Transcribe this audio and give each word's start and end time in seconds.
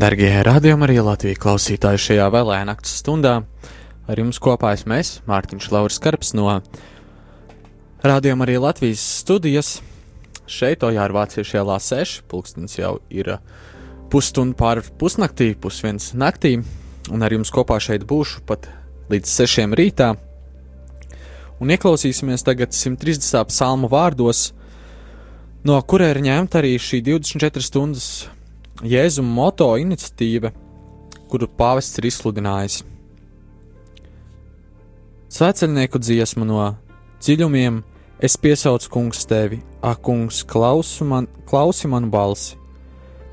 Darbie 0.00 0.30
radījumi, 0.46 0.86
arī 0.86 0.94
Latvijas 1.04 1.40
klausītāji 1.42 2.00
šajā 2.00 2.30
vēlējā 2.32 2.64
naktas 2.64 2.94
stundā. 3.02 3.34
Ar 4.08 4.18
jums 4.18 4.40
kopā 4.42 4.72
esmu 4.76 4.96
es, 4.96 5.10
Mārtiņš 5.28 5.68
Lauris 5.74 6.00
Karps 6.02 6.32
no 6.34 6.48
Radījuma 8.02 8.42
arī 8.48 8.56
Latvijas 8.58 9.04
studijas. 9.20 9.76
Šeit, 10.50 10.82
Ojāra 10.82 11.14
Vāciešu 11.14 11.60
ielā 11.60 11.76
6, 11.78 12.24
pulkstenis 12.26 12.74
jau 12.80 12.96
ir 13.12 13.36
pusstunda 14.10 14.56
pār 14.58 14.80
pusnaktī, 14.98 15.52
pusviens 15.54 16.10
naktī, 16.18 16.56
un 17.12 17.22
ar 17.22 17.36
jums 17.36 17.52
kopā 17.54 17.78
šeit 17.78 18.08
būšu 18.08 18.42
pat 18.48 18.66
līdz 19.12 19.36
6 19.44 19.78
rītā. 19.78 20.10
Un 21.62 21.70
ieklausīsimies 21.70 22.42
tagad 22.42 22.74
130. 22.74 23.44
psalmu 23.52 23.92
vārdos, 23.92 24.48
no 25.62 25.78
kura 25.86 26.10
ir 26.10 26.24
ņemta 26.24 26.58
arī 26.64 26.74
šī 26.80 27.04
24 27.12 27.68
stundas 27.68 28.08
Jēzuma 28.80 29.28
moto 29.28 29.68
iniciatīva, 29.76 30.48
kuru 31.28 31.46
pāvests 31.58 32.00
ir 32.00 32.08
izsludinājis. 32.08 32.78
Svēceļnieku 35.32 36.00
dziesmu 36.00 36.46
no 36.48 36.64
dziļumiem 37.20 37.82
es 38.24 38.38
piesaucu 38.40 38.88
kungs 38.96 39.22
tevi, 39.28 39.60
ak, 39.84 40.00
kungs, 40.08 40.40
klausi 40.48 41.04
man, 41.04 41.28
klausi 41.48 41.88
manu 41.92 42.08
balsi. 42.12 42.56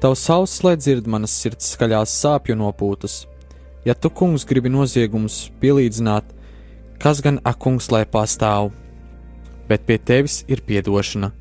Tavs 0.04 0.28
auss, 0.32 0.62
lai 0.64 0.76
dzird 0.80 1.08
manas 1.12 1.34
sirds 1.36 1.74
skaļās 1.74 2.14
sāpju 2.20 2.60
nopūtas. 2.60 3.24
Ja 3.88 3.96
tu, 3.96 4.12
kungs, 4.12 4.46
gribi 4.48 4.72
noziegumus 4.72 5.50
pielīdzināt, 5.64 6.28
kas 7.00 7.24
gan 7.24 7.40
ak, 7.48 7.60
kungs, 7.64 7.90
lai 7.96 8.06
pastāv, 8.08 8.74
bet 9.72 9.88
pie 9.88 10.00
tevis 10.00 10.44
ir 10.52 10.64
piedošana, 10.68 11.32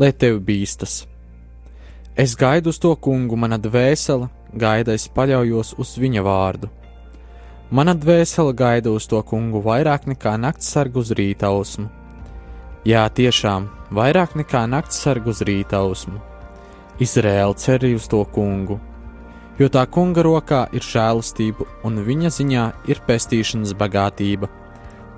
lai 0.00 0.12
tevi 0.12 0.40
bīstas. 0.52 1.06
Es 2.18 2.34
gaidu 2.34 2.72
uz 2.74 2.80
to 2.82 2.90
kungu, 2.98 3.36
mana 3.38 3.60
dvēsele, 3.62 4.26
gaida 4.58 4.96
es 4.98 5.04
paļaujos 5.14 5.76
uz 5.78 5.92
viņa 6.02 6.24
vārdu. 6.26 6.66
Mana 7.70 7.94
dvēsele 7.94 8.56
gaida 8.58 8.90
uz 8.90 9.06
to 9.06 9.20
kungu 9.22 9.60
vairāk 9.62 10.08
nekā 10.10 10.32
nakts 10.34 10.66
sargu 10.74 10.98
uz 11.04 11.12
rītausmu. 11.14 11.86
Jā, 12.90 13.04
tiešām, 13.20 13.70
vairāk 13.94 14.34
nekā 14.34 14.64
nakts 14.66 14.98
sargu 14.98 15.30
uz 15.30 15.44
rītausmu. 15.46 16.18
Izrēla 16.98 17.54
cerī 17.54 17.94
uz 17.94 18.10
to 18.10 18.24
kungu, 18.34 18.80
jo 19.62 19.70
tā 19.70 19.86
kunga 19.86 20.26
rokā 20.26 20.64
ir 20.74 20.82
žēlastība 20.82 21.70
un 21.86 22.02
viņa 22.02 22.34
ziņā 22.34 22.68
ir 22.90 23.06
pestīšanas 23.06 23.78
bagātība, 23.78 24.50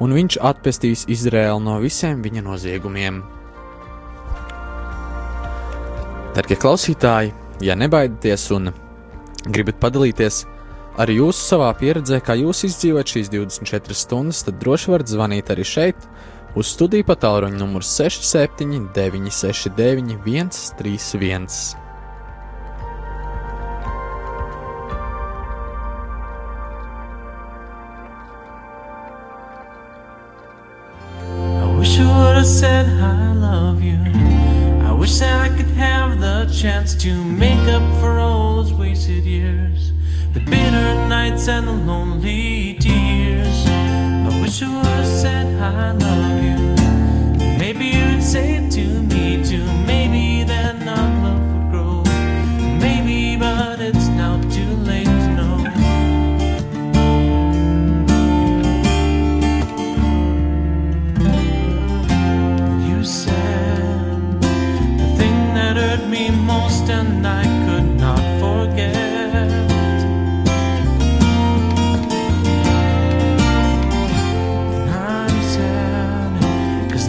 un 0.05 0.13
viņš 0.21 0.43
atpestīs 0.53 1.09
Izrēlu 1.09 1.65
no 1.65 1.81
visiem 1.81 2.21
viņa 2.21 2.45
noziegumiem. 2.45 3.25
Darbie 6.31 6.55
klausītāji, 6.63 7.33
ja 7.67 7.75
nebaidieties 7.75 8.45
un 8.55 8.71
gribat 9.51 9.81
padalīties 9.83 10.45
ar 11.03 11.11
jūsu 11.11 11.43
savā 11.43 11.73
pieredzē, 11.75 12.21
kā 12.23 12.37
jūs 12.39 12.63
izdzīvojat 12.69 13.15
šīs 13.17 13.31
24 13.33 13.97
stundas, 13.99 14.45
tad 14.47 14.61
droši 14.63 14.93
varat 14.95 15.11
zvanīt 15.11 15.51
arī 15.51 15.67
šeit 15.67 16.07
uz 16.55 16.71
studiju 16.71 17.09
pa 17.09 17.19
tālruņa 17.19 17.59
numuru 17.59 17.83
67 17.83 18.91
969 18.95 20.15
131. 20.79 21.51
I 31.61 31.79
wish 31.79 31.99
I 31.99 32.07
would 32.07 32.37
have 32.37 32.47
said 32.47 32.87
I 32.87 33.33
love 33.35 33.83
you. 33.83 34.30
Wish 35.01 35.19
that 35.21 35.51
I 35.51 35.57
could 35.57 35.71
have 35.79 36.21
the 36.21 36.45
chance 36.53 36.95
to 36.97 37.25
make 37.25 37.67
up 37.69 37.83
for 38.01 38.19
all 38.19 38.57
those 38.57 38.71
wasted 38.75 39.25
years, 39.25 39.93
the 40.35 40.41
bitter 40.41 41.09
nights 41.09 41.49
and 41.49 41.67
the 41.67 41.73
lonely 41.73 42.75
tears. 42.75 43.67
I 43.67 44.41
wish 44.43 44.63
I 44.63 44.69
would 44.69 44.85
have 44.85 45.07
said 45.07 45.47
I 45.59 45.93
love 45.93 46.45
you. 46.45 47.59
Maybe 47.59 47.87
you'd 47.87 48.23
say 48.23 48.57
it 48.57 48.71
to 48.73 48.85
me 48.85 49.43
to 49.45 49.59
Maybe 49.87 50.10
I 67.27 67.45
could 67.67 67.99
not 67.99 68.23
forget. 68.41 69.51
I'm 74.89 75.35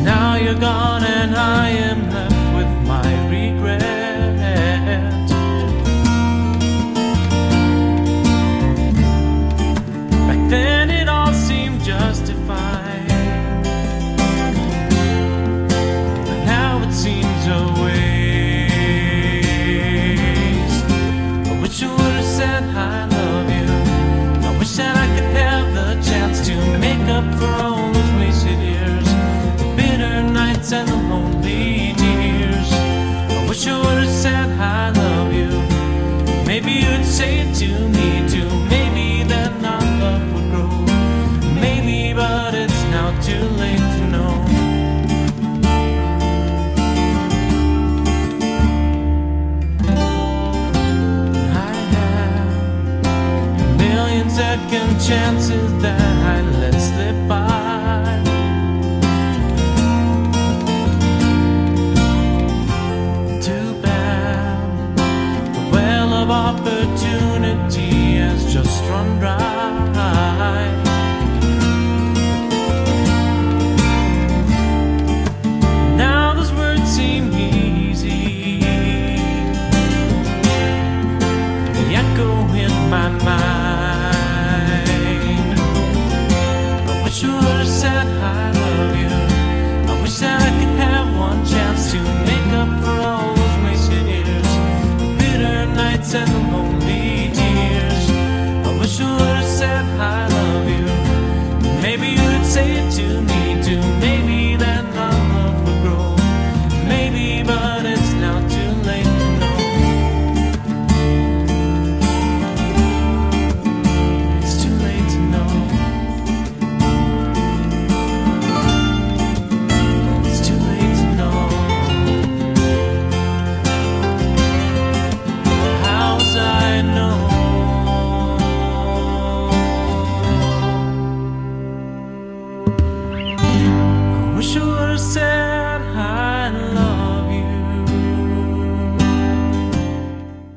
now 0.03 0.35
you're 0.35 0.55
gone 0.55 1.03
and 1.03 1.35
I 1.35 1.81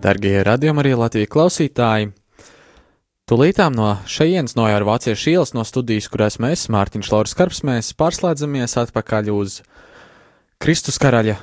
Dargie 0.04 0.42
radījumi 0.44 0.82
arī 0.82 0.90
Latvijas 1.00 1.30
klausītāji! 1.32 2.10
Tūlītām 3.24 3.72
no 3.72 3.86
šejienes 4.04 4.52
no 4.52 4.66
jau 4.68 4.82
vāciešu 4.84 5.30
ielas 5.32 5.54
no 5.56 5.62
studijas, 5.64 6.10
kurās 6.12 6.36
mēs, 6.44 6.66
Mārtiņš 6.68 7.08
Lauris 7.08 7.32
Karps, 7.38 7.62
mēs 7.64 7.94
pārslēdzamies 7.96 8.76
atpakaļ 8.82 9.30
uz 9.32 9.54
Kristus 10.60 11.00
karaļa 11.00 11.38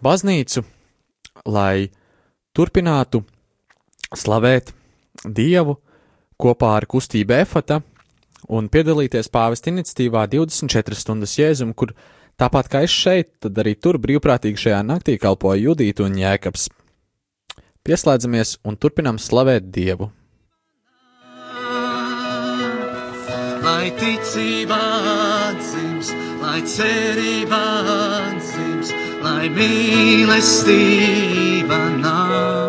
baznīcu, 0.00 0.62
lai 1.44 1.90
turpinātu 2.56 3.20
slavēt 4.16 4.72
Dievu 5.20 5.76
kopā 6.40 6.72
ar 6.78 6.88
kustību 6.88 7.36
Efata 7.42 7.82
un 8.48 8.72
piedalīties 8.72 9.28
pāvesta 9.28 9.68
iniciatīvā 9.74 10.24
24 10.38 11.02
stundas 11.02 11.36
jēzum, 11.36 11.76
kur 11.76 11.92
tāpat 12.40 12.72
kā 12.72 12.84
es 12.88 12.96
šeit, 12.96 13.34
tad 13.44 13.60
arī 13.60 13.76
tur 13.76 14.00
brīvprātīgi 14.00 14.64
šajā 14.70 14.82
naktī 14.88 15.20
kalpoja 15.20 15.66
Judīta 15.68 16.08
un 16.08 16.16
Jēkabs. 16.24 16.70
Pieslēdzamies 17.86 18.56
un 18.66 18.74
turpinām 18.82 19.18
slavēt 19.22 19.70
Dievu. 19.70 20.10
lai 23.86 23.90
ticība 23.98 24.76
atzīms, 25.50 26.08
lai 26.42 26.60
cerība 26.66 27.60
atzīms, 27.92 28.90
lai 29.22 29.46
mīlestība 29.54 30.78
nāk. 32.02 32.64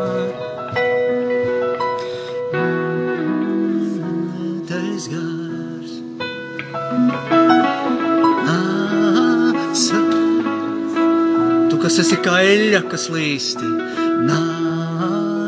Tu, 11.68 11.76
kas 11.82 11.96
esi 12.04 12.18
kā 12.24 12.36
eļļa, 12.46 12.82
kas 12.92 13.10
līsti, 13.14 13.68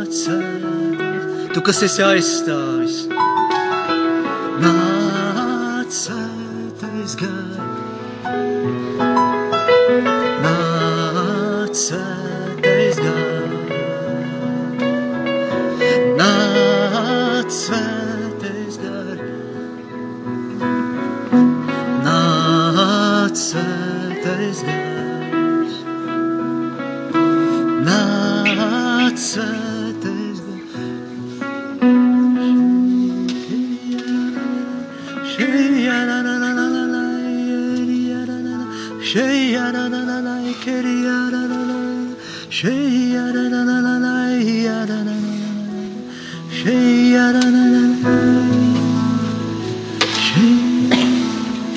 nāca, 0.09 1.53
tu, 1.53 1.61
kas 1.61 1.83
esi 1.85 2.01
aizstāvis, 2.03 3.08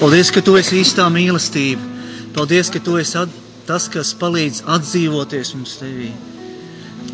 Paldies, 0.03 0.33
ka 0.35 0.43
tu 0.43 0.57
esi 0.59 0.81
īstā 0.83 1.07
mīlestība. 1.15 1.85
Paldies, 2.35 2.69
ka 2.75 2.81
tu 2.83 2.97
esi 2.99 3.15
at, 3.21 3.31
tas, 3.69 3.87
kas 3.93 4.11
palīdz 4.19 4.65
atdzīvoties 4.75 5.55
mums 5.55 5.77
tevī. 5.79 6.11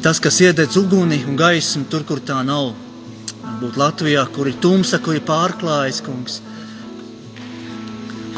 Tas, 0.01 0.17
kas 0.25 0.41
iededz 0.41 0.79
uguni 0.81 1.21
un 1.29 1.37
gaismu 1.37 1.85
tur, 1.93 2.07
kur 2.09 2.23
tā 2.25 2.41
nav. 2.49 2.73
Varbūt 3.43 3.77
Latvijā, 3.77 4.25
kur 4.33 4.49
ir 4.49 4.57
tumsa, 4.63 5.03
kur 5.05 5.19
ir 5.19 5.25
pārklājis, 5.29 6.01
kungs. 6.07 6.41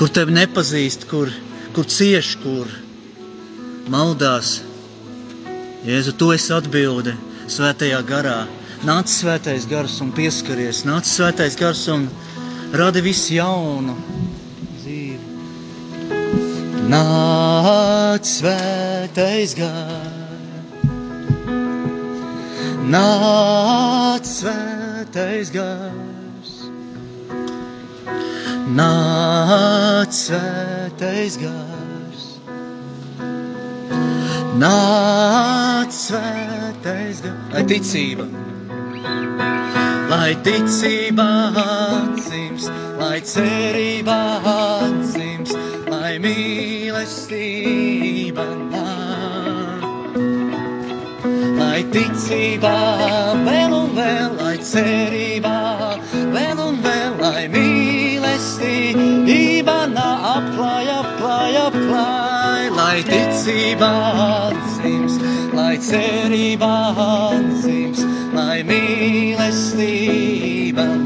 Kur 0.01 0.11
tevi 0.11 0.35
nepazīst, 0.35 1.07
kur, 1.11 1.31
kur 1.77 1.87
cieš, 1.87 2.35
kur 2.43 2.67
maldās. 3.91 4.61
Jēzu, 5.87 6.15
tu 6.19 6.31
esi 6.35 6.53
atbilde 6.55 7.17
svētajā 7.51 8.01
garā. 8.07 8.45
Nāc 8.87 9.11
svētais 9.13 9.67
gars 9.69 9.99
un 10.05 10.13
pieskaries. 10.17 10.85
Nāc 10.89 11.09
svētais 11.09 11.57
gars 11.59 11.83
un 11.93 12.07
rada 12.77 13.03
visu 13.05 13.35
jaunu 13.37 13.97
dzīvi. 14.79 15.19
Nāc 16.91 18.27
svētais 18.29 19.57
gars. 19.59 20.17
Nāc 22.91 24.27
svētais 24.27 25.53
gars. 25.55 26.57
Nāc 28.71 30.15
svētais 30.15 31.39
gars. 31.43 31.90
Nāc 34.58 35.93
svētais 35.94 37.20
gars. 37.23 37.67
Ticība. 37.70 38.26
Lai 40.11 40.35
ticība 40.43 41.26
atzīms, 41.62 42.67
lai 42.99 43.20
cerība 43.23 44.17
atzīms, 44.43 45.55
lai 45.87 46.19
mīlestība 46.25 47.47
nāk. 48.73 49.87
Lai 51.61 51.81
ticībā 51.94 52.79
vēl 53.47 53.70
un 53.76 53.88
vēl, 53.94 54.31
lai 54.43 54.56
cerībā 54.58 55.55
vēl 55.55 55.70
lai 63.00 63.08
ticībā 63.08 63.88
atzīms, 64.52 65.14
lai 65.56 65.76
cerībā 65.81 66.93
atzīms, 67.00 68.02
lai 68.35 68.62
mīlestība 68.69 69.87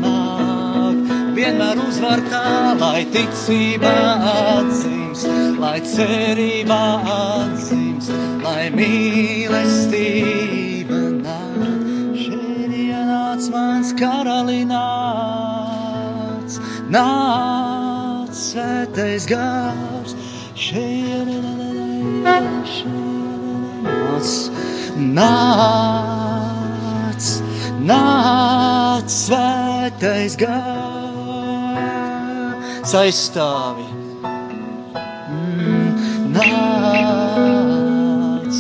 nāk. 0.01 0.97
Vienmēr 1.37 1.79
uzvar 1.87 2.21
tā, 2.33 2.75
lai 2.81 3.05
ticība 3.15 3.93
atzīms, 4.33 5.23
lai 5.61 5.81
cerība 5.87 6.99
atzīms, 7.15 8.11
lai 8.43 8.71
mīlestība 8.75 10.03
nāk. 11.23 11.63
Šeit 12.19 12.75
ienāc 12.75 13.51
mans 13.55 13.95
karalināts, 14.03 14.75
nāc 16.91 18.35
svētais 18.35 19.27
gars. 19.31 20.15
Šeit 20.55 21.54
ienāc, 22.25 22.73
nāc, 25.17 27.25
nāc 27.85 29.07
svētais 29.13 30.37
gars. 30.41 31.83
Aizstāvi. 32.95 33.87
Mm, 35.35 35.91
Nāc, 36.35 38.55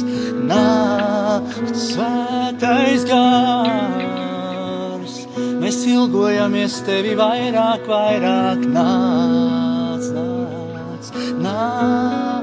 nāc, 0.50 1.46
svētais 1.78 3.02
gars. 3.06 5.14
Mēs 5.62 5.78
ilgojamies 5.86 6.74
tevi 6.88 7.14
vairāk, 7.20 7.82
vairāk. 7.86 8.60
Nāc, 8.74 10.02
nāc, 10.18 11.04
nāc, 11.46 12.33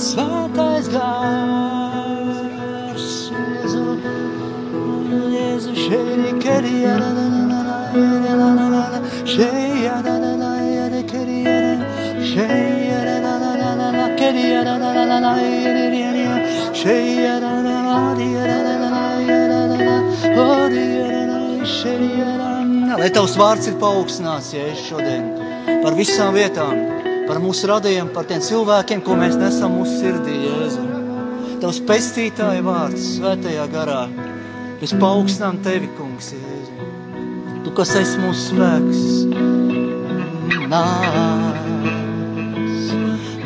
svētais 0.00 0.88
gars. 0.94 1.08
Jēzu, 3.30 3.84
Jēzu, 5.34 5.74
šeit 5.84 6.40
kerija, 6.44 6.96
šeit 9.28 10.00
kerija, 11.10 11.60
šeit 12.24 12.80
Lai 23.00 23.08
tavs 23.16 23.32
vārds 23.40 23.64
ir 23.70 23.76
paaugstināts, 23.80 24.50
ja 24.52 24.66
es 24.68 24.80
šodien 24.84 25.30
par 25.80 25.94
visām 25.96 26.34
vietām, 26.36 26.74
par 27.30 27.38
mūsu 27.38 27.68
radiem, 27.70 28.08
par 28.10 28.26
tiem 28.26 28.40
cilvēkiem, 28.42 29.04
ko 29.06 29.14
mēs 29.18 29.36
nesam 29.38 29.76
mūsu 29.78 30.00
sirdī, 30.00 30.34
Jēzu. 30.48 30.82
Tavs 31.62 31.78
pestītāja 31.86 32.64
vārds 32.66 33.04
svētajā 33.20 33.66
garā. 33.70 34.00
Mēs 34.80 34.96
paaugstinām 34.98 35.60
tevi, 35.62 35.92
kungs, 35.94 36.32
Jēzu. 36.34 36.88
Tu, 37.62 37.74
kas 37.76 37.94
esi 38.00 38.18
mūsu 38.18 38.50
spēks, 38.50 39.04
nāc. 40.72 41.20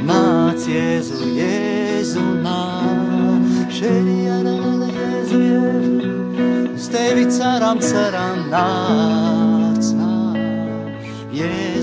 Nāc, 0.08 0.64
Jēzu, 0.70 1.20
Jēzu, 1.36 2.24
nāc, 2.40 3.52
šeit 3.68 4.08
Jēzu, 4.08 5.44
Jēzu. 5.44 6.88
tevi 6.94 7.24
ceram, 7.36 7.80
ceram, 7.84 8.44
nāc, 8.52 9.92
nāc, 9.98 11.08
Jēzu, 11.34 11.73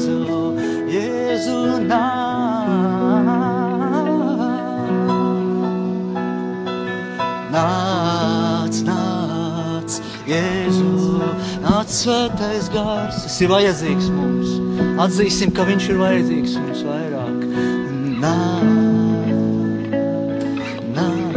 svētais 12.02 12.70
gars, 12.74 13.18
tas 13.26 13.36
ir 13.44 13.50
vajadzīgs 13.52 14.08
mums. 14.16 14.50
Atzīsim, 15.02 15.52
ka 15.54 15.66
viņš 15.68 15.90
ir 15.92 16.00
vajadzīgs 16.02 16.56
mums 16.58 16.82
vairāk. 16.88 17.44
Nāc, 18.22 18.66
nāc, 20.98 21.36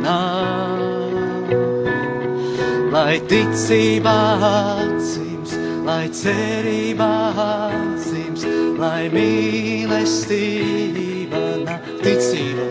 nāk. 0.01 1.49
Lai 2.95 3.15
ticībā 3.31 4.19
atzīms, 4.49 5.51
lai 5.87 6.05
cerībā 6.21 7.11
atzīms, 7.45 8.41
lai 8.79 9.03
mīlestība 9.13 10.45
nāk. 11.65 11.81
Ticība, 12.05 12.65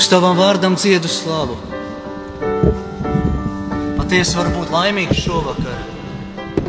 Uz 0.01 0.07
tavam 0.09 0.33
vārdam 0.33 0.73
dziedu 0.73 1.05
slavu. 1.05 1.53
Patiesi 3.99 4.33
var 4.33 4.47
būt 4.49 4.71
laimīgs 4.73 5.19
šovakar 5.27 5.83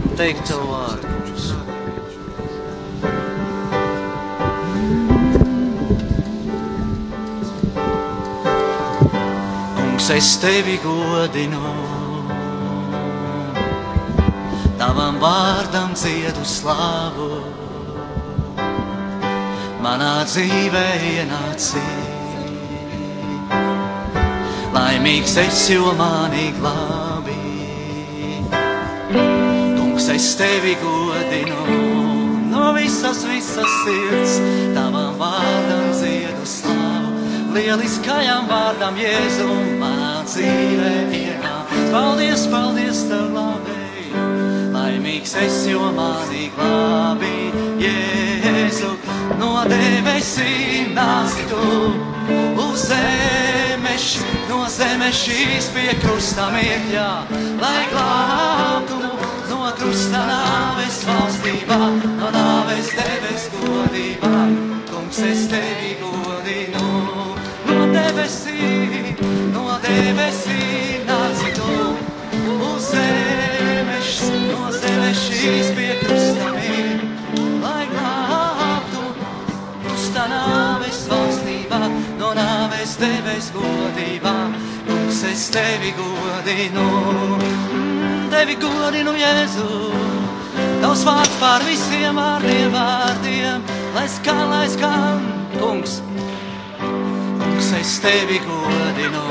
un 0.02 0.10
teikt 0.18 0.50
tavu 0.50 0.66
vārdu. 0.68 1.08
Kungs, 9.78 10.12
es 10.18 10.30
tevi 10.44 10.76
godinu, 10.84 11.72
tavam 14.76 15.16
vārdam 15.24 15.96
dziedu 15.96 16.44
slavu. 16.44 17.32
Manā 19.80 20.14
dzīvē 20.28 20.88
ienācīja. 21.16 22.01
Laimīgs 25.02 25.32
es, 25.34 25.60
jo 25.66 25.88
mani 25.98 26.52
glābi. 26.54 27.32
Kungs, 29.10 30.06
es 30.14 30.28
tevi 30.38 30.76
godinu 30.78 31.64
no 32.52 32.68
visas, 32.76 33.24
visas 33.26 33.74
sirds. 33.82 34.36
Tavam 34.76 35.18
vārdam 35.18 35.90
dziedu 35.90 36.46
slavu, 36.46 37.26
lieliskajam 37.58 38.46
vārdam 38.46 39.02
Jēzum 39.02 39.82
ienāk. 40.38 41.78
Paldies, 41.90 42.46
paldies, 42.54 43.02
tev 43.10 43.32
glābēji. 43.34 43.81
Laimīgs 45.02 45.32
es, 45.34 45.54
jo 45.66 45.88
mani 45.96 46.44
glābi. 46.54 47.50
Jēzu, 47.82 48.90
no 49.40 49.64
debesīm 49.66 50.92
nāc 50.94 51.32
tu 51.50 51.62
uz 52.62 52.84
zemes, 52.86 54.04
no 54.46 54.60
zemes 54.70 55.24
šīs 55.24 55.72
pie 55.74 55.88
krusta 56.04 56.46
mirkļā, 56.54 57.08
lai 57.58 57.80
glābtu 57.90 59.00
no 59.50 59.72
krusta 59.80 60.22
nāves 60.28 61.00
valstībā, 61.08 61.80
no 62.20 62.30
nāves 62.36 62.92
debes 62.94 63.48
godībā. 63.56 64.44
Kungs, 64.92 65.18
es 65.32 65.48
tevi 65.50 65.96
godinu, 65.98 66.86
no 67.66 67.90
debesīm, 67.90 69.10
no 69.50 69.66
debesīm 69.82 71.10
nāc 71.10 71.44
tu 71.58 71.90
uz 72.70 72.92
zemes 72.94 74.41
šīs 75.42 75.70
pie 75.74 75.88
krusta 75.98 76.50
mirkļā, 76.54 77.46
lai 77.62 77.86
glābtu 77.90 79.00
krusta 79.82 80.26
nāves 80.30 81.00
valstībā, 81.10 81.80
no 82.20 82.28
nāves 82.38 82.94
debes 83.00 83.48
godībā. 83.56 84.34
Kungs, 84.86 85.22
es 85.26 85.48
tevi 85.54 85.90
godinu, 85.98 86.86
mm, 87.40 88.30
tevi 88.30 88.56
godinu, 88.62 89.16
Jēzu. 89.18 89.66
Tavs 90.82 91.02
vārds 91.06 91.36
pār 91.40 91.66
visiem 91.66 92.18
vārdiem, 92.18 92.70
vārdiem, 92.74 93.66
lai 93.96 94.06
skan, 94.10 94.44
lai 94.50 94.66
skan, 94.70 95.26
kungs. 95.58 96.00
Kungs, 96.78 97.72
es 97.80 97.98
tevi 98.02 98.38
godinu. 98.46 99.26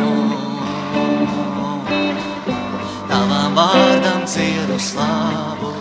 Tavam 3.12 3.56
vārdam 3.56 4.24
ciedu 4.24 4.78
slāvu, 4.80 5.72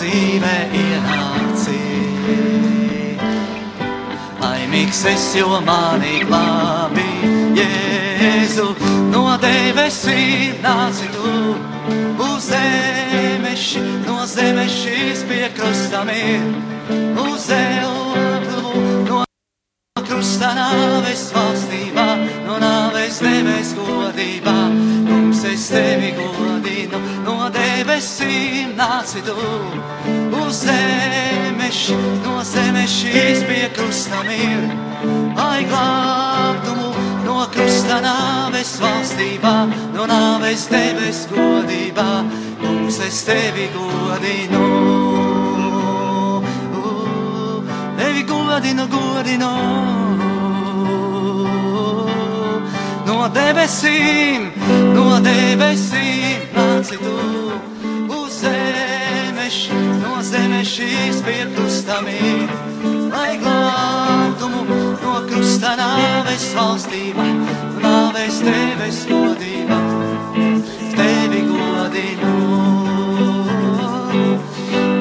manā 0.00 0.08
dzīvē 0.40 0.56
ienācīja. 0.72 2.38
Laimīgs 4.40 5.04
es, 5.04 5.36
jo 5.36 5.60
mani 5.60 6.24
glābi, 6.24 7.04
Jēzu, 7.56 8.74
no 9.12 9.36
debesīm 9.38 10.62
nāci 10.62 11.08
tu 11.12 11.54
uz 12.18 12.48
zemes, 12.48 13.76
no 14.06 14.26
zemes 14.26 14.72
šīs 14.72 15.24
pie 15.28 15.50
krustam 15.54 16.08
ir, 16.08 16.40
uz 17.20 17.50
elumu, 17.50 19.04
no 19.06 19.24
krusta 20.00 20.54
nāves 20.56 21.32
valstībā, 21.34 22.08
no 22.46 22.58
nāves 22.58 23.20
debes 23.20 23.74
godībā. 23.76 24.89
Kungs, 25.40 25.52
es 25.54 25.68
tevi 25.72 26.10
godinu, 26.12 26.98
no 27.24 27.48
debesīm 27.48 28.74
nāci 28.76 29.22
tu 29.24 29.32
uz 30.36 30.58
zemes, 30.66 31.78
no 32.24 32.42
zemes 32.44 32.92
šīs 32.98 33.40
pie 33.48 33.70
krusta 33.72 34.20
ir, 34.34 34.68
lai 35.38 35.64
glābtumu 35.64 36.92
no 37.24 37.46
krusta 37.54 38.02
nāves 38.04 38.74
valstībā, 38.84 39.54
no 39.96 40.04
nāves 40.12 40.68
debes 40.68 41.24
godībā. 41.32 42.08
Kungs, 42.60 43.00
es 43.08 43.24
tevi 43.24 43.70
godinu. 43.72 44.64
Tevi 47.96 48.28
godinu, 48.28 48.88
godinu. 48.92 50.09
No 53.10 53.24
debesīm, 53.34 54.44
no 54.94 55.16
debesīm 55.24 56.44
nāci 56.54 56.98
tu 57.00 57.14
uz 58.14 58.36
zemes, 58.38 59.56
no 59.98 60.20
zemes 60.22 60.70
šīs 60.76 61.18
pie 61.26 61.40
krustamī, 61.56 62.20
lai 63.10 63.32
glābtumu 63.42 64.62
no 65.02 65.16
krusta 65.26 65.74
nāves 65.80 66.46
valstībā, 66.54 67.26
nāves 67.82 68.38
teves 68.46 69.02
godībā, 69.10 69.80
tevi 70.94 71.42
godinu. 71.50 72.36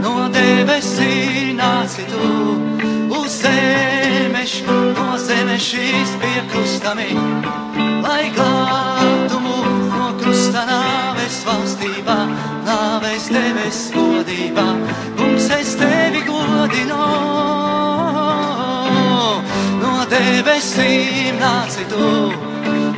No 0.02 0.16
debesīm 0.34 1.54
nāci 1.62 2.10
tu 2.10 2.79
zemes, 3.30 4.54
no 4.68 5.18
zemes 5.22 5.62
šīs 5.62 6.14
pie 6.22 6.42
krustamī, 6.50 7.10
lai 8.04 8.30
glābtumu 8.34 9.58
no 9.92 10.08
krusta 10.22 10.66
nāves 10.70 11.38
valstībā, 11.46 12.18
nāves 12.66 13.30
teves 13.30 13.82
godībā. 13.94 14.68
Mums 15.20 15.50
es 15.60 15.76
tevi 15.80 16.24
godinu. 16.28 17.00
No 19.84 19.94
debesīm 20.10 21.38
nāci 21.44 21.86
tu 21.94 22.12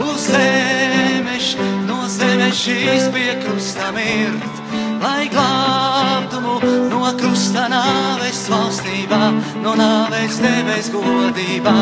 uz 0.07 0.27
zemes, 0.31 1.55
no 1.89 2.05
zemes 2.07 2.65
šīs 2.65 3.11
pie 3.15 3.31
krusta 3.43 3.91
lai 5.01 5.27
glābtumu 5.33 6.59
no 6.91 7.01
krusta 7.17 7.65
nāves 7.71 8.43
valstībā, 8.51 9.21
no 9.63 9.73
nāves 9.79 10.37
debes 10.43 10.91
godībā. 10.93 11.75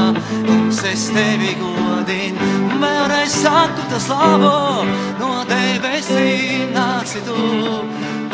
Kungs, 0.48 0.80
es 0.88 1.08
tevi 1.14 1.56
godinu, 1.60 2.50
vēlreiz 2.82 3.36
saku 3.44 3.88
tas 3.92 4.08
labo, 4.12 4.86
no 5.20 5.32
debesīm 5.50 6.72
nāci 6.76 7.24
tu 7.28 7.40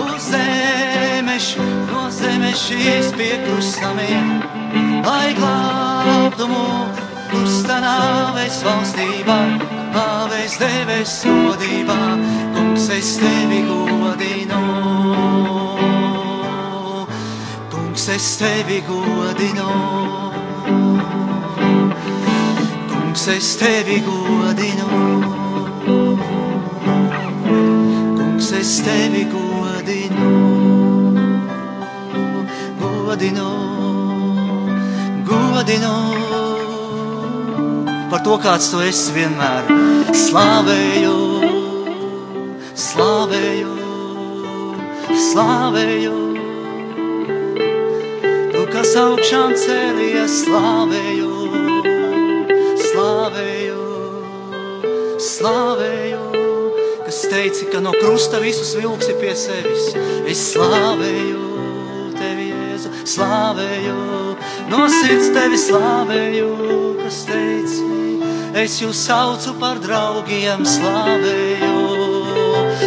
uz 0.05 0.29
zemes, 0.29 1.49
no 1.89 2.05
zemes 2.13 2.67
šīs 2.67 3.11
pie 3.17 3.33
krustamiem, 3.45 4.35
lai 5.07 5.33
glābtumu 5.39 6.65
krusta 7.31 7.81
nāves 7.83 8.61
valstībā, 8.65 9.39
nāves 9.95 10.59
debes 10.61 11.19
godībā. 11.25 12.01
Kungs, 12.55 12.89
es 12.93 13.15
tevi 13.19 13.65
godinu. 13.67 14.44
Kungs, 18.05 18.17
es 18.21 18.37
tevi 18.37 18.83
godinu. 18.85 19.69
Kungs, 22.89 23.27
es 23.27 23.55
tevi 23.57 23.97
godinu. 24.05 24.89
Kungs, 28.17 28.51
es 28.51 28.81
tevi 28.85 29.25
godinu. 29.25 30.29
Godinu, 32.77 33.49
godinu. 35.25 35.95
Par 38.11 38.21
to, 38.21 38.37
kāds 38.37 38.69
tu 38.69 38.83
esi 38.85 39.17
vienmēr 39.17 39.65
slavēju 40.13 41.17
slavēju, 42.85 43.73
slavēju. 45.31 46.34
Augšām 48.95 49.51
cēlies, 49.59 50.37
slavēju, 50.45 51.31
slavēju, 52.79 53.87
slavēju. 55.19 56.21
Kas 57.03 57.19
teici, 57.31 57.67
ka 57.73 57.81
no 57.83 57.91
krusta 57.95 58.39
visus 58.39 58.71
vilksi 58.79 59.17
pie 59.19 59.33
sevis. 59.35 59.89
Es 60.31 60.45
slavēju 60.53 61.43
tevi, 62.15 62.47
Jēzu, 62.53 62.93
slavēju, 63.15 63.97
no 64.71 64.85
sirds 64.93 65.31
tevi 65.35 65.59
slavēju. 65.59 66.49
Kas 67.03 67.25
teici, 67.27 67.83
es 68.63 68.79
jūs 68.79 69.03
saucu 69.09 69.57
par 69.59 69.83
draugiem, 69.83 70.63
slavēju 70.63 71.75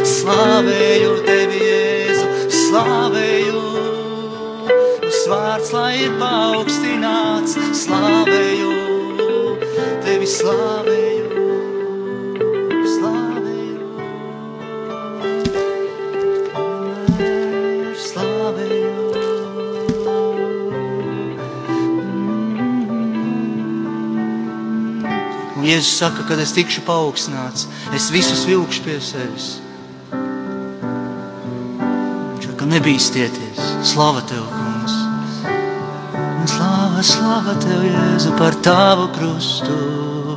slavēju 0.08 1.14
tevi, 1.28 1.62
Jēzu, 1.68 2.28
slavēju. 2.64 3.97
Vārds, 5.28 5.72
lai 5.76 5.92
ir 6.06 6.14
paaugstināts, 6.16 7.58
slavēju 7.84 8.70
tevi, 10.04 10.26
slavēju. 10.32 11.44
slavēju. 12.94 13.84
Slavēju. 18.08 18.94
Un 25.58 25.64
Jēzus 25.68 25.92
saka, 26.00 26.24
kad 26.30 26.40
es 26.40 26.56
tikšu 26.56 26.86
paaugstināts, 26.88 27.68
es 27.92 28.08
visus 28.14 28.46
vilkšu 28.48 28.86
pie 28.88 29.00
sevis 29.04 29.56
ka 32.58 32.66
nebīsties. 32.66 33.60
Slava 33.86 34.24
tev! 34.26 34.57
Slava, 36.98 37.52
tev, 37.62 37.84
Jēzu, 37.86 38.32
par 38.34 38.56
tavu 38.58 39.04
krustu, 39.14 40.34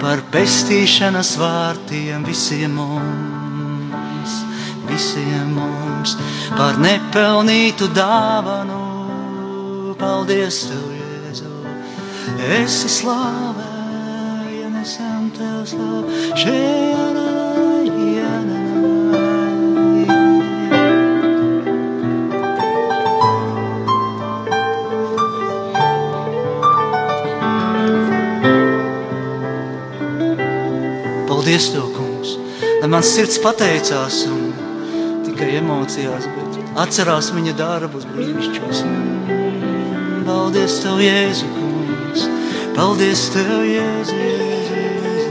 par 0.00 0.24
pestīšanas 0.32 1.36
vārtiem 1.36 2.24
visiem 2.24 2.72
mums, 2.78 4.38
visiem 4.88 5.52
mums, 5.52 6.16
par 6.56 6.80
nepelnītu 6.80 7.92
dāvanu. 7.92 8.80
Paldies 10.00 10.64
tev, 10.70 10.88
Jēzu! 10.96 11.52
Esi 12.56 12.88
slavējies, 12.96 14.96
tev 15.36 15.60
slavu! 15.74 16.08
Šeit! 16.32 17.07
Paldies, 31.58 31.72
Tev, 31.74 31.90
kungs! 31.90 32.36
Lai 32.78 32.86
mans 32.86 33.08
sirds 33.10 33.34
pateicās 33.42 34.20
un 34.30 34.52
tikai 35.26 35.56
emocijās, 35.58 36.28
bet 36.30 36.54
atcerās 36.78 37.32
viņa 37.34 37.50
darbus 37.58 38.06
brīnišķos. 38.12 38.84
Paldies, 40.28 40.76
Tev, 40.84 41.02
Jēzu, 41.02 41.48
kungs! 41.56 42.28
Paldies, 42.76 43.24
Tev, 43.34 43.50
Jēzu! 43.66 44.14
Jēzu, 44.14 44.78
Jēzu! 44.78 45.26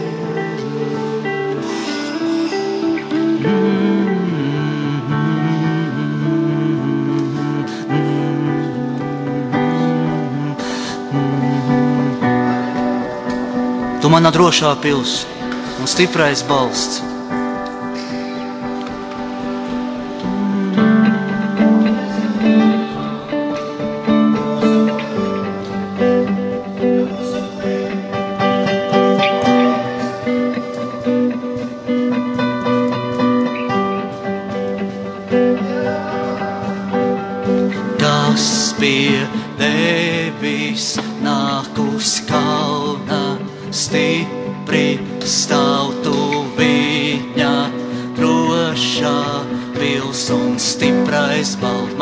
Tu 14.03 14.11
mana 14.11 14.35
drošā 14.35 14.75
pilsēta 14.83 15.36
stiprais 15.87 16.43
balsts. 16.43 17.06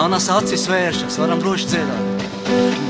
Manas 0.05 0.27
acis 0.29 0.67
vēršas, 0.69 1.15
varam 1.17 1.39
droši 1.41 1.65
dziedāt. 1.65 2.25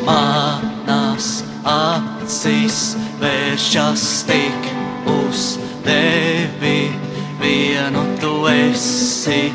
Manas 0.04 1.28
acis 1.64 2.80
vēršas 3.22 4.04
tik 4.28 4.68
uz 5.08 5.46
tevi, 5.86 6.90
vienu 7.40 8.04
tu 8.20 8.34
esi 8.52 9.46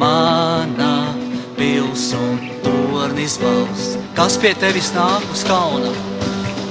mana 0.00 1.12
pils 1.58 2.06
un 2.16 2.40
tornis 2.64 3.36
balsts. 3.44 3.98
Kas 4.16 4.40
pie 4.40 4.54
tevis 4.56 4.88
nāk 4.96 5.28
uz 5.36 5.44
kauna? 5.44 5.92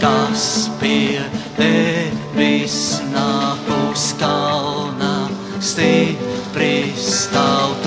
Kas 0.02 0.48
pie 0.82 1.22
tevis 1.60 2.80
nāk 3.14 3.70
uz 3.92 4.10
kalna? 4.18 5.14
Stipri 5.62 6.90
stāv 6.98 7.78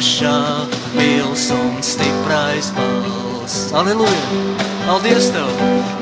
drošā 0.00 0.64
pils 0.96 1.50
un 1.52 1.82
stiprais 1.82 2.72
balsts. 2.72 3.72
Aleluja! 3.72 4.56
Paldies 4.86 5.28
tev! 5.28 5.50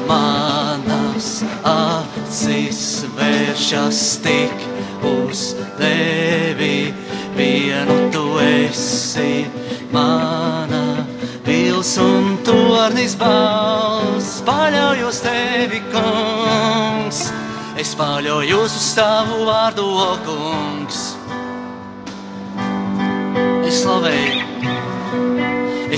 Manas 0.06 1.42
acis 1.66 3.02
vēršas 3.18 4.02
tik 4.22 4.54
uz 5.02 5.56
tevi, 5.80 6.94
vienu 7.34 7.98
tu 8.14 8.38
esi 8.38 9.48
mana 9.90 11.02
pils 11.42 11.98
un 11.98 12.38
tornis 12.46 13.18
balsts. 13.18 14.44
Paļaujos 14.46 15.24
tevi, 15.26 15.82
kungs, 15.90 17.32
es 17.74 17.96
paļaujos 17.98 18.78
uz 18.78 18.90
tavu 18.94 19.42
vārdu, 19.50 19.90
o 19.90 20.12
kungs. 20.22 21.17
Es 23.68 23.82
slavēju, 23.84 24.48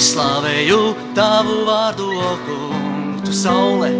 Es 0.01 0.15
slavēju 0.15 0.77
tavu 1.13 1.65
vārdu, 1.67 2.07
o 2.15 2.31
kungs, 2.47 3.25
tu 3.27 3.33
saulē, 3.35 3.91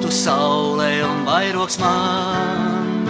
tu 0.00 0.08
saulē 0.08 1.02
un 1.04 1.26
vairoks 1.26 1.76
man. 1.82 3.02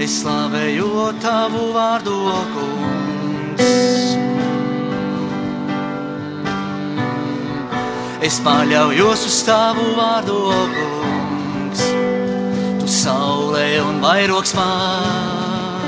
Es 0.00 0.16
slavēju 0.22 0.88
tavu 1.22 1.68
vārdu, 1.76 2.16
o 2.32 2.40
kungs. 2.54 3.68
Es 8.24 8.40
paļaujos 8.42 9.28
uz 9.28 9.38
tavu 9.46 9.86
vārdu, 10.00 10.40
o 10.50 10.66
kungs, 10.74 11.86
tu 12.80 12.90
saulē 12.96 13.68
un 13.84 14.02
vairoks 14.02 14.56
man. 14.58 15.80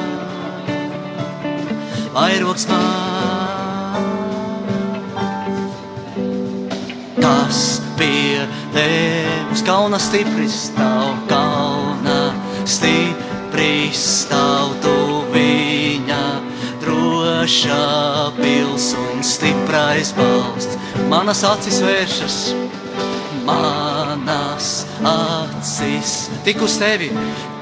Vairoks 2.14 2.70
man. 2.70 3.15
Kas 7.26 7.82
pie 7.98 8.46
tevis 8.70 9.62
kalna 9.66 9.98
stipris, 9.98 10.70
tavu 10.76 11.16
kalna 11.26 12.30
stipris, 12.62 14.28
tavu 14.30 14.76
tu 14.78 14.94
viņa 15.34 16.20
drošā 16.84 18.30
pils 18.38 18.92
un 18.94 19.26
stiprais 19.26 20.14
balsts. 20.14 20.78
Manas 21.10 21.42
acis 21.50 21.82
vēršas, 21.82 22.38
manas 23.48 24.70
acis 25.02 26.14
tik 26.46 26.62
uz 26.62 26.78
tevi, 26.78 27.10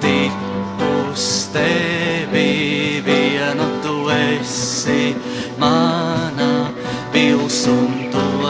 tik 0.05 0.45
uz 0.93 1.29
tevi 1.57 3.01
vienu 3.07 3.73
tu 3.81 3.97
esi, 4.13 5.15
mana 5.57 6.69
pils 7.17 7.65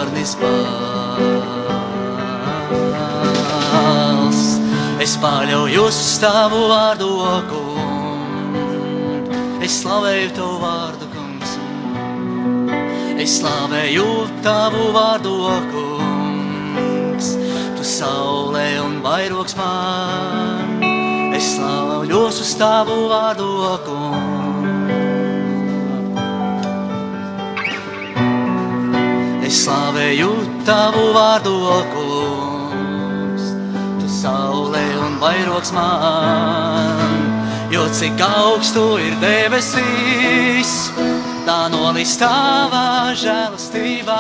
un 0.05 0.11
tornis 0.11 0.37
balsts. 0.37 0.81
Es 5.01 5.17
paļaujos 5.21 5.97
uz 6.01 6.19
tavu 6.21 6.69
vārdu, 6.71 7.09
kungs, 7.51 8.59
es 9.65 9.81
slavēju 9.83 10.31
tavu 10.37 10.59
vārdu, 10.63 11.07
kungs. 11.13 11.51
Es 13.21 13.31
slavēju 13.41 14.09
tavu 14.43 14.93
vārdu, 14.95 15.35
kungs, 15.73 17.27
tu 17.77 17.85
saulē 17.85 18.81
un 18.85 19.03
vairogs 19.05 19.57
man. 19.57 20.83
Es 21.35 21.57
slavējos 21.57 22.41
uz 22.41 22.57
tavu 22.57 23.09
vārdu, 23.13 23.79
kungs. 23.85 24.54
Es 29.55 29.61
slavēju 29.69 30.29
tavu 30.67 31.13
vārdu, 31.15 31.53
kungs, 31.93 33.45
tu 34.01 34.09
saulē 34.11 34.83
un 34.99 35.15
vairogs 35.23 35.71
man. 35.77 37.23
Jo 37.71 37.85
cik 37.95 38.19
augstu 38.27 38.83
ir 38.99 39.15
debesīs, 39.23 40.73
tā 41.47 41.71
nolīs 41.71 42.17
tavā 42.19 43.15
žēlastībā, 43.23 44.19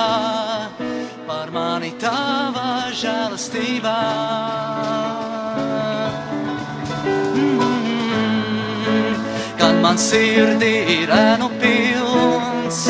par 1.26 1.50
mani 1.50 1.90
tavā 1.98 2.94
žēlastībā. 3.02 3.98
Mm, 7.34 9.18
Kad 9.58 9.82
man 9.82 9.98
sirdī 9.98 10.74
ir 11.00 11.18
ēnu 11.18 11.50
pilns, 11.58 12.84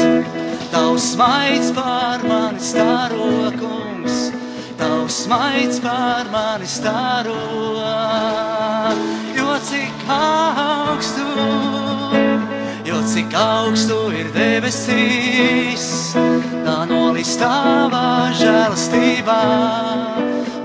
tavs 0.75 1.15
maids 1.17 1.71
pār 1.77 2.23
mani 2.27 2.59
staro, 2.59 3.51
kungs, 3.61 4.17
tavs 4.79 5.19
maids 5.31 5.79
pār 5.85 6.27
mani 6.35 6.67
staro. 6.67 7.39
Jo 9.37 9.55
cik 9.69 10.09
augstu, 10.17 11.29
jo 12.89 12.99
cik 13.13 13.37
augstu 13.39 13.99
ir 14.19 14.33
debesīs, 14.35 15.87
tā 16.67 16.79
nolīs 16.91 17.37
tavā 17.39 18.35
žēlastībā, 18.41 19.41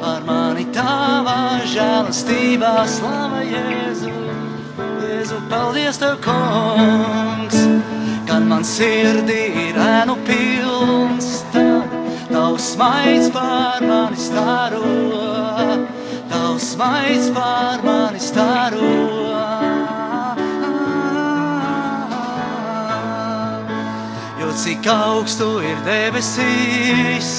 par 0.02 0.26
mani 0.26 0.66
tavā 0.74 1.40
žēlastībā, 1.76 2.74
slava 2.98 3.46
Jēzu. 3.46 4.16
Jēzu, 5.06 5.38
paldies 5.52 6.02
tev, 6.02 6.18
kungs, 6.26 7.59
man 8.50 8.66
sirdī 8.66 9.44
ir 9.70 9.78
ēnu 9.78 10.16
pilns, 10.26 11.30
tad 11.54 11.92
tavs 12.32 12.72
maids 12.80 13.30
pār 13.36 13.86
mani 13.86 14.18
staro, 14.18 14.84
tavs 16.32 16.74
maids 16.80 17.30
pār 17.36 17.86
mani 17.86 18.22
staro. 18.30 18.94
Cik 24.60 24.90
augstu 24.92 25.46
ir 25.64 25.78
debesīs, 25.86 27.30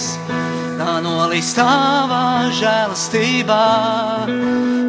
tā 0.78 0.94
nolīs 1.04 1.50
tavā 1.52 2.48
žēlastībā, 2.56 3.60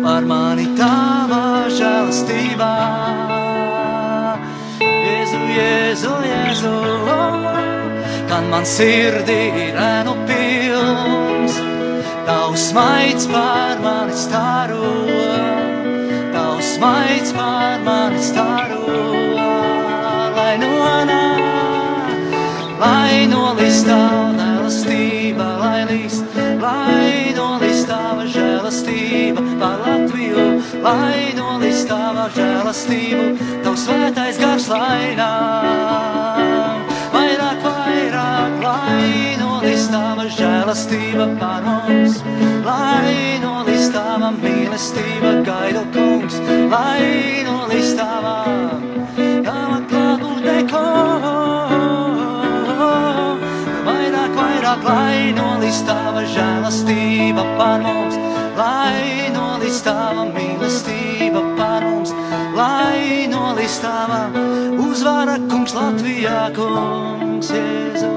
par 0.05 0.29
mani 0.29 0.69
tavā 0.79 1.67
žēlastībā. 1.75 2.71
Jēzu, 5.31 6.11
Jēzu, 6.11 6.11
Jēzu, 6.27 6.71
kad 8.29 8.47
man 8.51 8.65
sirdī 8.67 9.39
ir 9.67 9.79
ēnu 9.79 10.15
pilns, 10.27 11.55
tavs 12.27 12.67
maids 12.75 13.27
pār 13.31 13.79
mani 13.83 14.17
staro, 14.17 14.91
tavs 16.35 16.73
maids 16.83 17.31
pār 17.37 17.79
mani 17.87 18.21
staro, 18.27 18.83
lai 20.35 20.53
nonāk, 20.65 21.43
lai 22.83 23.27
nolīs 23.31 23.85
tava 23.87 24.31
žēlastība, 24.71 25.47
lai 25.59 25.85
līst, 25.89 26.23
lai 26.61 27.09
tava 27.25 27.30
žēlastība 29.31 29.59
par 29.59 29.79
Latviju, 29.79 30.61
lai 30.83 31.33
nolīs 31.35 31.85
tava 31.87 32.27
žēlastību, 32.35 33.37
tavs 33.63 33.85
svētais 33.85 34.37
gars 34.39 34.67
lainām. 34.67 36.01
Vairāk, 37.13 37.63
vairāk, 37.63 38.61
lai 38.63 39.37
nolīs 39.39 39.87
tava 39.91 40.27
žēlastība 40.27 41.37
par 41.39 41.63
mums, 41.63 42.23
lai 42.65 43.39
nolīs 43.41 43.89
tava 43.93 44.31
mīlestība, 44.31 45.43
gaida 45.45 45.85
kungs, 45.93 46.35
lai 46.69 47.43
nolīs 47.47 47.95
tava, 47.95 48.45
tava 49.45 49.79
klātbūtne 49.87 50.67
kungs. 50.71 51.39
Vairāk, 53.87 54.35
vairāk, 54.35 54.83
lai 54.83 55.31
nolīs 55.37 55.81
tava 55.87 56.25
žēlastība 56.25 57.47
par 57.57 57.81
mums, 57.85 58.19
lai 58.57 59.20
nolīs 59.81 59.85
tava 59.85 60.25
mīlestība 60.29 61.41
par 61.57 61.81
mums, 61.83 62.11
lai 62.53 63.27
nolīs 63.29 63.79
tava 63.81 64.29
uzvara 64.77 65.39
kungs 65.49 65.73
Latvijā, 65.73 66.53
kungs 66.53 67.49
Jēzu. 67.49 68.11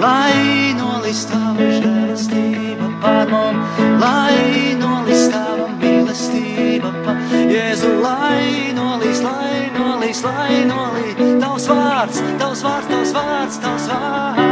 Lai 0.00 0.74
nolīs 0.76 1.26
tava 1.30 1.62
žēlastība 1.62 2.90
par 3.00 3.28
mums, 3.30 3.78
lai 4.00 4.74
nolīs 4.80 5.28
tava 5.30 5.68
mīlestība 5.78 6.90
par 7.04 7.16
Jēzu, 7.46 8.00
lai 8.02 8.72
nolīs, 8.74 9.22
lai 9.22 9.70
nolīs, 9.78 10.24
lai 10.24 10.64
nolīs 10.66 11.40
tavs 11.40 11.68
vārds, 11.70 12.20
tavs 12.40 12.62
vārds, 12.66 12.88
tavs 12.90 13.12
vārds, 13.14 13.58
tavs 13.62 13.86
vārds. 13.92 14.46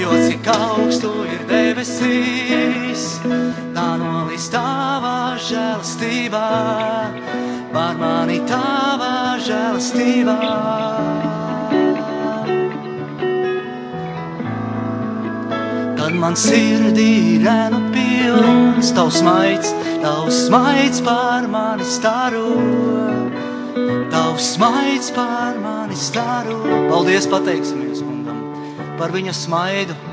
Jo 0.00 0.10
cik 0.24 0.48
augstu 0.50 1.31
debesīs, 1.82 3.18
tā 3.74 3.86
nolīs 3.98 4.46
tavā 4.52 5.34
žēlastībā, 5.42 6.42
par 7.72 7.96
mani 7.98 8.38
tavā 8.46 9.38
žēlastībā. 9.42 10.36
Kad 15.98 16.14
man 16.14 16.36
sirdī 16.38 17.08
ir 17.38 17.48
ēnu 17.50 17.82
pilns, 17.94 18.92
tavs 18.94 19.22
maids, 19.26 19.74
tavs 20.02 20.48
maids 20.50 21.02
pār 21.02 21.48
mani 21.50 21.84
staro, 21.84 22.46
tavs 24.12 24.54
maids 24.58 25.10
pār 25.10 25.58
mani 25.58 25.98
staro. 25.98 26.62
Paldies, 26.90 27.26
pateiksimies 27.26 28.06
kungam 28.06 28.42
par 28.98 29.10
viņa 29.10 29.34
smaidu, 29.34 30.11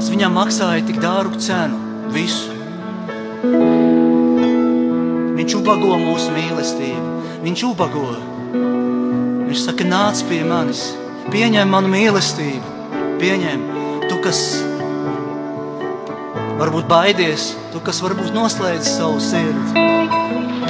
kas 0.00 0.08
viņam 0.08 0.32
maksāja 0.32 0.80
tik 0.88 0.96
dārgu 0.96 1.36
cenu, 1.44 1.76
visu. 2.08 2.54
Viņš 5.36 5.56
ubago 5.58 5.98
mūsu 6.00 6.32
mīlestību, 6.32 7.10
viņš 7.44 7.64
ubago, 7.68 8.06
Viņš 9.50 9.64
saka, 9.66 9.84
nāc 9.84 10.22
pie 10.28 10.38
manis, 10.46 10.80
pieņem 11.28 11.68
manu 11.68 11.90
mīlestību, 11.92 12.72
pieņem 13.20 13.66
tu, 14.06 14.16
kas 14.24 14.40
varbūt 16.62 16.88
baidies, 16.88 17.50
tu, 17.74 17.82
kas 17.84 18.00
varbūt 18.00 18.32
noslēdz 18.32 18.88
savu 18.94 19.20
sirdi. 19.20 19.84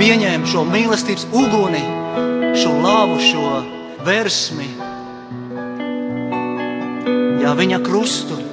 Pieņem 0.01 0.49
šo 0.49 0.67
mīlestības 0.67 1.29
uguni, 1.31 1.87
šo 2.59 2.75
labu, 2.83 3.21
šo 3.23 3.61
versmi, 4.09 4.73
jā, 7.45 7.55
viņa 7.63 7.85
krustu. 7.87 8.50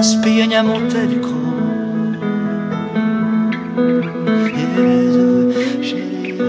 Es 0.00 0.14
pieņemu 0.24 0.74
tevi, 0.88 1.16
kungs. 1.20 2.22
Jēzu, 4.56 5.26
šeit 5.84 6.40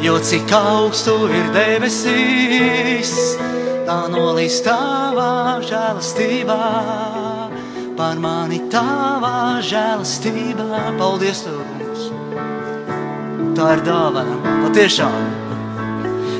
Jo 0.00 0.16
cik 0.24 0.48
augstu 0.56 1.28
ir 1.28 1.50
debesīs, 1.52 3.12
tā 3.84 4.08
nolīs 4.08 4.56
tavā 4.64 5.60
žēlastībā. 5.68 6.56
Par 7.98 8.16
mani 8.24 8.60
tavā 8.72 9.60
žēlastībā. 9.68 10.96
Paldies, 10.96 11.44
kungs! 11.44 12.08
Tā 13.58 13.66
ir 13.76 13.80
dāvana, 13.84 14.36
patiešām. 14.64 15.28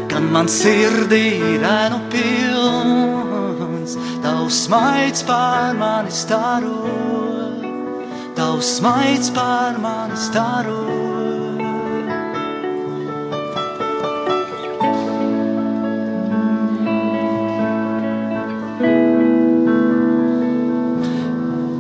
Kad 0.09 0.25
man 0.33 0.49
sirdī 0.49 1.27
ir 1.53 1.61
ēnu 1.75 2.01
pilns, 2.09 3.93
tavs 4.25 4.65
smaids 4.65 5.21
pār 5.29 5.77
mani 5.77 6.13
staro, 6.25 7.14
tavs 8.45 8.77
smaids 8.77 9.31
pār 9.33 9.79
mani 9.81 10.17
staro. 10.21 10.81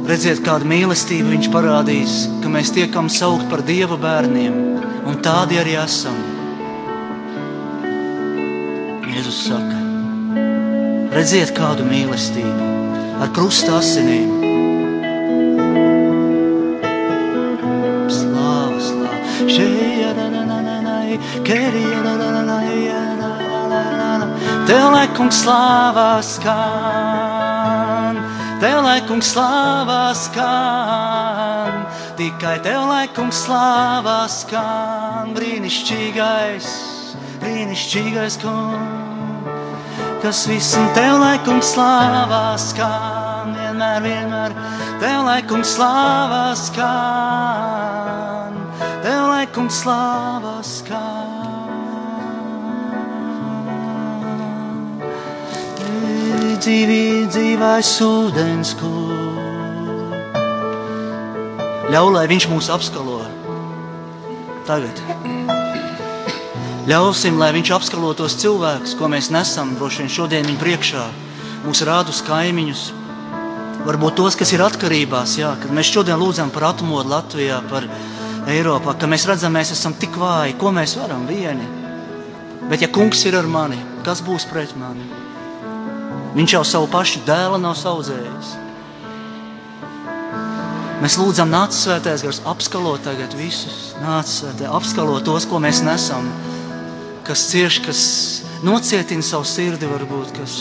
Redziet, 0.09 0.41
kādu 0.47 0.69
mīlestību 0.71 1.35
viņš 1.35 1.49
parādīs, 1.53 2.15
ka 2.41 2.53
mēs 2.53 2.71
tiekam 2.77 3.11
saukt 3.13 3.49
par 3.51 3.65
Dieva 3.67 3.99
bērniem, 4.01 4.57
un 5.11 5.19
tādi 5.27 5.59
arī 5.61 5.75
esam. 5.83 6.17
Jēzus 9.11 9.43
saka, 9.51 9.83
redziet, 11.19 11.53
kādu 11.59 11.85
mīlestību 11.91 12.73
ar 13.21 13.35
krusta 13.37 13.77
asinīm. 13.83 14.44
Tev 24.65 24.87
lai 24.95 25.07
kungs 25.13 25.43
slāvā 25.45 26.23
skan, 26.25 28.17
Tev 28.63 28.79
lai 28.81 29.01
kungs 29.05 29.29
slāvā 29.35 30.15
skan, 30.17 31.83
tikai 32.17 32.57
Tev 32.65 32.87
lai 32.89 33.05
kungs 33.13 33.43
slāvā 33.45 34.25
skan, 34.33 35.35
brīnišķīgais, 35.37 36.71
brīnišķīgais 37.45 38.41
kungs, 38.41 39.53
kas 40.25 40.47
visam 40.49 40.89
Tev 40.97 41.21
lai 41.21 41.37
kungs 41.45 41.75
slāvā 41.77 42.45
skan, 42.57 43.53
vienmēr, 43.59 44.01
vienmēr, 44.09 44.57
Tev 45.03 45.27
lai 45.29 45.43
kungs 45.45 45.77
slāvā 45.77 46.47
skan, 46.57 48.24
Lai 49.45 49.51
kungs 49.53 49.83
slāvā 49.83 50.55
skan. 50.65 51.43
dzīvi, 56.65 57.27
dzīvais 57.29 57.91
ūdens, 58.07 58.71
kur 58.81 59.11
ļauj, 61.93 62.09
lai 62.15 62.25
viņš 62.31 62.47
mūs 62.55 62.71
apskalo. 62.73 63.19
Tagad. 64.65 65.05
Ļausim, 66.89 67.37
lai 67.37 67.53
viņš 67.59 67.75
apskalo 67.77 68.15
tos 68.17 68.39
cilvēkus, 68.41 68.97
ko 68.97 69.13
mēs 69.13 69.29
nesam 69.29 69.77
droši 69.77 70.07
vien 70.07 70.13
šodien 70.17 70.49
viņa 70.49 70.63
priekšā, 70.65 71.05
mūsu 71.67 71.91
rādus 71.91 72.25
kaimiņus, 72.25 72.89
varbūt 73.85 74.23
tos, 74.23 74.41
kas 74.41 74.57
ir 74.57 74.65
atkarībās, 74.65 75.37
jā, 75.37 75.53
kad 75.61 75.69
mēs 75.69 75.93
šodien 75.93 76.17
lūdzam 76.17 76.49
par 76.55 76.71
atmodu 76.73 77.13
Latvijā, 77.13 77.61
par 77.69 77.93
Eiropā, 78.51 78.93
ka 79.01 79.09
mēs 79.09 79.25
redzam, 79.29 79.55
mēs 79.57 79.73
esam 79.73 79.95
tik 79.97 80.19
vāji, 80.21 80.59
ko 80.61 80.73
mēs 80.75 80.99
varam 81.01 81.25
vieni. 81.29 81.65
Bet 82.69 82.85
ja 82.85 82.91
kungs 82.93 83.23
ir 83.25 83.37
ar 83.39 83.49
mani, 83.49 83.79
kas 84.05 84.21
būs 84.25 84.45
pret 84.51 84.75
mani? 84.77 85.07
Viņš 86.35 86.55
jau 86.57 86.63
savu 86.67 86.91
pašu 86.93 87.23
dēlu 87.25 87.61
nav 87.63 87.81
audzējis. 87.89 88.53
Mēs 91.05 91.19
lūdzam, 91.21 91.51
nāc 91.53 91.77
svētais 91.77 92.23
gars, 92.25 92.41
apskalo 92.49 92.95
tagad 93.05 93.35
visus. 93.37 93.93
Nāc 94.01 94.29
svētē, 94.31 94.69
apskalo 94.73 95.19
tos, 95.25 95.49
ko 95.49 95.61
mēs 95.61 95.83
nesam, 95.85 96.29
kas 97.27 97.49
cieš, 97.51 97.81
kas 97.85 98.01
nocietina 98.65 99.25
savu 99.25 99.45
sirdi, 99.49 99.89
varbūt, 99.89 100.33
kas, 100.39 100.57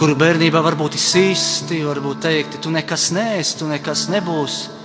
kuru 0.00 0.16
bērnībā 0.20 0.60
varbūt 0.64 0.98
ir 0.98 1.04
sīsti, 1.06 1.80
varbūt 1.88 2.24
teikti, 2.24 2.60
tu 2.60 2.72
nekas 2.74 3.10
neesi, 3.16 3.58
tu 3.60 3.68
nekas 3.70 4.08
nebūsi. 4.12 4.81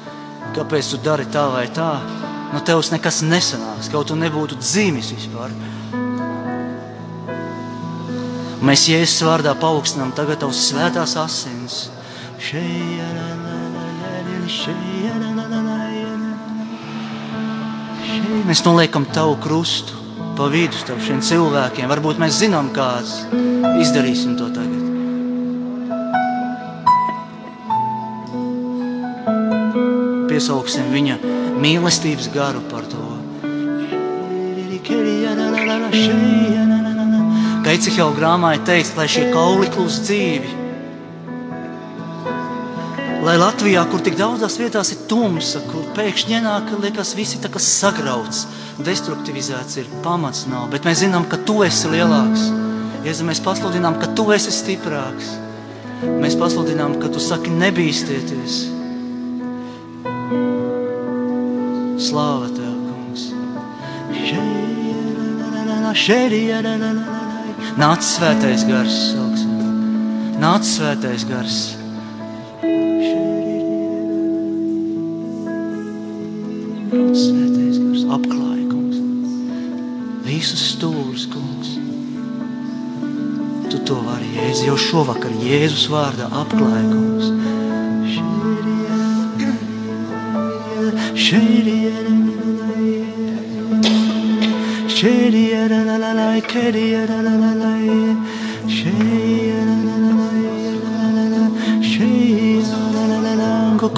Kāpēc 0.56 0.92
tu 0.94 1.00
dari 1.04 1.28
tā 1.34 1.48
vai 1.52 1.68
tā? 1.74 1.92
No 2.54 2.62
tevis 2.64 2.94
nekas 2.94 3.20
nesanāks, 3.28 3.90
kaut 3.92 4.08
tu 4.08 4.16
nebūtu 4.16 4.56
dzimis 4.62 5.12
vispār. 5.16 5.52
Mēs 8.64 8.88
Jēzus 8.90 9.22
vārdā 9.28 9.54
paaugstinām 9.60 10.16
tagad 10.18 10.42
tavas 10.42 10.64
svētās 10.70 11.14
asins. 11.20 11.76
Mēs 18.48 18.64
noliekam 18.66 19.06
tavu 19.14 19.38
krustu 19.44 19.98
pa 20.38 20.50
vidu 20.54 20.78
starp 20.78 21.02
šiem 21.02 21.22
cilvēkiem. 21.26 21.90
Varbūt 21.90 22.22
mēs 22.22 22.42
zinām, 22.44 22.74
kāds 22.76 23.24
izdarīsim 23.82 24.38
to 24.40 24.52
tagad. 24.54 24.87
Piesauksim 30.38 30.92
viņa 30.94 31.16
mīlestības 31.58 32.28
garu 32.30 32.60
par 32.70 32.84
to. 32.86 33.06
Kā 37.66 37.74
Ecehela 37.74 38.14
grāmatā 38.14 38.68
teikts, 38.68 38.92
lai 39.00 39.08
šie 39.10 39.24
kauli 39.34 39.72
kļūst 39.74 40.06
dzīvi. 40.06 40.52
Lai 43.26 43.34
Latvijā, 43.42 43.82
kur 43.90 44.06
tik 44.06 44.22
daudzās 44.22 44.60
vietās 44.62 44.94
ir 44.94 45.02
tumsa, 45.10 45.64
kur 45.72 45.90
pēkšņi 45.98 46.38
ienāk, 46.38 46.70
liekas, 46.86 47.18
viss 47.18 47.34
ir 47.34 47.50
sagrauts, 47.58 48.46
destruktivizēts, 48.78 49.82
ir 49.82 49.90
pamats 50.06 50.46
nav. 50.46 50.70
Bet 50.70 50.86
mēs 50.86 51.02
zinām, 51.02 51.26
ka 51.26 51.42
tu 51.50 51.64
esi 51.66 51.90
lielāks. 51.98 52.46
Jēzu, 53.10 53.26
mēs 53.26 53.42
pasludinām, 53.42 53.98
ka 53.98 54.14
tu 54.14 54.30
esi 54.38 54.54
stiprāks. 54.54 55.34
Mēs 56.22 56.38
pasludinām, 56.38 57.02
ka 57.02 57.10
tu 57.10 57.18
saki, 57.18 57.50
nebīsties. 57.50 58.77
Slāva 61.98 62.46
tev, 62.54 62.74
kungs! 62.86 63.24
Nāc 67.78 68.04
svētais 68.06 68.66
gars, 68.70 68.98
sauksim. 69.16 69.56
Nāc 70.38 70.68
svētais 70.70 71.26
gars. 71.26 71.58
Nāc 76.94 77.18
svētais 77.18 77.82
gars, 77.82 78.06
apklāj, 78.20 78.62
kungs. 78.70 79.02
Visus 80.28 80.68
stūrus, 80.76 81.26
kungs. 81.34 81.76
Tu 83.74 83.82
to 83.90 83.98
vari, 84.06 84.30
Jēzus, 84.38 84.68
jau 84.70 84.78
šovakar 84.86 85.34
Jēzus 85.42 85.90
vārdā 85.90 86.30
apklāj, 86.44 86.84
kungs. 86.94 87.67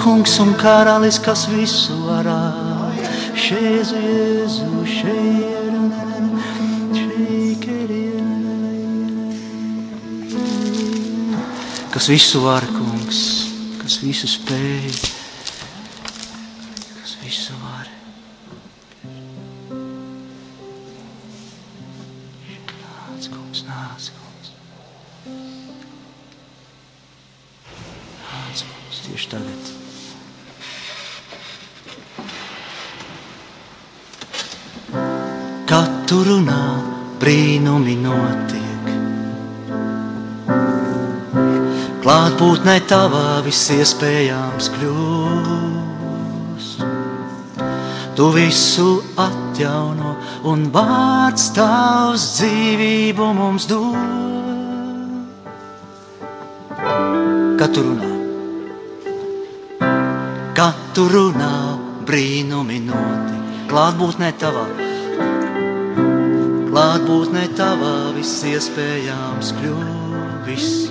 Kungs 0.00 0.38
un 0.40 0.54
karalis, 0.56 1.18
kas 1.22 1.46
visu 1.50 1.94
varā. 2.06 2.40
Jēzu, 3.36 4.00
Jēzu, 4.00 4.70
la. 4.96 6.00
Kas 11.90 12.08
visu 12.08 12.42
var, 12.44 12.64
kungs, 12.74 13.22
kas 13.82 14.00
visu 14.02 14.30
spēj, 14.30 15.19
tavā 42.90 43.38
viss 43.46 43.70
iespējams 43.70 44.66
kļūst. 44.74 46.00
Tu 48.18 48.26
visu 48.34 48.88
atjauno 49.14 50.16
un 50.50 50.64
vārds 50.74 51.52
tavs 51.54 52.24
dzīvību 52.40 53.28
mums 53.38 53.68
dod. 53.70 53.94
Kad 57.60 57.70
tu 57.76 57.84
runā, 57.86 58.10
kad 60.56 60.76
tu 60.96 61.06
runā, 61.12 61.54
brīnumi 62.08 62.80
notiek. 62.88 63.66
Klātbūtnē 63.70 64.32
tavā, 64.40 64.66
klātbūtnē 66.72 67.44
tavā 67.54 67.96
viss 68.16 68.42
iespējams 68.50 69.54
kļūst. 69.60 70.89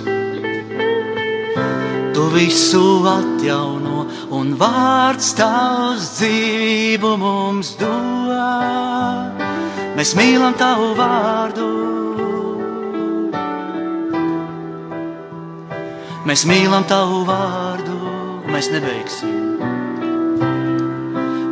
Visu 2.30 3.02
atjauno 3.10 4.04
un 4.36 4.52
vārds 4.58 5.32
tavs 5.34 6.12
dzīvību 6.20 7.10
mums 7.18 7.74
dod. 7.80 9.40
Mēs 9.98 10.14
mīlam 10.14 10.54
tavu 10.58 10.92
vārdu. 10.98 11.66
Mēs 16.28 16.46
mīlam 16.46 16.84
tavu 16.86 17.24
vārdu, 17.26 17.96
mēs 18.52 18.70
nebeigsim. 18.70 19.34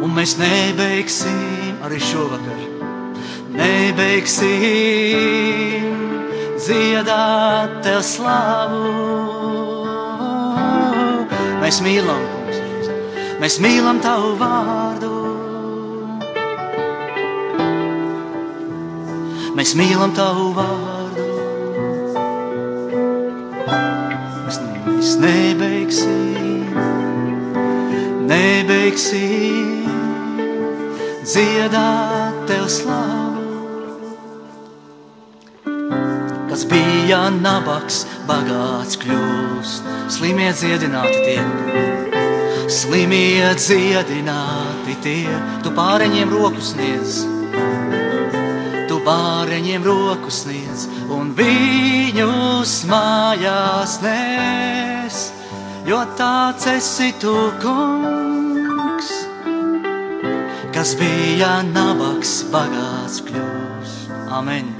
Un 0.05 0.15
mēs 0.15 0.37
nebeigsim 0.39 1.83
arī 1.83 1.99
šovakar. 1.99 2.63
Nebeigsim 3.59 4.47
dziedāt 6.63 7.83
tev 7.83 8.03
slavu. 8.07 9.08
Mēs 11.69 11.83
mīlam, 11.85 12.23
mēs 13.43 13.59
mīlam 13.61 13.99
tavu 14.01 14.31
vārdu. 14.41 15.09
Mēs 19.53 19.75
mīlam 19.77 20.15
tavu 20.17 20.47
vārdu. 20.57 21.27
Mēs, 24.47 24.59
mēs 24.87 25.13
nebeigsim, 25.21 26.73
nebeigsim 28.33 29.85
dziedāt 31.21 32.43
tev 32.49 32.65
slavu. 32.79 33.45
Kas 36.49 36.65
bija 36.73 37.27
nabaks, 37.37 38.07
bagāts 38.29 38.99
kļūst, 39.01 39.89
slimie 40.13 40.51
dziedināti 40.53 41.21
tiek. 41.25 42.09
Slimie 42.69 43.49
dziedināti 43.57 44.97
tie, 45.05 45.37
tu 45.65 45.73
pāreņiem 45.77 46.33
roku 46.35 46.61
sniedz, 46.65 47.23
tu 48.91 48.99
pāreņiem 49.07 49.87
roku 49.87 50.33
sniedz, 50.33 50.85
un 51.09 51.33
viņus 51.39 52.75
mājās 52.91 53.99
nes, 54.05 55.23
jo 55.89 56.03
tāds 56.21 56.69
esi 56.75 57.15
tu, 57.23 57.33
kungs, 57.63 59.15
kas 60.77 60.93
bija 61.01 61.63
nabaks, 61.73 62.43
bagāts 62.53 63.23
kļūst. 63.25 64.13
Amen! 64.29 64.78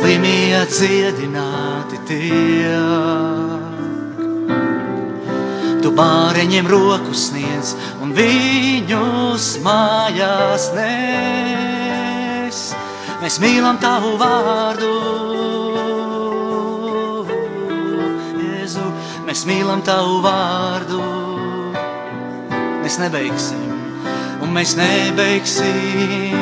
Slimie 0.00 0.56
dziedināti 0.64 1.98
tiek. 2.08 3.76
Tu 5.84 5.90
bāreņiem 5.92 6.64
roku 6.72 7.12
sniedz 7.12 7.74
un 8.00 8.14
viņus 8.16 9.48
mājās 9.60 10.70
nes. 10.72 12.62
Mēs 13.20 13.36
mīlam 13.44 13.76
tavu 13.84 14.16
vārdu, 14.22 14.88
Jēzu, 18.40 18.86
mēs 19.28 19.44
mīlam 19.44 19.84
tavu 19.84 20.22
vārdu. 20.24 21.00
Mēs 22.80 22.96
nebeigsim, 23.04 23.68
un 24.40 24.48
mēs 24.56 24.72
nebeigsim, 24.80 26.40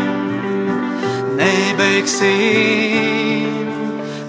nebeigsim 1.43 3.28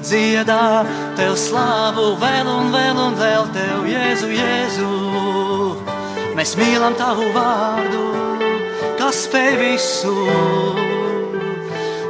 dziedā 0.10 0.86
tev 1.18 1.36
slavu 1.38 2.16
vēl 2.22 2.48
un 2.50 2.72
vēl 2.74 2.98
un 2.98 3.18
vēl 3.20 3.46
tev, 3.54 3.86
Jēzu, 3.90 4.30
Jēzu. 4.34 4.94
Mēs 6.38 6.56
mīlam 6.58 6.96
tavu 6.98 7.28
vārdu, 7.36 8.06
kas 8.98 9.26
spēj 9.28 9.54
visu. 9.60 10.16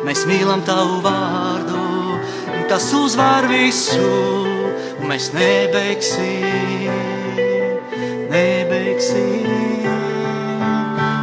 Mēs 0.08 0.24
mīlam 0.30 0.64
tavu 0.68 1.02
vārdu, 1.04 1.82
kas 2.72 2.88
uzvar 2.96 3.50
visu. 3.52 4.14
Mēs 5.10 5.32
nebeigsim, 5.34 6.88
nebeigsim. 8.30 9.48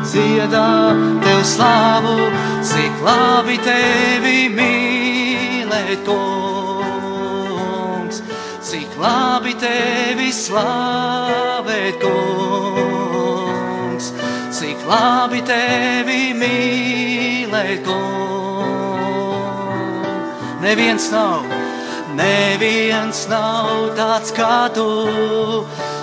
Dziedā 0.07 0.69
tev 1.23 1.41
slavu, 1.47 2.17
cik 2.67 3.03
labi 3.07 3.61
tevi 3.65 4.39
mīlēt. 4.51 4.97
Cik 8.67 8.97
labi 8.99 9.53
tevi 9.63 10.33
slavēt, 10.35 12.03
kungs. 12.03 14.09
Cik 14.57 14.81
labi 14.91 15.39
tevi 15.47 16.35
mīlēt, 16.35 17.87
kungs. 17.87 19.47
Neviens 20.65 21.07
nav, 21.15 21.47
neviens 22.19 23.23
nav 23.31 23.95
tāds 23.95 24.35
kā 24.35 24.67
tu. 24.75 24.91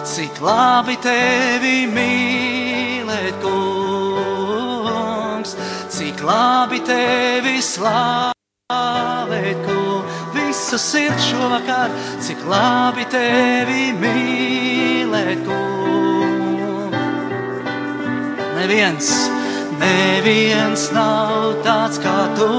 Cik 0.08 0.40
labi 0.40 0.96
tevi 1.04 1.84
mīlēt, 1.92 3.44
kungs. 3.44 5.52
Cik 6.00 6.24
labi 6.24 6.80
tevi 6.88 7.60
slavēt, 7.60 8.32
kungs. 9.68 9.73
Visu 10.74 10.86
sirds 10.90 11.26
šovakar, 11.30 11.92
cik 12.18 12.40
labi 12.50 13.04
tevi 13.06 13.92
mīlēt, 13.94 15.44
kungs. 15.46 16.98
Neviens, 18.58 19.12
neviens 19.78 20.88
nav 20.98 21.62
tāds 21.62 22.02
kā 22.02 22.18
tu. 22.40 22.50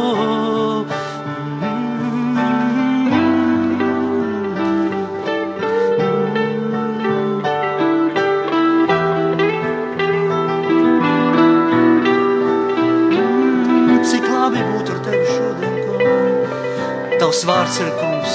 Tavs 17.35 17.49
vārds 17.51 17.77
ir 17.83 17.89
kungs, 17.99 18.35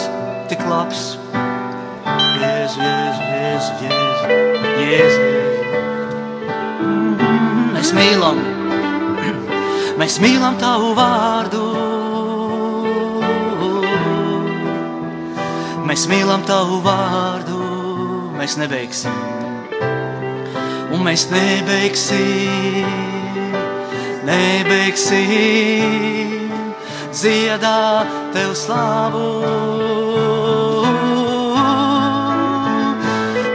tik 0.52 0.60
labs. 0.68 1.02
Jēzu, 2.36 2.82
Jēzu, 2.84 3.22
Jēzu, 3.32 3.72
Jēzu, 3.86 4.26
Jēzu. 4.82 5.22
Jēzu. 5.30 5.70
Mēs 7.78 7.94
mīlam, 7.96 8.44
Mēs 10.02 10.20
mīlam 10.20 10.60
tavu 10.60 10.92
vārdu. 11.00 11.64
Mēs 15.88 16.04
mīlam 16.12 16.44
tavu 16.52 16.84
vārdu, 16.84 17.56
mēs 18.36 18.60
nebeigsim. 18.60 19.16
Un 20.92 21.08
mēs 21.08 21.30
nebeigsim, 21.32 22.84
nebeigsim 24.28 26.19
dziedāt 27.14 28.08
tev 28.34 28.54
slavu. 28.58 29.30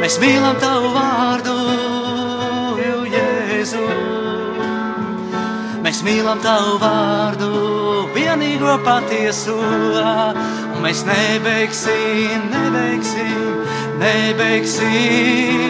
Mēs 0.02 0.18
mīlam 0.20 0.56
tavu 0.60 0.88
vārdu, 0.94 1.54
Jēzu. 3.14 3.84
Mēs 5.84 6.02
mīlam 6.04 6.38
tavu 6.44 6.78
vārdu, 6.82 7.50
vienīgo 8.16 8.74
patieso. 8.84 9.56
Un 10.74 10.78
mēs 10.84 11.04
nebeigsim, 11.08 12.50
nebeigsim, 12.52 13.64
nebeigsim 14.02 15.64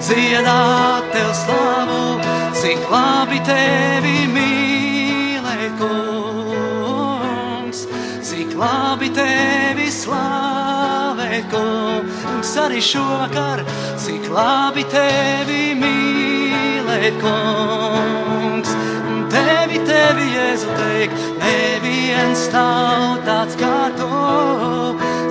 dziedāt 0.00 1.12
tev 1.12 1.30
slavu, 1.36 2.02
cik 2.56 2.80
labi 2.90 3.38
tevi 3.44 4.29
labi 8.60 9.08
tevi 9.16 9.88
slavēt, 9.92 11.48
kungs, 11.52 12.52
arī 12.60 12.80
šovakar, 12.84 13.62
cik 14.00 14.28
labi 14.34 14.84
tevi 14.92 15.72
mīlēt, 15.80 17.16
kungs. 17.22 18.74
Tevi, 19.30 19.78
tevi, 19.86 20.26
Jēzu, 20.34 20.74
teikt, 20.76 21.26
neviens 21.40 22.48
nav 22.52 23.20
tāds 23.24 23.56
kā 23.60 23.76
tu, 23.96 24.10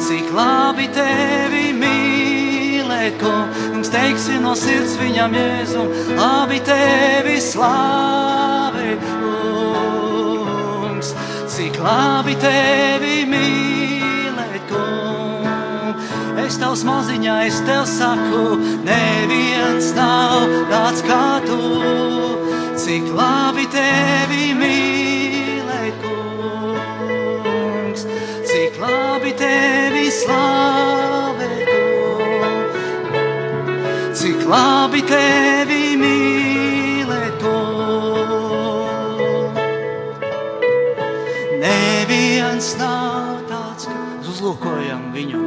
cik 0.07 0.31
labi 0.33 0.87
tevi 0.95 1.69
mīlēt, 1.75 3.19
kungs, 3.21 3.91
teiksi 3.93 4.39
no 4.41 4.55
sirds 4.57 4.97
viņam, 5.01 5.35
Jēzu, 5.37 5.85
labi 6.17 6.63
tevi 6.65 7.37
slavēt, 7.43 9.18
labi 11.83 12.35
tevi 12.39 13.25
mīlēt, 13.29 14.63
kungs. 14.69 16.05
Es 16.43 16.57
tavs 16.61 16.83
maziņā, 16.87 17.35
es 17.47 17.57
tev 17.67 17.83
saku, 17.89 18.43
neviens 18.87 19.87
nav 19.97 20.47
tāds 20.71 21.01
kā 21.07 21.25
tu. 21.45 21.59
Cik 22.79 23.05
labi 23.15 23.65
tevi 23.73 24.45
mīlēt, 24.59 25.95
kungs, 26.05 28.01
cik 28.49 28.73
labi 28.81 29.31
tevi 29.39 30.07
slavēt, 30.21 31.67
kungs, 31.73 32.79
cik 34.23 34.39
labi 34.49 35.01
tevi 35.11 35.78
Neviens 42.59 42.75
nav 42.75 43.37
tāds, 43.47 43.85
kas 43.87 44.25
uzlūkojam 44.33 45.13
viņu, 45.13 45.39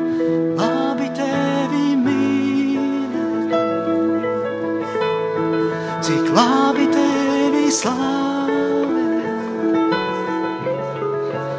labi 0.56 1.10
tevi 1.12 1.90
mīlēt, 2.00 3.52
cik 6.08 6.32
labi 6.32 6.86
tevi 6.94 7.68
slavēt, 7.68 9.28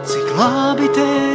cik 0.10 0.34
labi 0.41 0.89
tevi 0.97 1.33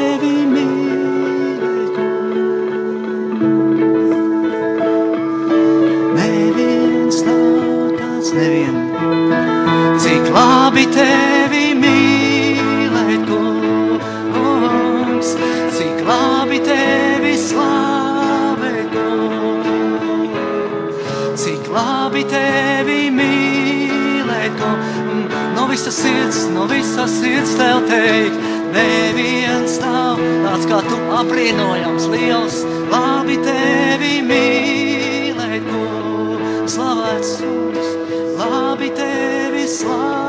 visas 25.79 25.95
sirds, 25.95 26.39
no 26.51 26.67
visas 26.67 27.11
sirds 27.21 27.53
tev 27.55 27.85
teikt, 27.87 28.35
neviens 28.75 29.77
nav 29.79 30.19
tāds 30.19 30.67
kā 30.67 30.81
tu 30.83 30.99
apbrīnojams, 31.21 32.09
liels, 32.11 32.57
labi 32.91 33.37
tevi 33.47 34.17
mīlēt, 34.27 35.71
kungs, 35.71 36.75
slavēts 36.75 37.37
kungs, 37.45 37.93
labi 38.41 38.91
tevi 38.99 39.69
slavēt, 39.71 40.28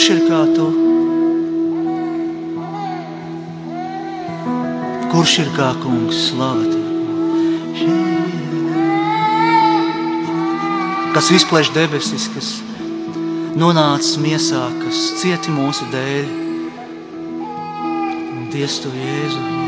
Kurš 0.00 0.12
ir 0.14 0.20
kā 0.24 0.36
tu? 0.56 0.66
Kurš 5.12 5.34
ir 5.42 5.50
kā 5.58 5.66
kungs 5.82 6.22
slavēt? 6.30 6.72
Kas 11.12 11.28
izplēš 11.36 11.74
debesis, 11.76 12.30
kas 12.32 12.48
nonāca 13.60 14.24
miesā, 14.24 14.64
kas 14.80 15.04
cieti 15.20 15.52
mūsu 15.52 15.92
dēļ. 15.92 16.34
Dievs, 18.56 18.80
tu 18.80 18.96
Jēzu, 18.96 19.59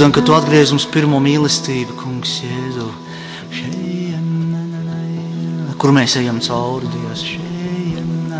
lūdzam, 0.00 0.14
ka 0.16 0.22
tu 0.24 0.32
atgriez 0.32 0.70
mums 0.72 0.86
pirmo 0.88 1.18
mīlestību, 1.20 1.92
kungs, 2.00 2.38
Jēzu. 2.40 2.86
Kur 5.76 5.92
mēs 5.92 6.14
ejam 6.16 6.38
cauri, 6.40 6.88
Dievs? 6.88 7.24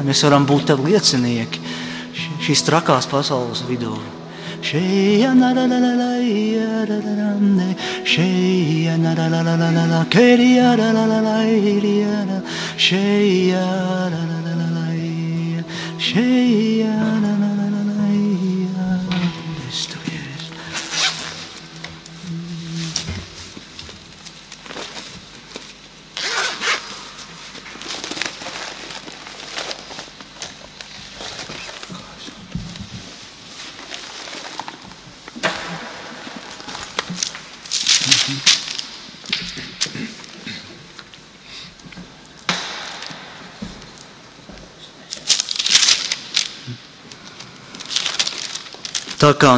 Mēs 0.07 0.25
varam 0.25 0.47
būt 0.49 0.71
tev 0.71 0.81
liecinieki 0.81 1.61
šīs 2.47 2.65
trakās 2.65 3.05
pasaules 3.13 3.61
vidū. 3.69 3.93
Šeja 4.65 5.35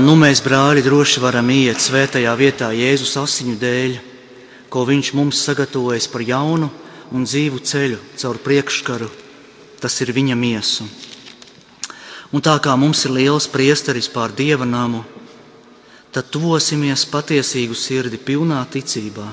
nu 0.02 0.16
mēs, 0.18 0.40
brāļi, 0.42 0.82
droši 0.82 1.20
varam 1.22 1.50
iet 1.52 1.78
svētajā 1.82 2.32
vietā 2.38 2.70
Jēzus 2.74 3.14
asiņu 3.20 3.54
dēļ, 3.60 3.94
ko 4.72 4.82
Viņš 4.88 5.12
mums 5.14 5.42
sagatavojas 5.46 6.08
par 6.10 6.24
jaunu 6.26 6.70
un 7.12 7.26
dzīvu 7.28 7.60
ceļu 7.62 7.98
caur 8.18 8.40
priekškaru, 8.42 9.08
tas 9.78 10.00
ir 10.00 10.12
viņa 10.16 10.36
miesu. 10.38 10.88
Un 12.32 12.40
tā 12.40 12.56
kā 12.64 12.74
mums 12.80 13.04
ir 13.04 13.12
liels 13.12 13.46
priesteris 13.52 14.08
pār 14.08 14.32
dieva 14.32 14.64
namu, 14.64 15.04
tad 16.12 16.32
tuvosimies 16.32 17.04
patiesīgu 17.12 17.76
sirdi 17.76 18.16
pilnā 18.16 18.62
ticībā, 18.72 19.28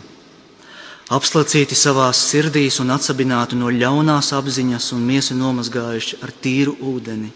apslacīti 1.15 1.75
savās 1.79 2.19
sirdīs 2.29 2.81
un 2.83 2.91
atsabināti 2.93 3.57
no 3.57 3.71
ļaunās 3.71 4.33
apziņas 4.35 4.91
un 4.93 5.05
miesi 5.07 5.39
nomazgājuši 5.39 6.19
ar 6.23 6.35
tīru 6.43 6.75
ūdeni. 6.93 7.31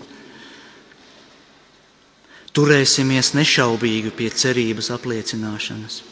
Turēsimies 2.54 3.32
nešaubīgi 3.34 4.12
pie 4.14 4.28
cerības 4.30 4.92
apliecināšanas, 4.94 6.04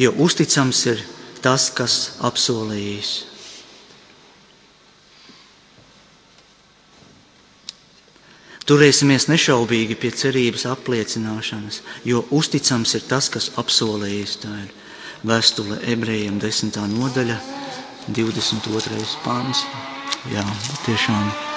jo 0.00 0.12
uzticams 0.24 0.78
ir 0.88 1.02
tas, 1.44 1.68
kas 1.68 1.96
apsolījis. 2.24 3.10
Turēsimies 8.66 9.28
nešaubīgi 9.30 9.94
pie 10.00 10.10
cerības 10.16 10.64
apliecināšanas, 10.72 11.82
jo 12.08 12.24
uzticams 12.34 12.96
ir 12.98 13.04
tas, 13.06 13.28
kas 13.30 13.52
apsolījis. 13.60 14.38
Tā 14.42 14.54
ir 14.64 14.72
vēstule 15.28 15.78
ebrejiem, 15.92 16.40
10. 16.42 16.80
nodaļa, 16.96 17.36
22. 18.08 19.04
pāns. 19.22 19.62
Jā, 20.32 20.42
tiešām. 20.88 21.55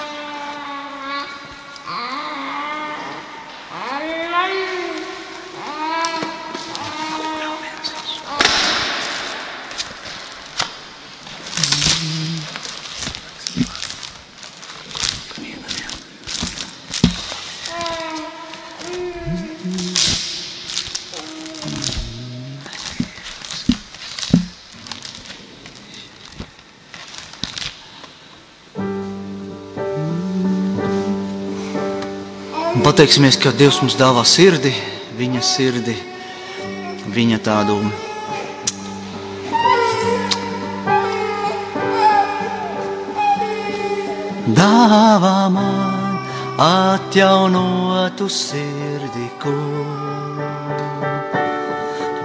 Pateiksimies, 33.00 33.38
ka 33.40 33.48
Dievs 33.56 33.78
mums 33.80 33.94
dāvā 33.96 34.20
sirdi, 34.28 34.68
viņa 35.16 35.40
sirdi, 35.40 35.94
viņa 37.08 37.38
tādu 37.40 37.78
dāvā 44.52 45.48
man 45.56 46.20
atjaunotu 46.60 48.28
sirdi, 48.28 49.32
kur 49.40 49.56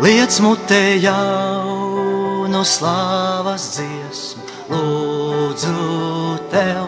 liec 0.03 0.41
mutē 0.43 0.83
jaunu 0.99 2.65
slāvas 2.67 3.71
dziesmu, 3.77 4.43
lūdzu 4.75 5.79
tev 6.51 6.83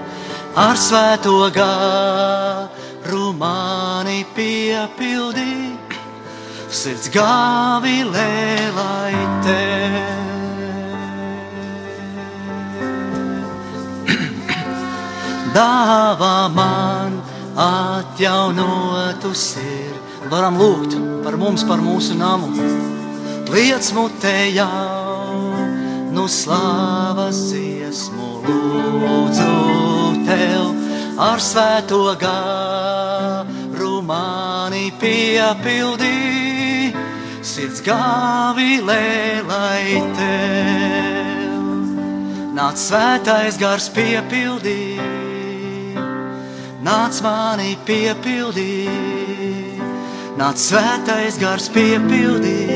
ar 0.60 0.76
svēto 0.76 1.40
mani 1.56 2.27
piepildī, 4.36 5.78
sirds 6.70 7.08
gāvilē 7.14 8.32
lai 8.76 9.16
tev. 9.46 9.98
Dāvā 15.56 16.36
man 16.54 17.22
atjaunotu 17.58 19.34
sirdi. 19.34 20.04
Varam 20.30 20.58
lūgt 20.60 20.98
par 21.24 21.38
mums, 21.40 21.64
par 21.64 21.80
mūsu 21.82 22.18
namu. 22.20 22.52
Liec 23.48 23.90
mutē 23.96 24.52
jaunu 24.52 26.28
slāvas 26.28 27.40
dziesmu, 27.48 28.32
lūdzu 28.44 29.52
tev 30.28 30.74
ar 31.18 31.40
svēto 31.42 32.04
garu 32.20 32.67
mani 34.88 34.92
piepildī. 35.00 36.94
Sirds 37.42 37.82
gāvilē 37.82 39.44
lai 39.48 40.02
tev 40.16 41.58
nāc 42.56 42.76
svētais 42.76 43.58
gars 43.60 43.90
piepildī. 43.90 44.98
Nāc 46.84 47.22
mani 47.22 47.76
piepildī, 47.86 48.88
nāc 50.38 50.56
svētais 50.56 51.38
gars 51.38 51.68
piepildī, 51.70 52.68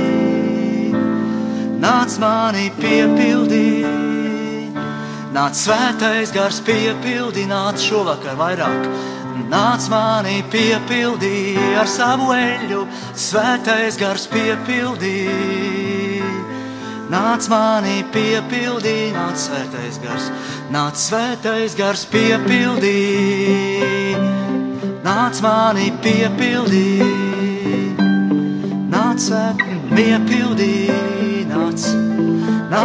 nāc 1.79 2.19
mani 2.19 2.71
piepildī, 2.75 3.85
nāc 5.31 5.53
svētais 5.55 6.33
gars 6.33 6.59
piepildī, 6.59 7.47
nāc 7.47 7.79
šovakar 7.79 8.35
vairāk. 8.35 9.20
Nāc 9.51 9.87
mani 9.91 10.41
piepildī 10.51 11.55
ar 11.79 11.87
savu 11.87 12.31
eļļu, 12.35 12.81
svētais 13.15 13.97
gars 13.99 14.27
piepildī. 14.31 15.17
Nāc 17.11 17.47
mani 17.51 18.05
piepildī, 18.13 19.11
nāc 19.15 19.35
svētais 19.39 19.99
gars, 20.03 20.29
nāc 20.71 20.95
svētais 20.95 21.75
gars 21.79 22.05
piepildī. 22.11 22.95
Nāc 25.03 25.41
mani 25.43 25.89
piepildī, 26.03 26.87
nāc 28.91 29.19
svētais 29.27 29.71
piepildī, 29.91 30.75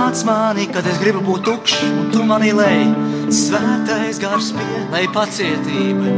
nāc 0.07 0.23
mani, 0.23 0.67
kad 0.71 0.87
es 0.87 1.01
gribu 1.03 1.19
būt 1.27 1.43
tukšs, 1.49 1.81
un 1.83 2.11
tu 2.15 2.23
mani 2.23 2.53
lej. 2.55 2.85
Svētais 3.35 4.21
gars 4.23 4.53
pielai 4.55 5.09
pacietība, 5.11 6.13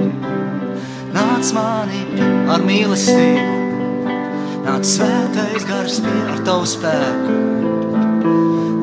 nāc 1.14 1.53
mani 1.57 2.03
ar 2.53 2.61
mīlestību, 2.68 4.12
nāc 4.66 4.84
svētais 4.84 5.64
gars 5.64 6.01
pie 6.05 6.20
ar 6.34 6.39
tavu 6.45 6.66
spēku 6.68 7.32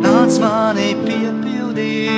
nāc 0.02 0.40
mani 0.42 0.90
piepildī, 1.06 2.10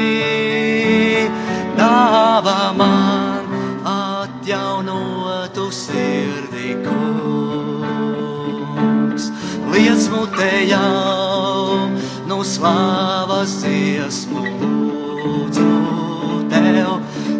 dāvā 1.75 2.71
man 2.79 3.43
atjaunotu 3.83 5.67
sirdi, 5.75 6.79
kungs. 6.87 8.47
Liec 9.75 10.07
mutē 10.15 10.53
no 12.37 12.43
slāvas 12.45 13.53
dziesmu 13.63 14.41
lūdzu 14.61 15.69
tev 16.51 16.99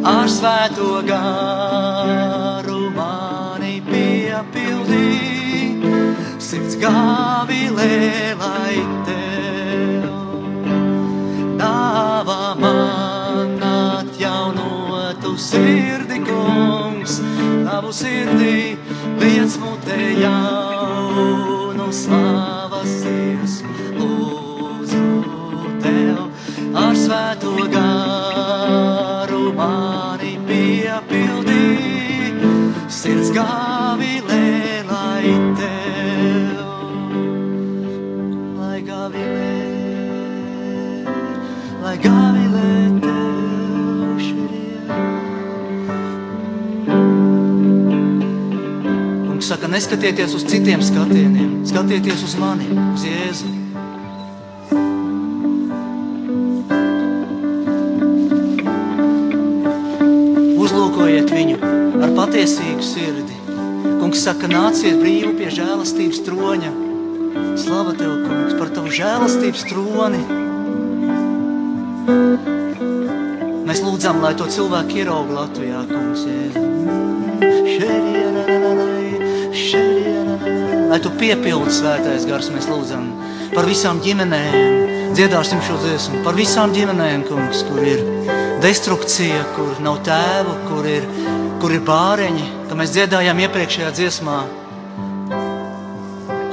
ar 0.10 0.30
svēto 0.32 1.04
garu 1.06 2.80
mani 2.96 3.76
piepildī, 3.86 5.12
sirds 6.42 6.80
gāvilē 6.82 8.00
lai 8.42 8.80
tev. 9.10 10.08
Dāvā 11.62 12.48
man 12.64 13.54
atjaunotu 13.70 15.36
sirdi, 15.38 16.24
kungs, 16.26 17.20
tavu 17.68 17.94
sirdī 17.94 18.74
liec 19.22 19.62
mutē 19.62 20.02
jaunu 20.24 21.92
slāvas 22.02 22.98
dziesmu, 23.04 23.78
lūdzu. 24.02 24.37
tev 24.37 24.37
ar 26.76 26.96
svēto 26.98 27.54
garu 27.72 29.54
mani 29.56 30.34
piepildī, 30.48 31.68
sirds 32.92 33.30
gāvilē 33.36 34.48
lai 34.90 35.34
tev, 35.60 36.64
lai 38.58 38.80
gāvilē 38.88 39.54
lai 41.84 41.96
gavilē 42.08 42.72
tev 43.06 44.18
šodien. 44.26 44.90
Un 49.28 49.40
saka, 49.46 49.72
neskatieties 49.72 50.36
uz 50.40 50.44
citiem 50.50 50.82
skatieniem, 50.82 51.62
skatieties 51.70 52.28
uz 52.28 52.36
mani, 52.42 52.68
uz 52.96 53.08
Jēzu. 53.08 53.67
Uzlūkojiet 60.78 61.32
viņu 61.34 61.56
ar 62.06 62.12
patiesīgu 62.14 62.84
sirdi. 62.86 63.34
Kungs 63.98 64.20
saka, 64.22 64.46
nāciet 64.52 65.00
brīvi 65.02 65.32
pie 65.40 65.48
žēlastības 65.56 66.20
troņa. 66.28 66.70
Slava 67.58 67.96
tev, 67.98 68.14
kungs, 68.28 68.54
par 68.60 68.70
tavu 68.76 68.94
žēlastības 68.94 69.66
troni. 69.72 70.22
Mēs 73.66 73.82
lūdzam, 73.88 74.22
lai 74.22 74.36
to 74.38 74.46
cilvēku 74.54 75.02
ierauga 75.02 75.42
Latvijā, 75.42 75.82
kungs, 75.90 76.30
Jēzu. 76.30 76.68
Lai 80.88 81.00
tu 81.04 81.12
piepildi 81.20 81.74
svētais 81.76 82.26
gars, 82.30 82.48
mēs 82.54 82.68
lūdzam 82.72 83.10
par 83.52 83.68
visām 83.68 84.00
ģimenēm. 84.04 84.86
Dziedāsim 85.18 85.60
šo 85.66 85.76
dziesmu 85.82 86.22
par 86.24 86.36
visām 86.38 86.72
ģimenēm, 86.76 87.26
kungs, 87.28 87.64
kur 87.68 87.84
ir 87.84 88.04
destrukcija, 88.64 89.42
kur 89.56 89.82
nav 89.84 90.00
tēvu, 90.08 90.56
kur 90.68 90.88
ir, 90.88 91.08
kur 91.62 91.74
ir 91.76 91.84
bāreņi, 91.88 92.48
ka 92.70 92.78
mēs 92.80 92.94
dziedājām 92.96 93.44
iepriekšējā 93.48 93.92
dziesmā. 94.00 94.38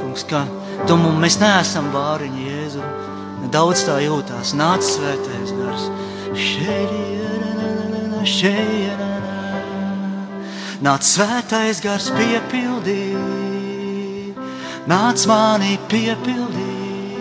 Kungs, 0.00 0.26
ka 0.30 0.44
tu 0.88 0.98
mums 0.98 1.22
mēs 1.22 1.38
neesam 1.42 1.90
bāriņi, 1.94 2.46
Jēzu. 2.50 2.92
Daudz 3.54 3.84
tā 3.86 4.00
jūtās, 4.02 4.54
nāc 4.58 4.82
svētais 4.82 5.52
gars. 5.54 5.84
Nāc 10.84 11.06
svētais 11.06 11.78
gars 11.84 12.10
piepildī, 12.16 13.14
nāc 14.90 15.24
mani 15.28 15.78
piepildī, 15.88 17.16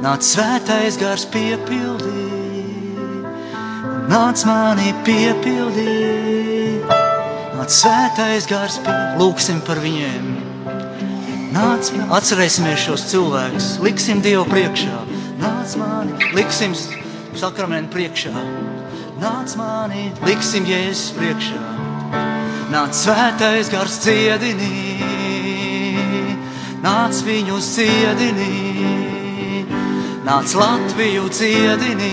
nāc 0.00 0.24
svētais 0.24 0.96
gars 1.00 1.26
piepildī, 1.28 2.24
nāc 4.08 4.44
mani 4.48 4.94
piepildī, 5.04 5.96
nāc 7.56 7.72
svētais 7.76 8.48
gars 8.48 8.80
piepildī, 8.80 9.20
lūksim 9.20 9.60
par 9.66 9.82
viņiem. 9.84 10.32
Nāc, 11.56 11.88
atcerēsimies 12.12 12.82
šos 12.82 13.06
cilvēkus, 13.12 13.68
liksim 13.84 14.20
Dievu 14.24 14.44
priekšā, 14.48 14.96
nāc 15.40 15.76
mani, 15.80 16.16
liksim 16.36 16.74
sakramentu 17.36 17.94
priekšā. 17.96 18.32
Nāc 19.20 19.54
mani, 19.56 20.10
liksim 20.26 20.66
Jēzus 20.68 21.14
priekšā. 21.16 21.60
Nāc 22.72 22.98
svētais 22.98 23.70
gars 23.72 23.96
ciedinī, 24.04 25.15
nāc 26.86 27.18
viņus 27.26 27.66
ciedinī, 27.74 28.52
nāc 30.26 30.54
Latviju 30.54 31.26
ciedinī, 31.34 32.12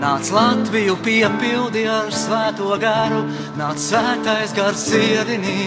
nāc 0.00 0.32
Latviju 0.32 0.96
piepildi 1.04 1.84
ar 1.92 2.08
svēto 2.08 2.72
garu, 2.80 3.20
nāc 3.60 3.82
svētais 3.84 4.56
gars 4.56 4.88
ciedinī. 4.88 5.60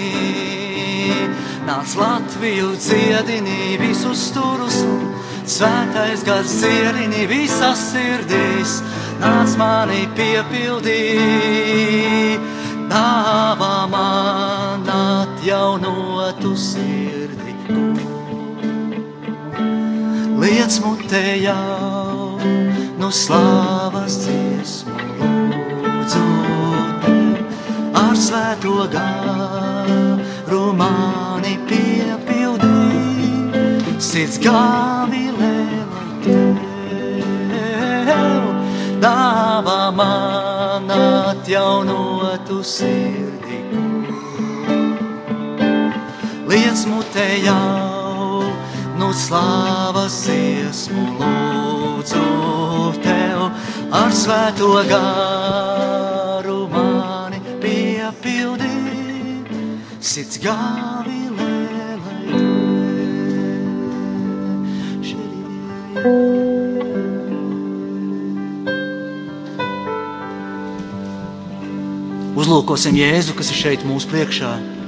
Nāc 1.69 1.91
Latviju 1.99 2.71
ciedinī 2.81 3.75
visus 3.77 4.31
turus 4.33 4.79
Svētais 5.49 6.21
gars 6.27 6.51
cienīja 6.59 7.25
visas 7.29 7.81
sirdīs, 7.89 8.75
nāc 9.17 9.55
mani 9.57 10.03
piepildī. 10.17 10.99
Dāvā 12.89 13.75
man 13.89 14.85
atjaunotu 14.93 16.53
sirdi, 16.57 17.18
liec 20.59 20.75
mutē 20.83 21.39
jau 21.39 22.35
no 22.99 23.07
slāvas 23.15 24.15
dziesmu 24.25 24.95
lūdzu 25.79 26.23
ar 27.95 28.17
svēto 28.19 28.73
garu 28.91 30.63
mani 30.81 31.53
piepildī. 31.69 32.73
Sirds 34.03 34.35
gāvilē, 34.43 35.55
tev 38.09 38.49
dāvā 39.05 39.79
man 39.95 40.91
atjaunotu 40.97 42.59
sirdi. 42.73 43.61
Liec 46.51 46.83
mutē 46.91 47.29
jau 47.47 47.98
no 48.99 49.09
slāvas 49.15 50.15
dziesmu 50.25 51.03
lūdzu 51.19 52.23
tev 53.03 53.45
ar 53.95 54.11
svēto 54.15 54.73
garu 54.89 56.59
mani 56.73 57.39
piepildi. 57.63 58.73
Sirds 60.09 60.39
gāvilē, 60.43 61.53
lai 62.03 62.23
Uzlūkosim 72.39 72.95
Jēzu, 72.99 73.35
kas 73.35 73.51
ir 73.51 73.57
šeit 73.63 73.87
mūsu 73.87 74.07
priekšā. 74.11 74.78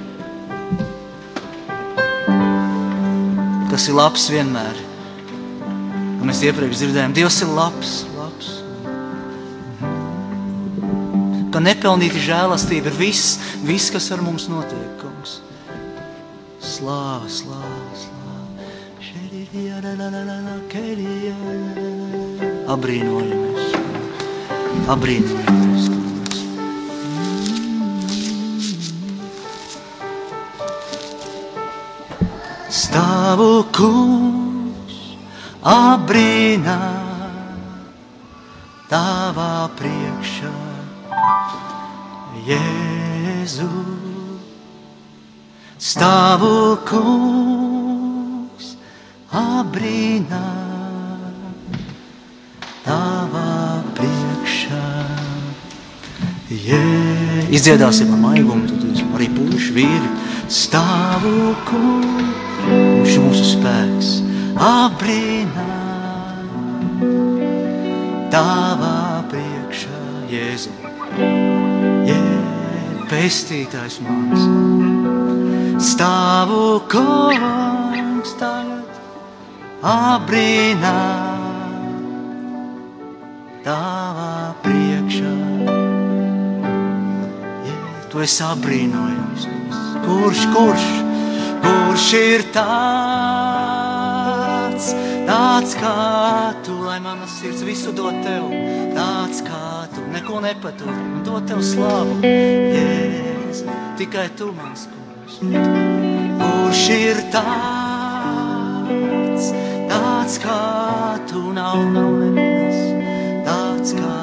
Kas 3.71 3.85
ir 3.87 3.95
labs 3.95 4.25
vienmēr. 4.27 4.75
Kā 6.19 6.25
mēs 6.27 6.41
iepriekš 6.43 6.81
dzirdējām, 6.81 7.13
Dievs 7.15 7.37
ir 7.45 7.53
labs. 7.55 7.93
labs. 8.17 8.49
Ka 11.55 11.61
nepelnīta 11.63 12.19
žēlastība 12.19 12.91
ir 12.91 12.97
viss, 12.99 13.37
viss, 13.63 13.87
kas 13.95 14.11
ar 14.11 14.19
mums 14.25 14.49
notiek, 14.51 14.91
kungs. 14.99 15.39
Slāva, 16.59 17.31
slāva, 17.31 17.95
slāva. 17.95 18.11
Abrīnojamies. 22.75 23.75
Abrīnojamies. 24.91 26.10
Stāvu 32.91 33.63
kungs, 33.71 34.95
abrīnā 35.63 36.73
tavā 38.91 39.69
priekšā, 39.79 40.51
Jēzu. 42.49 43.69
Stāvu 45.79 46.51
kungs, 46.91 48.75
abrīnā 49.31 50.43
tavā 52.83 53.55
priekšā. 53.95 54.83
Jē, 56.67 56.83
izdziedāsim 57.55 58.11
ar 58.11 58.23
maigumu, 58.27 58.67
tad 58.67 59.03
arī 59.15 59.31
puiši, 59.39 59.75
vīri. 59.79 60.15
Stāvu 60.51 61.55
kungs, 61.71 62.50
ir 63.01 63.21
mūsu 63.23 63.45
spēks, 63.55 64.09
abrīnā 64.61 65.67
tavā 68.31 69.23
priekšā, 69.31 69.99
Jēzu. 70.31 70.73
Jē, 72.07 72.19
pestītājs 73.09 73.99
mans. 74.05 74.45
Stāvu 75.81 76.79
kungs 76.91 78.35
tagad 78.39 79.01
abrīnā 79.81 80.95
tavā 83.65 84.33
priekšā. 84.61 85.35
Ja, 87.65 87.79
tu 88.13 88.21
esi 88.21 88.43
abrīnojams. 88.45 89.49
Kurš, 90.05 90.45
kurš, 90.53 90.85
kurš 91.63 92.07
ir 92.17 92.41
tāds, 92.55 92.61
tāds 95.27 95.73
kā 95.79 95.95
tu, 96.65 96.73
lai 96.85 96.99
mana 97.03 97.27
sirds 97.29 97.61
visu 97.67 97.91
dod 97.95 98.15
tev, 98.25 98.45
tāds 98.95 99.39
kā 99.47 99.87
tu, 99.93 100.01
neko 100.13 100.35
nepatur, 100.45 100.91
un 100.91 101.23
dod 101.27 101.43
tev 101.49 101.59
slavu, 101.65 102.13
Jēzu, 102.23 103.65
tikai 104.01 104.27
tu 104.37 104.47
mans 104.55 104.81
kungs. 104.91 105.35
Kurš 106.41 106.83
ir 106.95 107.17
tāds, 107.35 108.23
tāds 109.91 110.35
kā 110.45 110.63
tu, 111.29 111.41
nav, 111.55 111.77
nav 111.93 112.11
neviens, 112.23 112.79
tāds 113.47 113.91
kā 113.97 114.11
tu, 114.15 114.20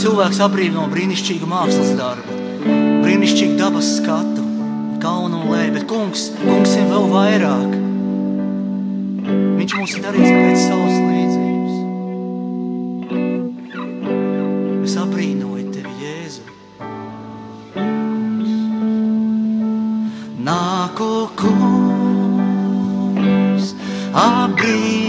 cilvēks 0.00 0.38
atbrīvo 0.40 0.78
no 0.78 0.86
brīnišķīga 0.88 1.44
mākslas 1.50 1.90
darba, 1.98 2.32
brīnišķīga 3.02 3.56
dabas 3.58 3.88
skatu, 3.98 4.42
kaunu 5.02 5.42
un 5.42 5.50
leja. 5.52 5.72
Bet 5.74 5.84
kungs, 5.90 6.22
kungs 6.40 6.72
ir 6.78 6.86
vēl 6.88 7.04
vairāk. 7.10 7.70
Viņš 9.58 9.72
mums 9.76 9.92
ir 9.98 10.00
darījis 10.06 10.30
pēc 10.38 10.58
savas 10.62 10.96
līdzības. 11.10 11.74
Es 14.86 14.94
aprīnoju 15.02 15.66
tevi, 15.74 15.92
Jēzu. 16.06 16.42
Nāko 20.48 21.12
kungs, 21.44 22.46
aprīnoju. 24.16 24.99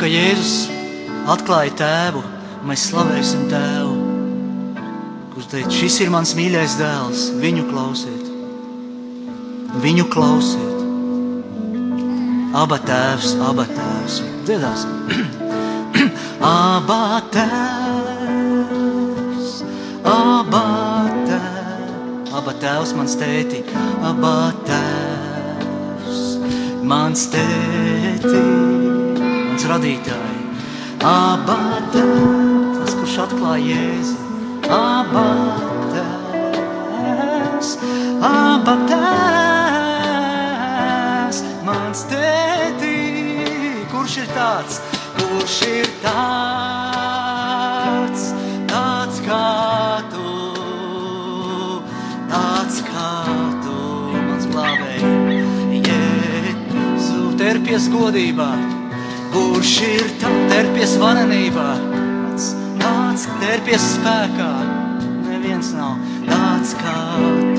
Ka 0.00 0.08
Jēzus 0.08 0.70
atklāja 1.28 1.74
tēvu, 1.76 2.22
mēs 2.64 2.86
slavēsim 2.88 3.42
tēvu. 3.50 3.96
Kurš 5.34 5.46
teica, 5.52 5.72
šis 5.76 5.98
ir 6.00 6.08
mans 6.14 6.32
mīļais 6.38 6.76
dēls, 6.78 7.26
viņu 7.42 7.66
klausiet, 7.68 8.24
viņu 9.84 10.06
klausiet. 10.12 10.78
Aba 12.56 12.78
tēvs, 12.82 13.36
aba 13.44 13.64
tēvs, 13.68 14.16
dziedāsim. 14.48 14.90
aba 16.48 17.20
tēvs, 17.36 17.60
aba 20.08 20.64
tēvs, 21.28 22.32
aba 22.40 22.52
tēvs 22.64 22.96
mans 22.96 23.20
tēti, 23.20 23.60
aba 24.00 24.34
tēvs, 24.64 26.20
mans 26.88 27.28
tēti, 27.36 28.79
radītāji, 29.70 30.40
aba 31.06 31.56
tēvs, 31.92 32.80
tas, 32.80 32.94
kurš 32.98 33.14
atklāja 33.24 33.62
Jēzu, 33.70 34.16
aba 34.74 35.26
tēvs, 35.92 37.68
aba 38.26 38.74
tēvs, 38.90 39.68
mans 41.68 42.00
tēti, 42.10 42.96
kurš 43.92 44.14
ir 44.24 44.28
tāds, 44.34 44.74
kurš 45.20 45.56
ir 45.68 45.86
tāds, 46.02 46.22
tāds 48.74 49.16
kā 49.28 49.50
tu, 50.16 50.34
tāds 52.34 52.76
kā 52.90 53.12
tu, 53.68 53.78
mans 54.18 54.44
glābēji, 54.50 55.14
Jēzu, 55.78 57.22
terpies 57.38 57.84
godībā, 57.94 58.50
kurš 59.32 59.74
ir 59.86 60.08
tāds, 60.22 60.48
terpies 60.52 60.96
varenībā, 61.02 61.68
tāds, 61.84 62.50
tāds 62.80 63.28
terpies 63.42 63.86
spēkā, 63.96 64.50
neviens 65.28 65.72
nav 65.76 65.96
tāds 66.26 66.76
kā 66.80 67.49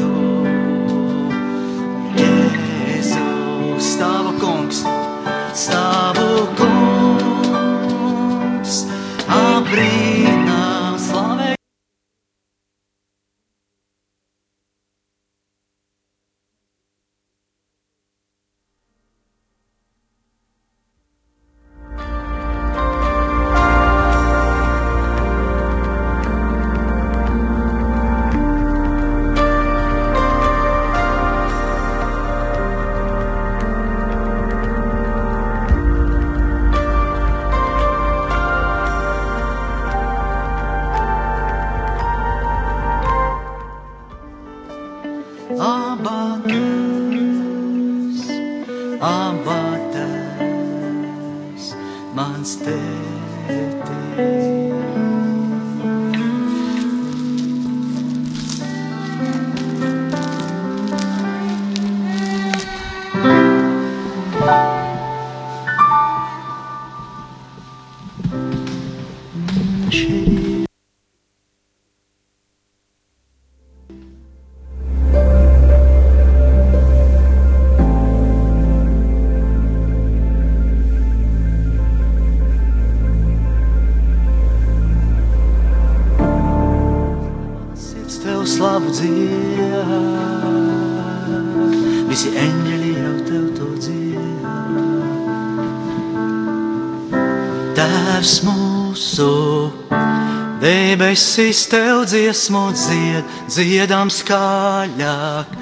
debesis 101.41 101.65
tev 101.65 102.03
dziesmu 102.05 102.69
dzied, 102.69 103.25
dziedam 103.49 104.11
skaļāk, 104.13 105.55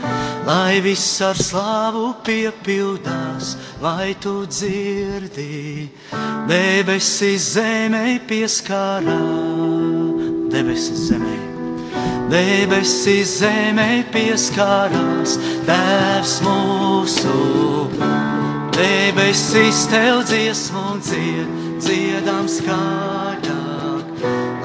lai 0.44 0.82
viss 0.84 1.22
ar 1.24 1.40
slavu 1.40 2.18
piepildās, 2.20 3.56
vai 3.80 4.12
tu 4.20 4.44
dzirdi, 4.44 5.88
debesis 6.52 7.54
zemē 7.56 8.20
pieskārā, 8.28 9.22
debesis 10.52 11.08
zemē. 11.14 11.38
Debesis 12.30 13.40
zemē 13.40 14.04
pieskārās, 14.12 15.40
Tēvs 15.64 16.36
mūsu. 16.44 17.40
Debesis 18.76 19.88
tev 19.88 20.26
dziesmu 20.28 21.00
dzied, 21.08 21.56
dziedam 21.80 22.52
skaļāk, 22.52 23.59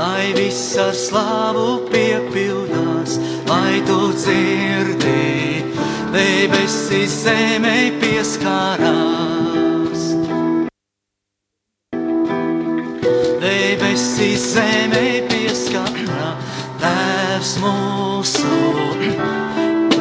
lai 0.05 0.35
viss 0.37 0.77
ar 0.77 0.93
slavu 0.93 1.89
piepildās, 1.89 3.17
lai 3.49 3.81
tu 3.89 4.13
dzirdi. 4.13 5.65
Debesis 6.15 7.15
zemē 7.25 7.79
pieskārās. 8.03 10.03
Debesis 13.45 14.45
zemē 14.53 15.07
pieskārās, 15.31 16.53
Tēvs 16.85 17.57
mūsu. 17.65 18.53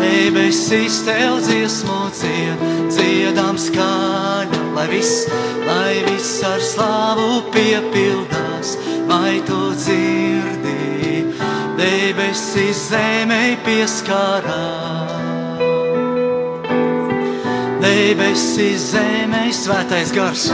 Debesis 0.03 0.99
tev 1.07 1.39
dziesmu 1.41 1.99
dzied, 2.13 2.61
dziedam 2.91 3.57
skaļi, 3.57 4.59
lai 4.75 4.85
viss, 4.91 5.25
lai 5.65 6.03
viss 6.05 6.43
ar 6.47 6.61
slavu 6.61 7.41
piepildās, 7.55 8.52
vai 9.23 9.39
tu 9.47 9.59
dzirdi. 9.71 11.31
Debesis 11.79 12.89
zemē 12.91 13.55
pieskārās. 13.65 15.13
Debesis 17.83 18.91
zemē 18.93 19.47
svētais 19.55 20.13
gars, 20.15 20.47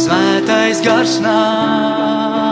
svētais 0.00 0.84
gars 0.86 1.18
nāk. 1.24 2.51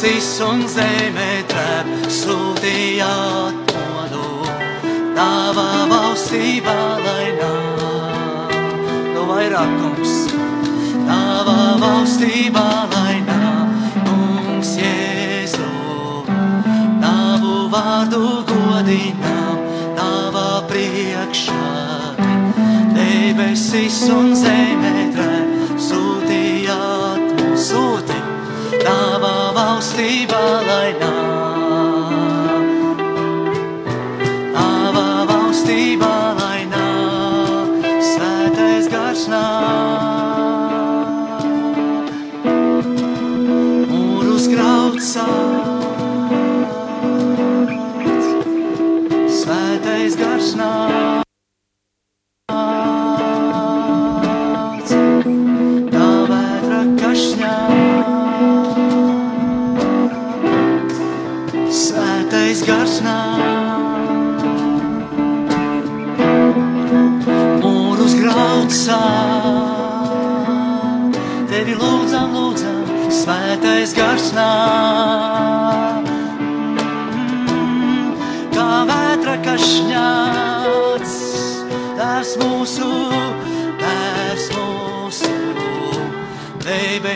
Debesis 0.00 0.40
un 0.40 0.62
zeme 0.64 1.42
trep, 1.44 1.88
sūtījāt 2.08 3.72
modu, 3.76 4.28
Tava 5.12 5.64
valstība 5.90 6.76
lai 7.04 7.26
nāk. 7.36 8.54
No 9.12 9.26
vairāk, 9.28 9.74
kungs, 9.82 10.14
Tava 11.04 11.56
valstība 11.82 12.64
lai 12.94 13.18
nāk, 13.26 13.92
kungs 14.06 14.70
Jēzu. 14.80 15.68
Tavu 17.04 17.68
vārdu 17.74 18.24
godinām, 18.48 19.60
tava 20.00 20.62
priekšā. 20.72 21.60
Debesis 22.96 24.00
un 24.16 24.32
zeme 24.32 25.10
trē, 25.12 25.44
sūtījāt 25.90 27.36
mums 27.36 27.68
sūti, 27.68 28.24
tava 28.80 29.20
valstība 29.20 29.39
lai 30.68 30.92
nāk. 31.00 32.10
Tava 34.52 35.06
valstība 35.30 36.10
lai 36.36 36.66
nāk, 36.68 37.88
svētais 38.12 38.90
gars 38.92 39.24
nāk. 39.32 40.29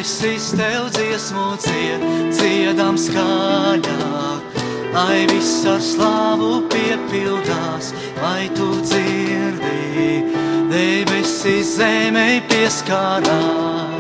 Debesis 0.05 0.53
tev 0.53 0.91
dziesmu 0.93 1.57
dzied, 1.57 2.03
dziedam 2.29 2.97
skaļāk, 3.01 4.59
lai 4.93 5.25
viss 5.31 5.65
ar 5.65 5.81
slāvu 5.81 6.69
piepildās, 6.69 7.95
lai 8.21 8.51
tu 8.53 8.69
dzirdi, 8.85 10.29
debesis 10.69 11.79
zemē 11.79 12.45
pieskārās. 12.53 13.97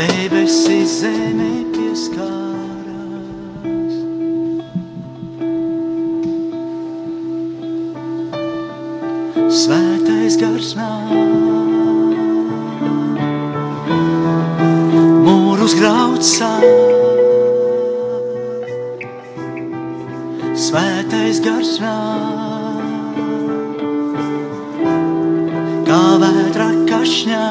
Debesis 0.00 0.96
zemē 1.02 1.52
pieskārās. 1.76 2.32
Svētais 9.52 10.40
gars 10.40 10.72
nāk, 10.80 11.31
mūrus 15.62 15.76
graucā. 15.78 16.48
Svētais 20.58 21.38
gars 21.44 21.76
nāk, 21.78 23.20
kā 25.86 26.00
vētra 26.18 26.66
kašņā. 26.90 27.46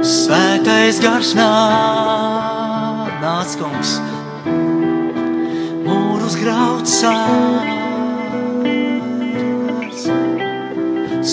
Svētais 0.00 1.02
gars 1.04 1.34
nāk, 1.36 3.12
nāc 3.20 3.56
kungs, 3.60 3.98
mūrus 5.84 6.38
graucā. 6.40 7.16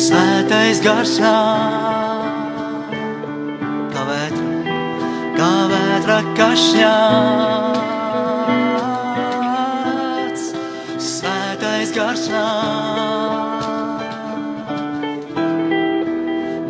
Svētais 0.03 0.83
gars 0.83 1.21
nāk, 1.23 2.04
vētra 6.05 6.21
kašņāts. 6.37 6.83
Svētais 11.01 11.89
gars 11.95 12.27
nāk, 12.29 13.65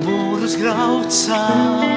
mūrus 0.06 0.56
graucā. 0.62 1.95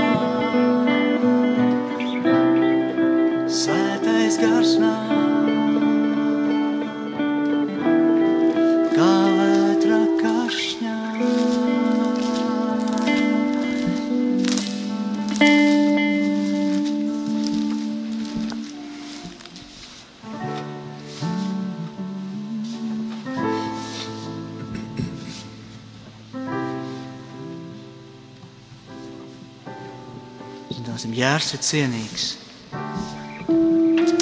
Jērs 31.19 31.49
ir 31.57 31.63
cienīgs. 31.67 32.25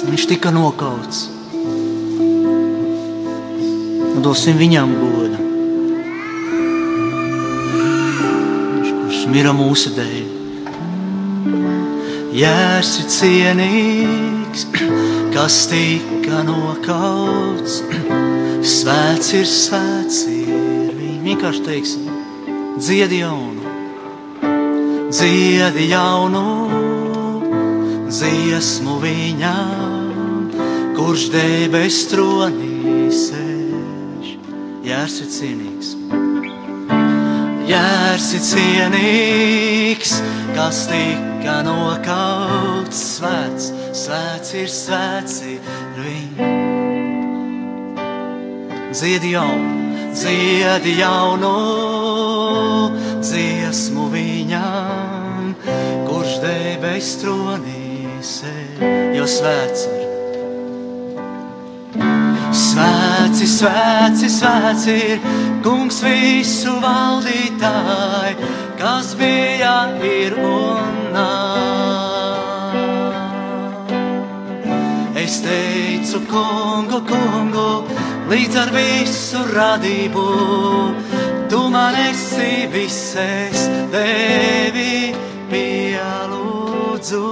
Viņš 0.07 0.23
tika 0.31 0.49
nokauts. 0.49 1.27
Un 4.15 4.23
dosim 4.25 4.57
viņam 4.57 4.95
godu. 4.97 5.43
Viņš, 7.75 8.89
kurš 8.95 9.19
mira 9.29 9.53
mūsu 9.53 9.91
dēļ. 9.93 10.25
Jērs 12.39 12.95
ir 13.03 13.13
cienīgs, 13.13 14.65
kas 15.35 15.59
tika 15.69 16.41
nokauts. 16.49 17.83
Svēts 18.65 19.35
ir 19.37 19.45
svēts, 19.45 20.23
ir 20.33 20.97
viņa 20.97 21.21
vienkārši 21.29 21.63
teiksim, 21.69 22.09
dziedi 22.81 23.21
jaunu, 23.21 23.77
dziedi 25.13 25.91
jaunu 25.93 26.76
dziesmu 28.07 28.97
viņam, 29.03 30.51
kurš 30.95 31.27
debes 31.33 31.99
tronī 32.11 33.09
sēž. 33.11 34.35
Jērs 34.87 35.17
ir 35.23 35.31
cienīgs. 35.35 35.89
Jērs 37.67 38.29
ir 38.37 38.43
cienīgs, 38.47 40.13
kas 40.55 40.85
tika 40.87 41.59
nokauts, 41.67 43.01
svēts, 43.17 43.73
svēts 43.91 44.55
ir 44.55 44.71
svēts 44.71 45.41
ir 45.43 45.59
viņa. 45.99 46.53
Dziedi 48.97 49.35
jaunu, 49.35 49.75
dziedi 50.15 50.95
jaunu 51.01 51.55
dziesmu 53.21 54.07
viņam, 54.13 55.51
kurš 56.07 56.39
debes 56.41 57.17
tronī 57.21 57.56
jo 59.17 59.25
svēts 59.27 59.87
ir. 59.91 60.05
Svēts 62.57 63.07
svēci, 63.47 64.29
svēci 64.31 64.93
ir 65.13 65.19
kungs 65.65 66.01
visu 66.03 66.73
valdītāji, 66.83 68.35
kas 68.79 69.13
bija, 69.19 69.75
ir 70.05 70.37
un 70.41 70.93
nav. 71.15 72.75
Es 75.17 75.41
teicu, 75.43 76.21
kungu, 76.29 77.01
kungu, 77.09 77.83
līdz 78.31 78.55
ar 78.61 78.71
visu 78.75 79.41
radību, 79.55 80.27
tu 81.51 81.61
man 81.73 81.97
esi 82.07 82.67
visais, 82.71 83.67
tevi 83.91 85.13
pielūdzu. 85.51 87.25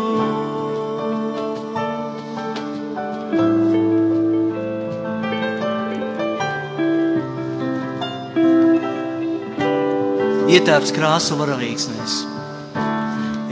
Ietērps 10.56 10.94
krāsu 10.96 11.36
varavīksnes, 11.36 12.14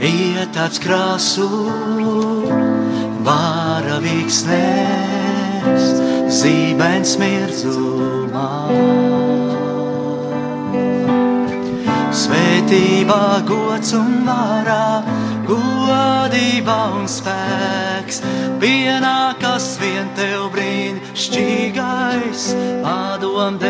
ietērps 0.08 0.78
krāsu 0.80 1.44
varavīksnes, 3.26 4.48
zīmens 6.38 7.12
mirdzumā. 7.20 8.46
Svētībā, 12.22 13.20
gods 13.52 13.92
un 14.00 14.24
vārā, 14.30 15.04
godība 15.50 16.78
un 17.02 17.04
spēks, 17.18 18.24
pienākas 18.64 19.76
vien 19.82 20.08
tev 20.16 20.48
brīnišķīgais, 20.56 22.48
padom 22.80 23.60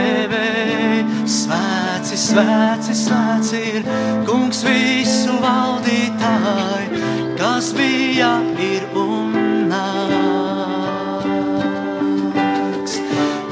svēci, 2.14 2.94
svēci, 2.94 2.94
svēci 2.94 3.58
ir, 3.78 3.82
kungs 4.26 4.62
visu 4.66 5.34
valdītāji, 5.42 7.00
kas 7.38 7.72
bija, 7.74 8.40
ir 8.62 8.82
un 8.98 9.32
nāks. 9.70 10.94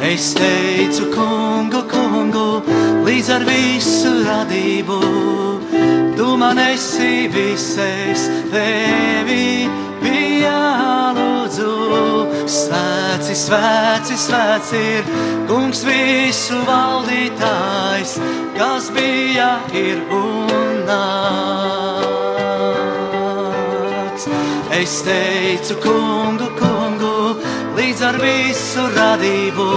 Es 0.02 0.34
teicu, 0.38 1.10
kungu, 1.14 1.82
kungu, 1.90 2.62
līdz 3.06 3.28
ar 3.38 3.42
visu 3.48 4.12
radību, 4.26 5.00
tu 6.18 6.36
man 6.38 6.58
esi 6.58 7.28
visais, 7.32 8.22
tevi 8.52 9.52
pielūdzu. 11.52 12.48
Svēci, 12.48 13.34
svēci, 13.36 14.16
svēci 14.16 14.76
ir 14.76 15.04
kungs 15.48 15.84
visu 15.84 16.56
valdītājs, 16.66 18.18
kas 18.56 18.90
bija, 18.90 19.60
ir 19.72 20.00
un 20.10 20.84
nāks. 20.88 22.12
Es 24.72 25.02
teicu, 25.04 25.74
kungu, 25.82 26.50
kungu, 26.58 27.36
līdz 27.76 28.02
ar 28.02 28.16
visu 28.20 28.80
radību, 28.96 29.68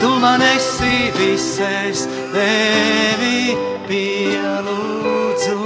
tu 0.00 0.10
man 0.20 0.42
esi 0.42 1.12
visais, 1.18 2.08
tevi 2.32 3.56
pielūdzu. 3.88 5.58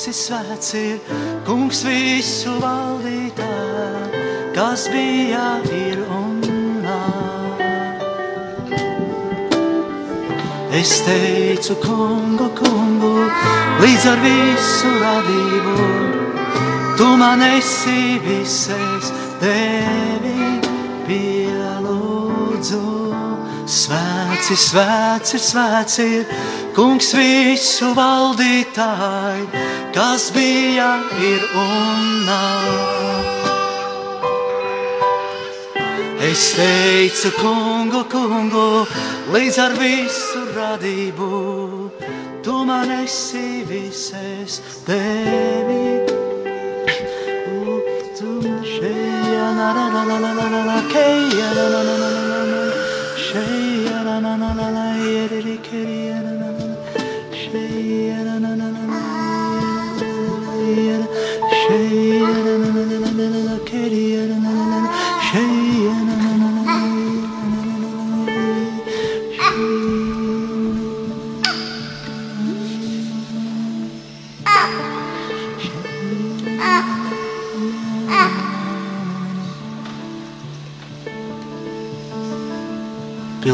Svēci, 0.00 0.16
svēci, 0.16 0.70
svēci 0.72 0.78
ir 0.80 1.00
kungs 1.44 1.82
visu 1.84 2.54
valdītāj, 2.56 4.14
kas 4.54 4.86
bija, 4.88 5.60
ir 5.76 6.00
un 6.08 6.40
nāk. 6.80 7.60
Es 10.72 10.94
teicu, 11.04 11.76
kungu, 11.84 12.48
kungu, 12.56 13.28
līdz 13.82 14.06
ar 14.14 14.24
visu 14.24 14.94
radību, 15.02 15.76
tu 16.96 17.10
man 17.20 17.44
esi 17.50 18.16
visais, 18.24 19.12
tevi 19.42 20.64
pielūdzu. 21.10 22.86
Svēci, 23.68 24.56
svēci, 24.56 25.38
svēci 25.38 26.08
ir 26.22 26.24
Kungs 26.70 27.08
visu 27.18 27.88
valdītāji, 27.96 29.46
kas 29.94 30.28
bija, 30.34 30.90
ir 31.18 31.42
un 31.58 32.04
nav. 32.28 33.30
Es 36.30 36.44
teicu, 36.54 37.32
kungu, 37.40 38.04
kungu, 38.12 38.86
līdz 39.34 39.58
ar 39.64 39.74
visu 39.80 40.44
radību, 40.54 41.30
tu 42.46 42.60
man 42.68 42.92
esi 43.00 43.64
visas 43.66 44.60
tevi. 44.86 45.88
Shayana 48.80 49.74
na 49.74 49.90
na 49.92 50.18
na 50.18 50.30
na, 50.68 50.76
shayana 53.16 54.20
na 54.20 54.36
na 54.36 54.54
na 54.54 54.66
na, 54.70 54.84
yerikeri. 54.96 56.09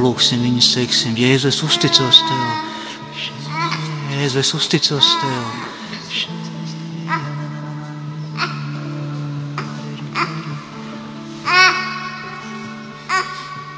Pielūgsim 0.07 0.39
viņu, 0.39 0.61
teiksim, 0.63 1.17
Jēzu, 1.19 1.49
es 1.51 1.57
uzticos 1.67 2.21
tev. 2.23 2.43
Jēzu, 4.13 4.39
es 4.39 4.53
uzticos 4.55 5.09
tev. 5.19 5.49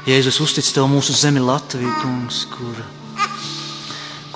Jēzus 0.05 0.37
uztic 0.45 0.69
tev 0.69 0.85
mūsu 0.93 1.17
zemi 1.17 1.41
Latviju, 1.41 1.95
kungs, 2.03 2.43
kur, 2.53 2.77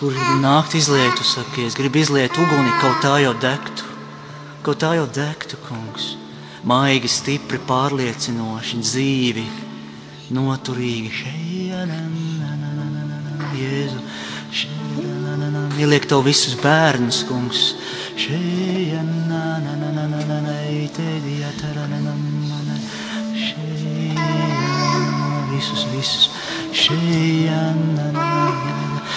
kur 0.01 0.17
nākt 0.41 0.73
izliet, 0.81 1.13
tu 1.13 1.29
saki, 1.29 1.67
es 1.69 1.77
gribu 1.77 2.01
izliet 2.01 2.33
uguni, 2.33 2.73
kaut 2.81 3.05
tā 3.05 3.19
jau 3.21 3.37
degtu, 3.37 3.85
kaut 4.65 4.81
tā 4.81 4.95
jau 4.97 5.05
degtu, 5.05 5.61
kungs. 5.69 6.15
Maigi, 6.65 7.13
stipri, 7.21 7.61
pārliecinoši, 7.69 8.81
dzīvi, 8.81 9.49
noturīgi. 10.33 11.52
Jēzu, 13.57 13.99
ieliek 15.81 16.05
tev 16.09 16.23
visus 16.25 16.55
bērnus, 16.61 17.23
kungs. 17.29 17.63
Visus, 25.53 25.85
visus. 25.93 26.29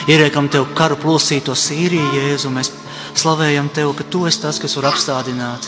Ieriekam 0.06 0.50
tev 0.52 0.68
karu 0.76 0.98
plosīto 1.00 1.56
Sīriju, 1.56 2.12
Jēzu. 2.20 2.52
Mēs 2.54 2.70
slavējam 3.16 3.72
tev, 3.74 3.96
ka 3.98 4.06
tu 4.06 4.26
esi 4.28 4.44
tas, 4.44 4.60
kas 4.62 4.76
var 4.78 4.92
apstādināt 4.92 5.66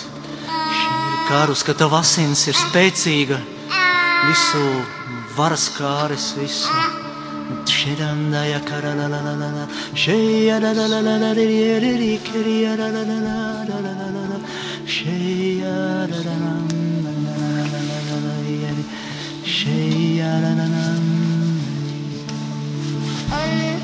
karus, 1.29 1.61
ka 1.61 1.75
tava 1.77 2.01
asins 2.01 2.47
ir 2.49 2.57
spēcīga, 2.57 3.37
visu 4.31 4.64
varas 5.37 5.69
kāres, 5.77 6.33
visu. 6.39 7.07
Şedan 7.66 8.32
da 8.32 8.44
yakar 8.44 8.82
la 8.82 8.94
la 8.96 9.09
la 9.11 9.34
la 9.40 9.66
Şey 9.94 10.42
ya 10.42 10.62
la 10.62 10.76
la 10.76 10.90
la 10.90 11.05
la 11.05 11.20
la 11.20 11.30
la 11.30 11.34
la 11.34 11.99
la 12.78 12.88
la 12.92 13.03
la 13.03 13.03
la 13.05 13.92
la 14.14 14.22
la 14.30 14.38
Şey 14.86 15.57
ya 15.57 15.76
la 16.11 16.18
la 16.26 16.36
la 16.38 16.55
la 17.05 17.12
la 17.18 18.16
la 18.24 18.82
Şey 19.44 20.14
ya 20.16 20.32
la 20.42 20.51
la 20.59 20.66
la 20.74 20.84
la 23.32 23.78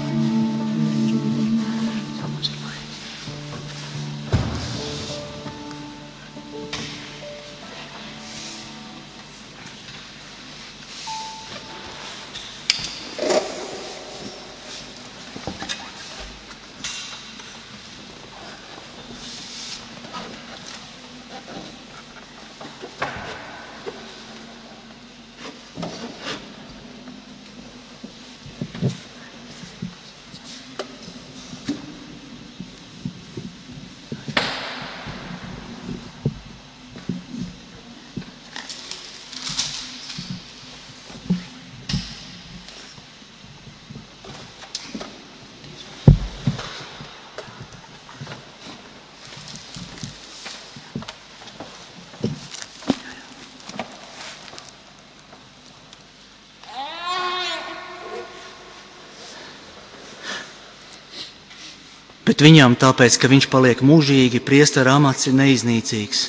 Bet 62.35 62.43
viņam, 62.43 62.73
tāpēc, 62.75 63.15
ka 63.23 63.29
viņš 63.31 63.45
paliek 63.47 63.79
mūžīgi, 63.87 64.41
priestera 64.43 64.97
amats 64.99 65.29
ir 65.31 65.37
neiznīcīgs. 65.39 66.23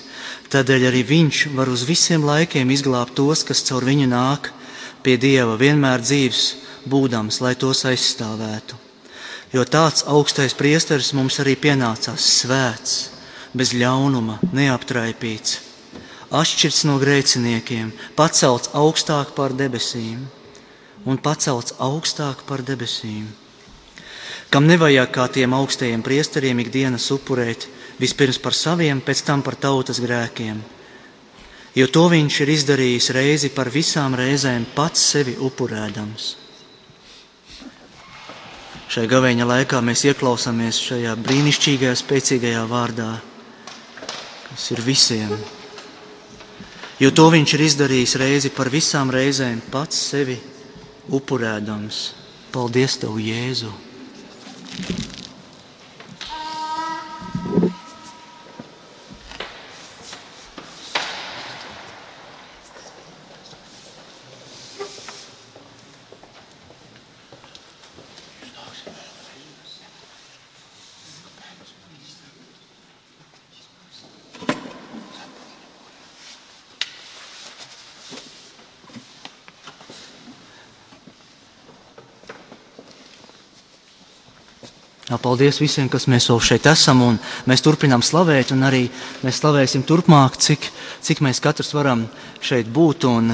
Tādēļ 0.53 0.83
arī 0.91 0.99
viņš 1.01 1.39
var 1.57 1.71
uz 1.73 1.81
visiem 1.89 2.21
laikiem 2.21 2.69
izglābt 2.69 3.15
tos, 3.17 3.39
kas 3.41 3.63
caur 3.65 3.81
viņu 3.87 4.05
nāk 4.11 4.51
pie 5.01 5.15
Dieva, 5.17 5.55
vienmēr 5.57 6.03
dzīves 6.05 6.41
būdams, 6.85 7.39
lai 7.41 7.55
tos 7.57 7.81
aizstāvētu. 7.89 8.77
Jo 9.49 9.65
tāds 9.65 10.05
augstais 10.05 10.53
priesteris 10.53 11.09
mums 11.17 11.39
arī 11.41 11.55
pienācās 11.57 12.27
svēts, 12.43 12.93
bez 13.57 13.73
ļaunuma, 13.73 14.35
neaptraipīts, 14.53 15.55
atšķirts 16.29 16.83
no 16.85 16.99
grēciniekiem, 17.01 17.89
pacelts 18.13 18.69
augstāk 18.77 19.33
par 19.33 19.57
debesīm 19.57 20.21
un 21.01 21.17
pacelts 21.17 21.73
augstāk 21.81 22.45
par 22.45 22.61
debesīm 22.61 23.25
kam 24.49 24.67
nevajag 24.69 25.11
kā 25.11 25.27
tiem 25.31 25.53
augstajiem 25.57 26.03
priesteriem 26.05 26.61
ikdienas 26.63 27.09
upurēt 27.15 27.67
vispirms 27.99 28.39
par 28.39 28.55
saviem, 28.55 29.01
pēc 29.01 29.23
tam 29.25 29.43
par 29.45 29.57
tautas 29.59 30.01
grēkiem. 30.03 30.61
Jo 31.75 31.89
to 31.91 32.05
viņš 32.11 32.39
ir 32.43 32.51
izdarījis 32.53 33.11
reizi 33.15 33.51
par 33.51 33.67
visām 33.71 34.15
reizēm 34.15 34.63
pats 34.75 35.01
sevi 35.11 35.35
upurēdams. 35.43 36.27
Šai 38.95 39.09
gaveņa 39.11 39.47
laikā 39.49 39.81
mēs 39.83 40.05
ieklausāmies 40.07 40.79
šajā 40.79 41.15
brīnišķīgajā, 41.19 41.95
spēcīgajā 41.99 42.61
vārdā, 42.69 43.09
kas 44.47 44.67
ir 44.71 44.83
visiem. 44.85 45.33
Jo 47.01 47.09
to 47.11 47.25
viņš 47.33 47.55
ir 47.57 47.65
izdarījis 47.65 48.15
reizi 48.21 48.53
par 48.55 48.69
visām 48.71 49.11
reizēm 49.11 49.59
pats 49.73 49.99
sevi 50.13 50.37
upurēdams. 51.11 52.05
Paldies, 52.55 52.95
Tev, 53.01 53.19
Jēzu! 53.19 53.73
あ 56.29 57.01
Jā, 85.05 85.19
paldies 85.21 85.59
visiem, 85.61 85.85
kas 85.85 86.07
mēs 86.09 86.25
vēl 86.31 86.39
šeit 86.41 86.65
esam, 86.65 87.03
un 87.05 87.17
mēs 87.45 87.61
turpinām 87.61 88.01
slavēt, 88.01 88.49
un 88.55 88.65
arī 88.65 88.87
mēs 89.21 89.37
slavēsim 89.37 89.83
turpmāk, 89.85 90.39
cik, 90.41 90.65
cik 91.05 91.21
mēs 91.21 91.37
katrs 91.45 91.75
varam 91.77 92.07
šeit 92.41 92.71
būt, 92.73 93.05
un, 93.05 93.29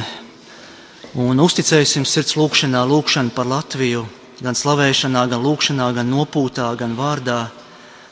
un 1.16 1.40
uzticēsim 1.40 2.04
sirds 2.04 2.36
lūkšanā, 2.36 2.82
lūkšanu 2.92 3.32
par 3.38 3.48
Latviju, 3.48 4.04
gan 4.44 4.60
slavēšanā, 4.60 5.24
gan 5.32 5.48
lūkšanā, 5.48 5.88
gan 5.96 6.12
nopūtā, 6.12 6.68
gan 6.76 6.98
vārdā. 7.00 7.40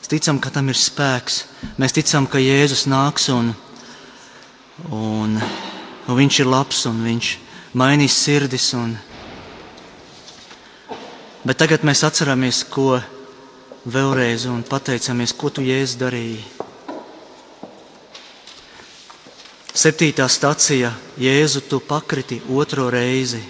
Mēs 0.00 0.12
ticam, 0.14 0.40
ka 0.40 0.54
tam 0.56 0.72
ir 0.72 0.80
spēks, 0.80 1.42
mēs 1.76 1.98
ticam, 2.00 2.24
ka 2.24 2.40
Jēzus 2.40 2.88
nāks, 2.88 3.28
un, 3.28 3.52
un, 4.88 5.36
un 5.36 6.22
viņš 6.24 6.42
ir 6.46 6.52
labs, 6.56 6.86
un 6.88 7.04
viņš 7.04 7.36
mainīs 7.76 8.16
sirdis, 8.24 8.72
un, 8.72 8.96
bet 11.44 11.60
tagad 11.60 11.84
mēs 11.84 12.08
atceramies, 12.08 12.64
ko 12.64 12.94
vēlreiz 13.84 14.46
un 14.50 14.62
pateicamies, 14.66 15.32
ko 15.32 15.50
tu 15.50 15.62
jēdz 15.64 15.96
darīji. 16.00 16.44
Septītā 19.70 20.28
stacija 20.28 20.92
Jēzu 21.20 21.60
tu 21.70 21.80
pakriti 21.80 22.40
otro 22.50 22.90
reizi. 22.92 23.40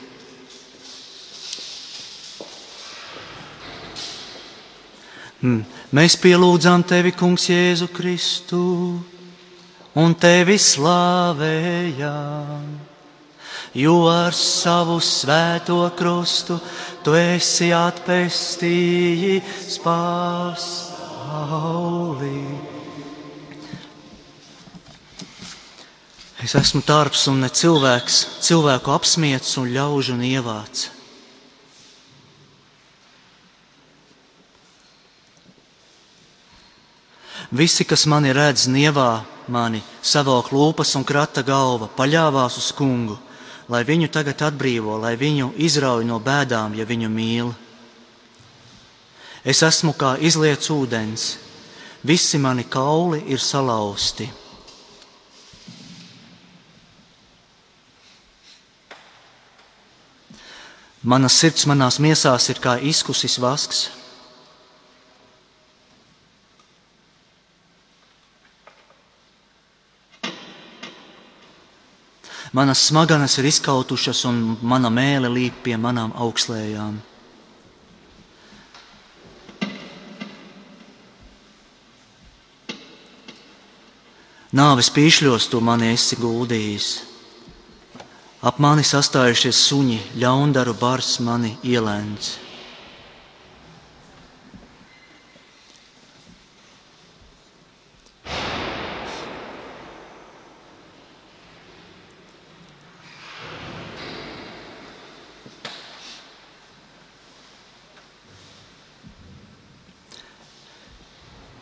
Hmm. 5.40 5.64
Mēs 5.96 6.16
pielūdzām 6.20 6.84
tevi, 6.86 7.10
Kungs, 7.16 7.48
Jēzu 7.48 7.88
Kristu, 7.90 8.60
un 9.96 10.14
tevi 10.20 10.58
slavējām 10.60 11.30
jo 13.74 14.06
ar 14.10 14.34
savu 14.34 15.00
svēto 15.00 15.90
krustu 15.96 16.58
tu 17.04 17.14
esi 17.14 17.72
atpestījis 17.74 19.78
pasaulī. 19.84 21.10
Es 26.40 26.54
esmu 26.56 26.80
darbs 26.88 27.28
un 27.28 27.40
ne 27.44 27.50
cilvēks, 27.52 28.26
cilvēku 28.42 28.90
apspiesti 28.94 29.60
un 29.60 29.68
ļaužu 29.74 30.12
un 30.16 30.22
ievāts. 30.24 30.90
Visi, 37.50 37.84
kas 37.84 38.06
mani 38.06 38.32
redz, 38.32 38.68
nievā 38.70 39.24
mani, 39.50 39.82
savok 40.06 40.52
lūpas 40.54 40.94
un 40.96 41.04
krata 41.04 41.42
galva, 41.42 41.88
paļāvās 41.98 42.56
uz 42.62 42.70
kungu 42.78 43.18
lai 43.70 43.84
viņu 43.86 44.10
tagad 44.10 44.42
atbrīvo, 44.42 44.98
lai 44.98 45.14
viņu 45.16 45.52
izrauj 45.62 46.04
no 46.08 46.18
bēdām, 46.18 46.74
ja 46.74 46.86
viņu 46.86 47.10
mīl. 47.12 47.52
Es 49.46 49.62
esmu 49.62 49.94
kā 49.96 50.16
izliets 50.20 50.68
ūdens, 50.74 51.30
visi 52.04 52.38
mani 52.42 52.66
kauli 52.68 53.22
ir 53.30 53.40
salauzti. 53.40 54.28
Mana 61.00 61.30
sirds 61.32 61.64
manās 61.64 61.96
miesās 61.96 62.50
ir 62.52 62.58
kā 62.60 62.74
izkusis 62.76 63.38
vasks. 63.40 63.86
Manas 72.52 72.82
smadzenes 72.88 73.36
ir 73.38 73.46
izkautušas, 73.46 74.24
un 74.26 74.56
mana 74.66 74.90
mēlē 74.90 75.30
līp 75.30 75.62
pie 75.62 75.76
manām 75.78 76.10
augslējām. 76.18 76.98
Nāves 84.50 84.90
pīšļos 84.90 85.46
tu 85.52 85.60
mani 85.62 85.92
esi 85.94 86.18
guldījis. 86.18 86.90
Ap 88.42 88.58
mani 88.58 88.82
sastājušies 88.82 89.66
suņi, 89.68 90.00
ļaundaru 90.18 90.74
bars 90.80 91.20
mani 91.22 91.54
ielēns. 91.62 92.49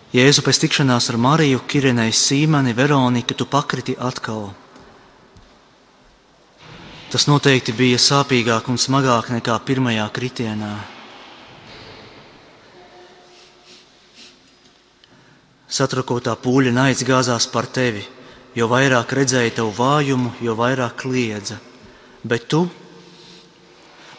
Jēzu 0.09 0.41
pēc 0.41 0.63
tikšanās 0.63 1.11
ar 1.13 1.19
Mariju, 1.21 1.61
Kirinai, 1.69 2.09
Sīmeni, 2.17 2.73
Veroniku, 2.73 3.35
tu 3.37 3.45
pakriti 3.45 3.93
atkal. 4.01 4.47
Tas 7.13 7.27
noteikti 7.29 7.75
bija 7.77 8.01
sāpīgāk 8.01 8.71
un 8.73 8.81
smagāk 8.81 9.29
nekā 9.35 9.59
pirmajā 9.69 10.09
kritienā. 10.17 10.73
Satrakotā 15.69 16.33
pūļa 16.41 16.73
naids 16.73 17.05
gāzās 17.05 17.45
par 17.53 17.69
tevi, 17.69 18.01
jo 18.57 18.65
vairāk 18.73 19.13
redzēja 19.13 19.59
tavu 19.61 19.77
vājumu, 19.77 20.39
jo 20.41 20.57
vairāk 20.57 21.03
kliedza. 21.05 21.61
Bet 22.25 22.49
tu, 22.49 22.65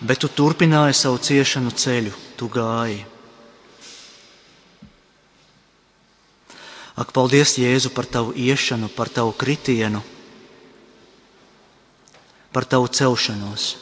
bet 0.06 0.22
tu 0.22 0.30
turpināji 0.30 1.02
savu 1.02 1.18
ciešanu 1.18 1.74
ceļu, 1.74 2.14
tu 2.38 2.50
gāji. 2.54 3.08
Ak, 7.00 7.14
paldies, 7.16 7.56
Jēzu, 7.56 7.94
par 7.96 8.04
tavu 8.12 8.34
iešanu, 8.36 8.90
par 8.92 9.08
tavu 9.08 9.32
kritienu, 9.32 10.02
par 12.52 12.68
tavu 12.68 12.90
celšanos. 12.92 13.78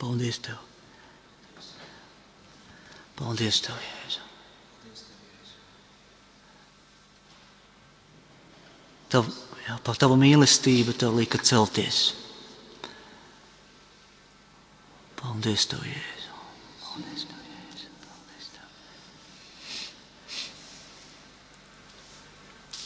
Paldies 0.00 0.40
Tev! 0.40 0.56
Paldies 3.20 3.60
Tev, 3.64 3.76
Jēzu! 3.84 4.24
Tav, 9.12 9.28
jā, 9.68 9.76
par 9.86 10.00
Tavu 10.00 10.16
mīlestību 10.18 10.96
Tev 10.98 11.14
lika 11.20 11.38
celties. 11.38 12.02
Paldies 15.20 15.68
Tev, 15.70 15.84
Jēzu! 15.84 16.13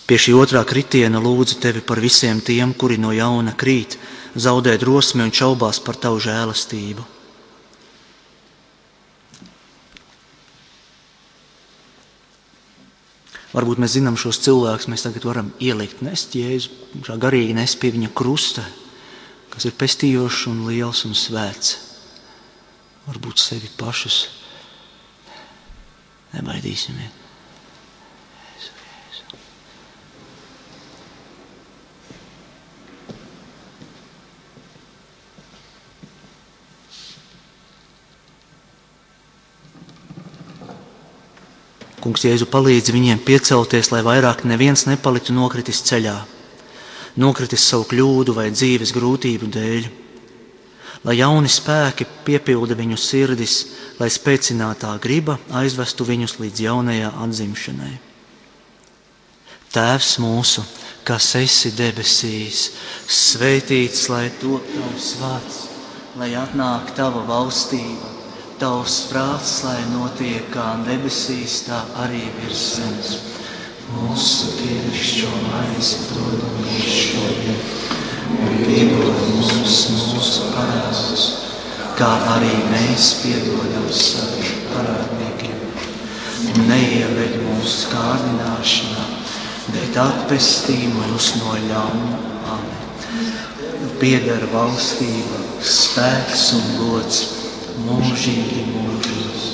Pie 0.09 0.16
šī 0.16 0.32
otrā 0.40 0.62
kritiena 0.64 1.20
lūdzu 1.20 1.59
tevi 1.60 1.82
par 1.85 2.01
visiem 2.01 2.40
tiem, 2.40 2.72
kuri 2.72 2.97
no 2.97 3.10
jauna 3.12 3.52
krīt, 3.52 3.98
zaudē 4.32 4.78
drosmi 4.80 5.26
un 5.26 5.35
šaubās 5.36 5.82
par 5.85 5.98
tavu 6.01 6.22
žēlastību. 6.24 7.05
Varbūt 13.52 13.80
mēs 13.85 13.98
zinām 13.98 14.16
šos 14.20 14.40
cilvēkus, 14.44 14.89
mēs 14.89 15.05
tagad 15.05 15.28
varam 15.28 15.52
ielikt 15.60 16.01
nest 16.05 16.36
jēzu, 16.36 16.72
šā 17.05 17.18
garīgi 17.20 17.56
nest 17.56 17.76
pie 17.80 17.93
viņa 17.93 18.09
krusta, 18.16 18.64
kas 19.52 19.68
ir 19.68 19.76
pestījošs 19.76 20.48
un 20.48 20.64
liels 20.70 21.05
un 21.09 21.16
svēts. 21.16 21.76
Varbūt 23.09 23.44
sevi 23.44 23.68
pašus 23.76 24.24
nebaidīsimies. 26.32 27.17
Kungs, 41.98 42.22
Jēzu 42.22 42.46
palīdz 42.46 42.92
viņiem 42.94 43.20
piecelties, 43.26 43.90
lai 43.90 44.04
vairāk 44.06 44.44
neviens 44.46 44.84
nepaliktu 44.86 45.34
nokritis 45.34 45.80
ceļā, 45.88 46.14
nokritis 47.18 47.64
savu 47.66 47.88
kļūdu 47.90 48.34
vai 48.36 48.52
dzīves 48.54 48.92
grūtību 48.94 49.48
dēļ. 49.56 49.88
Lai 51.06 51.14
jauni 51.18 51.50
spēki 51.50 52.06
piepilda 52.26 52.74
viņu 52.78 52.98
sirdis, 52.98 53.56
lai 53.98 54.10
spēcinātā 54.10 54.92
griba 55.02 55.38
aizvestu 55.60 56.06
viņus 56.06 56.38
līdz 56.42 56.62
jaunajai 56.66 57.10
atzimšanai. 57.26 57.94
Tēvs 59.74 60.12
mūsu, 60.22 60.62
kas 61.06 61.32
esi 61.38 61.74
debesīs, 61.76 62.68
svētīts 63.06 64.06
lai 64.10 64.28
top 64.42 64.70
tavs 64.74 65.10
vārds, 65.22 65.58
lai 66.18 66.30
atnāk 66.38 66.94
tava 66.98 67.26
valstība 67.26 68.17
Tavs 68.59 69.05
prāts, 69.06 69.51
lai 69.62 69.78
notiek 69.93 70.48
kā 70.51 70.64
debesīs, 70.82 71.60
tā 71.68 71.76
arī 72.02 72.24
virs 72.40 72.62
zemes. 72.74 73.12
Mūsu 73.94 74.48
dienascho 74.59 75.30
maizi 75.44 76.01
dod 76.09 76.43
mums 76.56 76.89
šodien, 76.97 77.60
un 78.35 78.59
piedod 78.64 79.22
mums 79.28 79.78
mūsu 79.94 80.51
parādus, 80.56 81.28
kā 82.01 82.10
arī 82.35 82.51
mēs 82.74 83.06
piedodam 83.22 83.86
saviem 83.94 84.66
parādniekiem. 84.74 85.64
Un 86.51 86.68
neieved 86.74 87.40
mūsu 87.47 87.94
kārdināšanā, 87.94 89.09
bet 89.70 90.02
atpestī 90.09 90.80
mūs 90.98 91.36
no 91.44 91.55
ļauna. 91.70 92.22
Amen. 92.59 93.35
Pieder 94.02 94.51
valstība, 94.51 95.44
spēks 95.62 96.48
un 96.59 96.72
gods 96.82 97.26
mūžīgi 97.84 98.64
mūžos. 98.72 99.46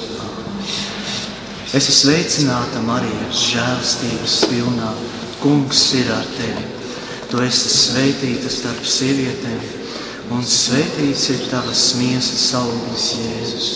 Es 1.74 1.88
esmu 1.88 1.94
sveicināta 1.98 2.80
Marija, 2.86 3.28
žēlstības 3.34 4.34
pilnā. 4.46 4.92
Kungs 5.40 5.80
ir 5.98 6.10
ar 6.14 6.28
tevi. 6.36 6.68
Tu 7.28 7.40
esi 7.42 7.72
svētīta 7.72 8.52
starp 8.52 8.86
sievietēm, 8.86 9.64
un 10.36 10.46
svētīts 10.46 11.24
ir 11.34 11.42
tavas 11.50 11.82
miesas 11.98 12.44
auglis 12.60 13.08
Jēzus. 13.18 13.68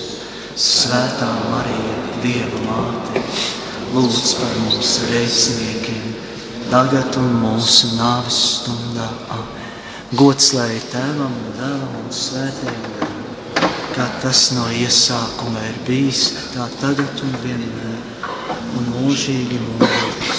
Svētā 0.58 1.28
Marija, 1.50 1.98
Dieva 2.22 2.62
māte, 2.68 3.24
lūdz 3.96 4.32
par 4.38 4.56
mums 4.62 4.94
grēciniekiem, 5.08 6.08
tagad 6.70 7.18
un 7.18 7.34
mūsu 7.42 7.96
nāves 7.98 8.38
stundā. 8.54 9.10
Gods 10.14 10.54
lai 10.54 10.78
tēvam 10.94 11.34
dēlam 11.58 12.02
un 12.04 12.10
svētajam 12.14 13.17
kā 13.94 14.06
tas 14.22 14.40
no 14.56 14.64
iesākuma 14.74 15.60
ir 15.70 15.76
bijis, 15.86 16.22
tā 16.54 16.64
tagad 16.80 17.22
un 17.24 17.32
vienmēr, 17.44 17.98
un 18.78 18.84
mūžīgi 18.96 19.58
mūžīgs. 19.64 20.38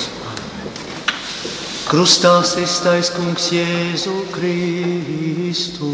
Krustā 1.89 2.35
iztais 2.61 3.09
kungs 3.15 3.49
Jēzu 3.49 4.17
Kristu, 4.35 5.89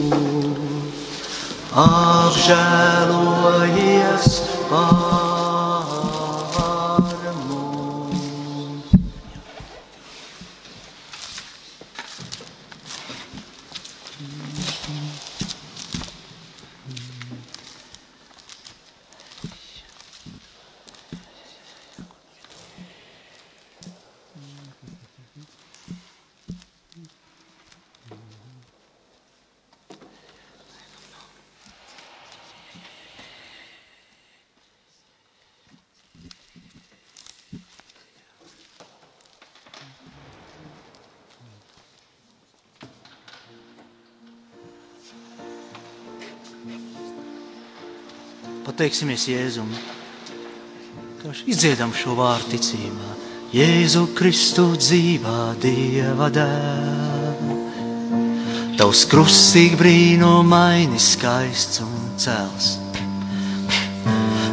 apžēlojies 1.85 3.05
pār. 4.67 5.24
Pateiksimies 48.75 49.23
Jēzum, 49.31 49.69
izdziedam 51.47 51.93
šo 51.95 52.11
vārdu 52.17 52.57
ticībā. 52.57 53.13
Jēzu 53.55 54.01
Kristu 54.17 54.65
dzīvā 54.75 55.53
Dieva 55.63 56.27
dēlā. 56.35 57.55
Tavs 58.75 59.05
krustīgi 59.07 59.79
brīnumaini 59.79 60.99
skaists 60.99 61.79
un 61.85 62.03
cels. 62.19 62.73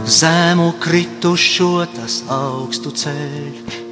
Zemu 0.06 0.70
kritušo 0.78 1.72
tas 1.98 2.22
augstu 2.30 2.94
ceļu, 3.02 3.82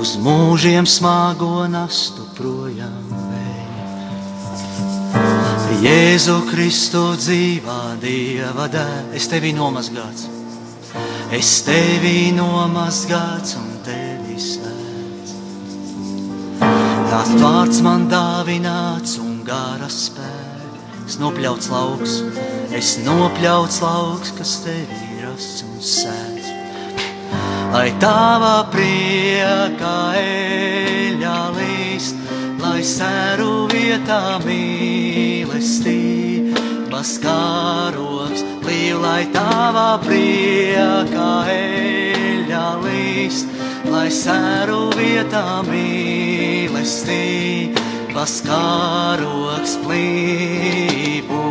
uz 0.00 0.16
mūžiem 0.16 0.88
smago 0.88 1.68
nastu 1.68 2.24
projām. 2.40 3.01
Jēzu 5.82 6.36
Kristu 6.46 7.00
dzīvā 7.18 7.96
Dieva 7.98 8.68
dēļ, 8.70 9.16
es 9.18 9.24
tevi 9.26 9.50
nomazgāts, 9.56 10.28
es 11.34 11.48
tevi 11.66 12.30
nomazgāts 12.36 13.56
un 13.58 13.72
tevi 13.82 14.36
svēts. 14.38 15.32
Tās 17.10 17.32
vārds 17.40 17.82
man 17.82 18.06
dāvināts 18.12 19.16
un 19.24 19.40
gara 19.48 19.90
spēks, 19.90 21.02
es 21.02 21.18
nopļauts 21.18 21.72
lauks, 21.74 22.14
es 22.78 22.94
nopļauts 23.02 23.82
lauks, 23.82 24.30
kas 24.38 24.54
tevi 24.68 25.24
rasts 25.24 25.64
un 25.66 25.82
sēdz. 25.82 26.52
Lai 27.74 27.88
tava 27.98 28.68
priekā 28.70 29.98
eļļā 30.22 31.38
līst, 31.58 32.22
lai 32.62 32.84
sēru 32.86 33.64
vietā 33.74 34.38
mīl 34.46 35.11
mīlestības 35.62 37.10
kārogs, 37.22 38.42
līv, 38.66 38.98
lai 38.98 39.22
tavā 39.30 39.94
priekā 40.02 41.46
eļļā 41.52 42.64
līst, 42.82 43.46
lai 43.86 44.08
sēru 44.10 44.90
vietā 44.98 45.62
mīlestības 45.70 46.82
kārogs 48.42 49.78
plīvo. 49.86 51.46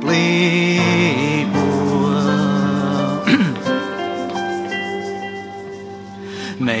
Plīvo. 0.00 0.63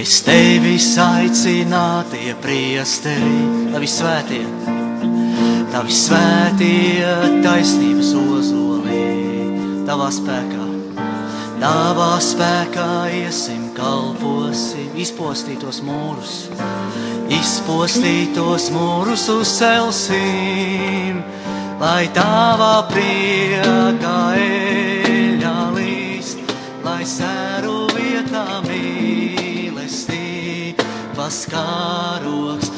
Mēs 0.04 0.18
tevis 0.20 0.86
aicinātie 1.00 2.34
priesteri, 2.44 3.70
tavi 3.72 3.86
svētie, 3.88 4.42
tavi 5.72 5.96
svētie 5.96 7.14
taisnības 7.40 8.10
ozolī, 8.20 9.06
tavā 9.88 10.10
spēkā, 10.12 10.68
tavā 11.64 12.10
spēkā 12.20 12.90
iesim, 13.22 13.64
kalposim, 13.80 14.92
izpostītos 14.92 15.80
mūrus, 15.88 16.36
izpostītos 17.40 18.68
mūrus 18.76 19.24
uzcelsim, 19.38 21.24
lai 21.80 22.02
tava 22.12 22.74
prieka 22.92 24.18
eļļa 24.36 24.83
mīlestības 31.34 31.50
kāroks, 31.50 32.70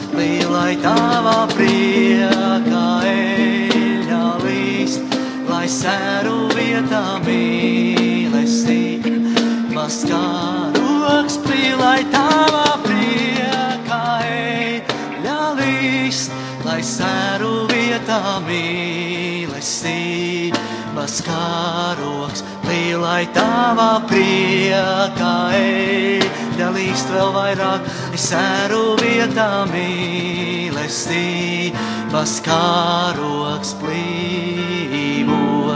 lai 0.48 0.72
tava 0.80 1.44
prieka 1.52 3.04
eļļa 3.04 4.40
līst, 4.40 5.04
lai 5.48 5.66
sēru 5.68 6.48
vietā 6.56 7.20
mīlestības 7.26 10.04
kāroks, 10.08 11.36
lai 11.76 12.00
tava 12.08 12.80
prieka 12.86 14.24
eļļa 14.24 15.52
līst, 15.60 16.32
lai 16.64 16.80
sēru 16.80 17.68
vietā 17.68 18.40
mīlestības 18.48 21.20
kāroks, 21.28 22.40
lielai 22.64 23.28
tava 23.36 24.00
prieka 24.08 25.52
eļļa 25.60 26.36
līst 26.76 27.10
vēl 27.12 27.30
vairāk, 27.34 27.80
sēru 28.26 28.96
vietā 28.98 29.62
mīlestības 29.70 32.32
kāroks 32.46 33.74
plīvo. 33.78 35.74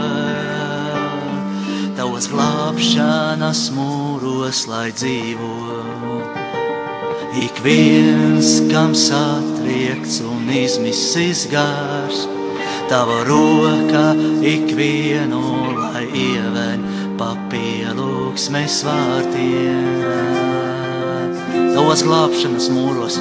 Tavas 1.95 2.27
glābšanas 2.33 3.61
mūros, 3.75 4.59
lai 4.71 4.89
dzīvo. 4.91 5.53
Ik 7.39 7.55
viens, 7.63 8.49
kam 8.73 8.91
satriekts 8.97 10.19
un 10.27 10.49
izmisis 10.51 11.47
gars, 11.53 12.27
tava 12.91 13.23
roka 13.29 14.07
ikvienu, 14.43 15.43
lai 15.79 16.05
ievēn 16.27 16.81
papielūksmes 17.21 18.75
vārtiem. 18.89 20.50
Tavas 21.71 22.01
glābšanas 22.03 22.67
mūros, 22.73 23.17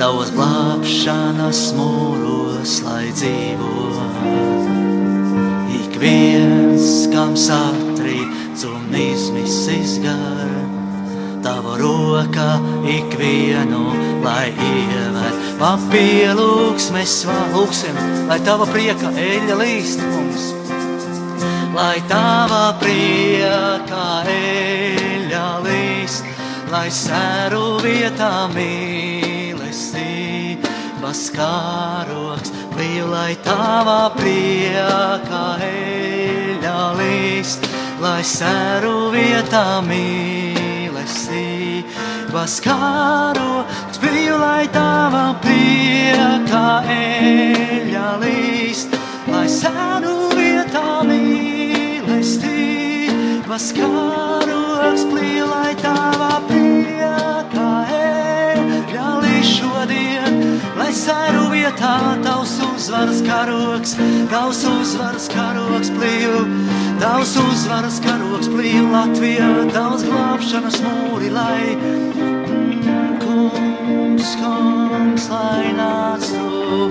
tavas 0.00 0.32
glābšanas 0.34 1.60
mūros, 1.76 2.78
lai 2.86 3.10
dzīvo. 3.12 3.70
Ik 5.76 5.98
viens, 6.00 6.88
kam 7.12 7.36
satriekts 7.36 8.64
un 8.68 8.96
izmisis 8.96 9.98
gars, 10.04 10.66
tava 11.44 11.76
roka 11.80 12.56
ikvienu, 12.88 13.84
lai 14.24 14.48
ievēr 14.52 15.38
papielūksmes 15.62 17.14
lūksim, 17.52 17.98
lai 18.30 18.40
tava 18.46 18.66
prieka 18.72 19.12
eļļa 19.12 19.58
līst 19.60 20.02
mums. 20.08 20.50
Lai 21.72 22.00
tava 22.08 22.64
prieka 22.80 24.06
līst, 24.26 25.11
lai 26.72 26.88
sēru 26.88 27.78
vietā 27.84 28.48
mīlestības 28.54 29.60
kāroks, 31.36 32.50
lai 33.12 33.36
tava 33.44 34.10
prieka 34.16 35.44
eļļa 35.68 36.80
līst, 36.98 37.68
lai 38.00 38.22
sēru 38.24 39.12
vietā 39.12 39.82
mīlestības 39.84 40.42
mīlestības 41.02 42.60
kāro, 42.62 43.64
spēju, 43.92 44.36
lai 44.38 44.66
tava 44.72 45.34
prieka 45.42 46.82
eļļa 46.88 48.18
līst, 48.22 48.88
lai 49.28 49.48
sēnu 49.48 50.30
vietā 50.36 51.02
mīlestības 51.08 52.42
kāro, 53.76 54.62
spēju, 54.96 55.46
lai 55.50 55.74
tava 55.82 56.30
prieka 56.38 56.40
eļļa 56.40 56.46
līst 56.46 56.51
šodien, 59.46 60.58
lai 60.78 60.92
sēnu 60.94 61.50
vietā 61.52 62.16
tavs 62.24 62.54
uzvaras 62.64 63.20
karoks, 63.26 63.92
tavs 64.30 64.64
uzvaras 64.68 65.28
karoks 65.32 65.90
plīju. 65.96 66.38
Tavs 67.02 67.32
uzvaras 67.40 67.98
karoks 68.04 68.48
plīv 68.52 68.84
Latvijā, 68.92 69.48
tavs 69.74 70.02
glābšanas 70.06 70.76
mūri, 70.84 71.28
lai 71.34 71.62
kungs, 73.24 74.28
kungs, 74.38 75.24
lai 75.32 75.66
nāc 75.74 76.22
tu, 76.30 76.90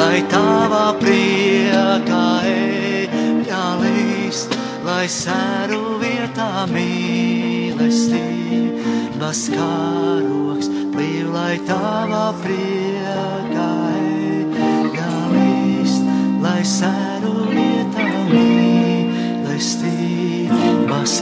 lai 0.00 0.18
tavā 0.32 0.86
priekā 0.98 2.26
eļļa 2.50 3.66
līst, 3.84 4.50
lai 4.88 5.06
sēru 5.06 5.82
vietā 6.02 6.66
mīlestības 6.74 9.40
karoks 9.54 10.81
plīv, 10.92 11.28
lai 11.32 11.56
tavā 11.66 12.32
priekā 12.42 13.68
eļļa 13.98 15.08
līst, 15.32 16.02
lai 16.42 16.62
sēru 16.68 17.32
vietā 17.48 18.06
mīlestības 18.28 19.54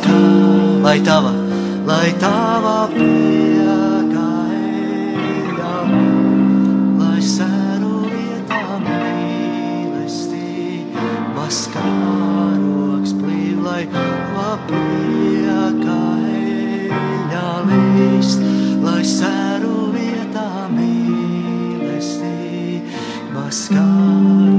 kā, 0.04 0.18
lai 0.86 0.98
tava, 1.06 1.32
lai 1.88 2.10
tava 2.22 2.88
priekā 2.94 4.30
eļļa, 4.56 5.74
lai 7.02 7.20
sēru 7.34 7.94
vietā 8.08 8.62
mīlestības 8.86 10.30
karoks 11.76 13.12
plīv, 13.20 13.56
lai 13.68 13.84
tava 13.94 14.50
priekā 14.70 16.02
eļļa 16.40 17.46
līst, 17.70 18.40
lai 18.86 19.02
sēru 19.04 19.38
vietā 19.38 19.49
mīlestības 23.50 24.49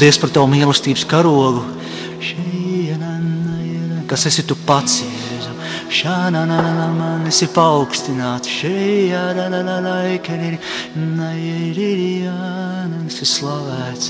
Paldies 0.00 0.16
par 0.16 0.30
tavu 0.32 0.48
mīlestības 0.48 1.02
karogu, 1.04 1.60
kas 4.08 4.22
esi 4.30 4.40
tu 4.48 4.56
pats. 4.64 4.94
Jēzu. 5.04 5.50
Šāna, 5.92 6.46
na, 6.48 6.60
na, 6.64 6.70
na, 6.78 6.86
man 6.96 7.26
esi 7.28 7.44
paaugstināts. 7.52 8.48
Šajā, 8.48 9.20
la, 9.36 9.50
la, 9.52 9.60
la, 9.66 9.74
la, 9.84 9.98
ikeriri, 10.14 10.56
na, 11.18 11.28
iriri, 11.36 12.24
jā, 12.24 12.32
na, 12.88 13.02
esi 13.12 13.28
slavēts. 13.28 14.08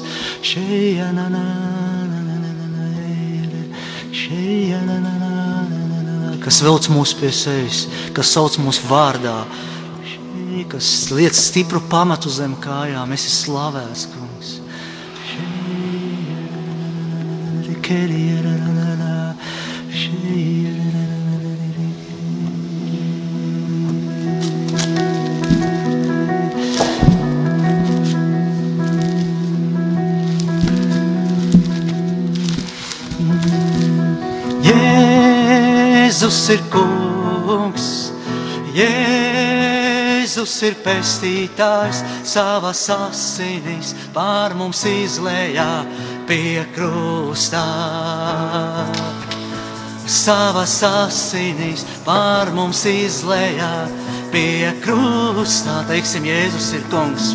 Šajā, 0.53 1.11
na, 1.19 1.27
na, 1.35 1.43
na, 1.43 2.23
na, 2.23 2.39
na, 2.39 2.55
na, 2.55 2.71
na, 2.77 2.87
iriri, 3.11 3.67
šajā, 4.23 4.87
na, 4.87 5.03
na, 5.03 5.19
na, 5.19 5.35
na, 5.43 5.83
na, 5.91 6.07
na, 6.07 6.17
na, 6.21 6.39
kas 6.47 6.63
velc 6.69 6.87
mūs 6.95 7.19
pie 7.19 7.35
sevis, 7.35 7.89
kas 8.15 8.31
sauc 8.39 8.63
mūs 8.63 8.79
vārdā, 8.87 9.41
kas 10.71 10.95
liec 11.11 11.35
stipru 11.35 11.83
pamatu 11.91 12.31
zem 12.31 12.55
kājām. 12.63 13.19
Esi 13.19 13.35
slavēts, 13.43 14.07
kungs. 14.15 14.60
Na, 17.91 18.07
na, 18.43 18.71
na, 18.71 18.95
na, 18.95 18.95
na, 18.95 19.35
Jēzus 34.63 36.51
ir 36.55 36.63
kungs, 36.71 38.13
Jēzus 38.77 40.55
ir 40.63 40.79
pestītājs, 40.85 42.05
savas 42.23 42.85
asinis 42.95 43.97
pār 44.15 44.55
mums 44.55 44.85
izlējā 44.87 45.73
pie 46.31 46.63
krustā. 46.77 47.67
Savas 50.07 50.77
asinis 50.87 51.83
pār 52.07 52.53
mums 52.55 52.85
izlējā 52.87 53.71
pie 54.31 54.71
krustā, 54.85 55.81
teiksim, 55.89 56.29
Jēzus 56.31 56.69
ir 56.79 56.85
kungs. 56.93 57.33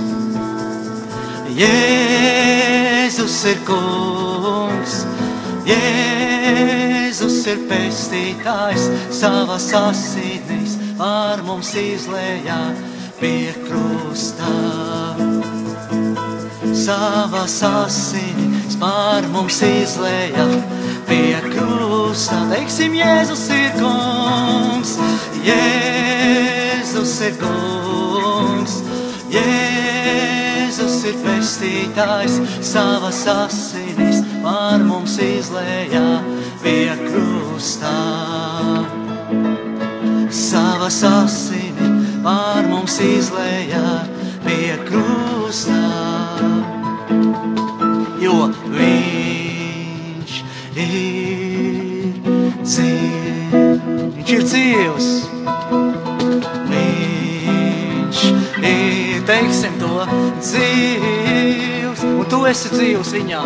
Jēzus 1.55 3.35
ir 3.51 3.59
kungs, 3.67 4.95
Jēzus 5.67 7.41
ir 7.51 7.67
pestītājs, 7.67 8.87
savas 9.19 9.67
asinīs 9.75 10.79
pār 10.95 11.43
mums 11.43 11.73
izlējā 11.79 12.61
pie 13.19 13.51
krustā. 13.67 14.55
Savas 16.85 17.59
asinīs 17.67 18.34
pār 18.81 19.27
mums 19.29 19.59
izlējā 19.61 20.45
pie 21.05 21.37
krustā. 21.45 22.39
Teiksim, 22.49 22.95
Jēzus 22.97 23.45
ir 23.53 23.75
kungs, 23.77 24.95
Jēzus 25.45 27.13
ir 27.27 27.37
kungs, 27.41 28.79
Jēzus 29.35 30.97
ir 31.11 31.21
pestītājs, 31.25 32.39
savas 32.65 33.21
asinīs 33.35 34.23
pār 34.41 34.81
mums 34.87 35.19
izlējā 35.21 36.07
pie 36.65 36.89
krustā. 37.05 37.95
Savas 40.33 41.03
asinīs 41.11 41.65
pār 42.25 42.65
mums 42.71 42.97
izlējā 43.05 43.87
pie 44.45 44.73
krustā. 44.89 46.14
Viņš 54.25 54.31
ir 54.35 54.43
dzīvs. 54.43 55.07
Viņš 56.71 58.19
ir, 58.59 59.21
teiksim 59.29 59.77
to, 59.79 59.93
dzīvs, 60.41 62.01
un 62.09 62.25
tu 62.31 62.39
esi 62.49 62.69
dzīvs 62.73 63.09
viņā. 63.15 63.43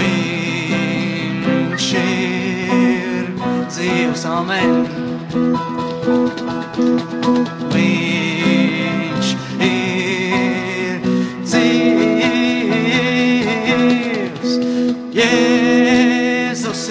Viņš 0.00 1.86
ir 2.02 3.30
dzīvs, 3.70 4.22
amen. 4.34 4.70
Viņš 7.70 8.13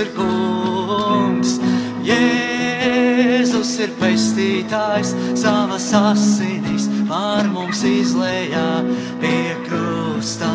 ir 0.03 0.11
kungs, 0.17 1.57
Jēzus 2.03 3.71
ir 3.83 3.93
pestītājs, 3.99 5.13
savas 5.39 5.87
asinīs 5.95 6.89
pār 7.07 7.47
mums 7.51 7.83
izlējā 7.87 8.67
pie 9.21 9.53
krustā. 9.67 10.51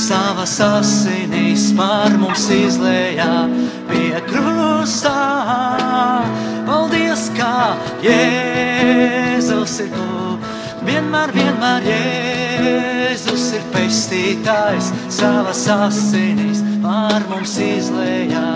Savas 0.00 0.54
asinīs 0.64 1.70
pār 1.78 2.14
mums 2.20 2.46
izlējā 2.54 3.34
pie 3.90 4.22
krustā. 4.30 5.16
Paldies, 6.70 7.26
kā 7.34 7.74
Jēzus 8.06 9.80
ir 9.86 9.90
kungs, 9.96 10.54
vienmēr, 10.86 11.34
vienmēr 11.34 11.90
Jēzus 11.90 13.29
ir 13.56 13.64
pestītājs, 13.74 14.90
savas 15.12 15.64
asinīs 15.74 16.62
pār 16.82 17.24
mums 17.30 17.56
izlējā 17.64 18.46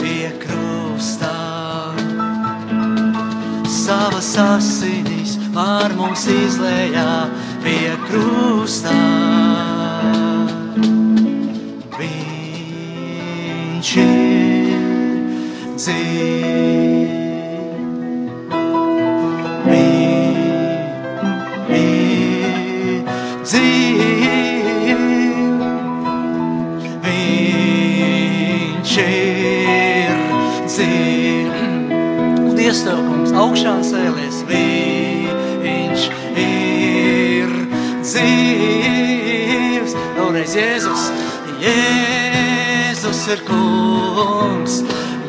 pie 0.00 0.30
krustā. 0.42 1.34
Savas 3.76 4.32
asinīs 4.42 5.36
pār 5.54 5.94
mums 5.98 6.26
izlējā 6.30 7.10
pie 7.64 7.94
krustā. 8.06 8.98
Viņš 12.00 13.94
ir 14.06 14.90
dzīvs. 15.76 16.85
Augšā 33.56 33.80
cēlies. 33.88 34.42
Viņš 35.64 36.02
ir 36.42 37.52
dzīvs. 38.04 39.94
Vēlreiz 40.16 40.52
Jēzus, 40.58 41.06
Jēzus 41.62 43.22
ir 43.32 43.40
kungs. 43.48 44.74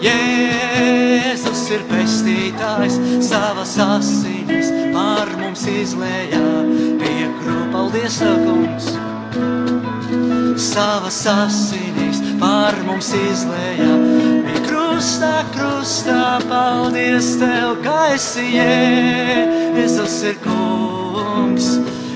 Jēzus 0.03 1.63
ir 1.71 1.81
pestītājs, 1.87 2.99
savas 3.23 3.77
asinīs 3.79 4.73
pār 4.91 5.31
mums 5.39 5.63
izlējā 5.71 6.43
pie 6.99 7.31
krūpa. 7.39 7.71
Paldies, 7.77 8.19
kungs! 8.43 8.91
Savas 10.59 11.23
asinīs 11.31 12.19
pār 12.41 12.75
mums 12.87 13.09
izlējā 13.15 13.93
pie 14.47 14.56
krustā, 14.98 15.45
krustā. 15.53 16.40
Paldies 16.49 17.38
Tev, 17.38 17.78
ka 17.84 18.14
esi 18.15 18.45
Jēzus 18.56 20.15
ir 20.26 20.38
kungs. 20.41 21.68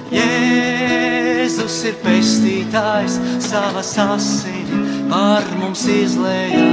Jēzus 0.10 1.78
ir 1.86 1.99
pestītājs, 2.02 3.20
savas 3.45 3.94
asinīs 4.02 5.06
pār 5.12 5.45
mums 5.60 5.86
izlējā 5.86 6.66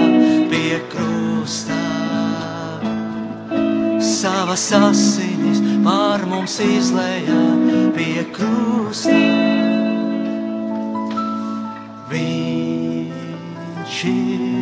pie 0.49 0.81
krustā. 0.95 1.77
Savas 4.01 4.65
asinīs 4.81 5.61
pār 5.85 6.25
mums 6.31 6.57
izlējā 6.65 7.43
pie 7.99 8.25
krustā. 8.33 9.25
Viņš 12.09 14.05
ir 14.09 14.58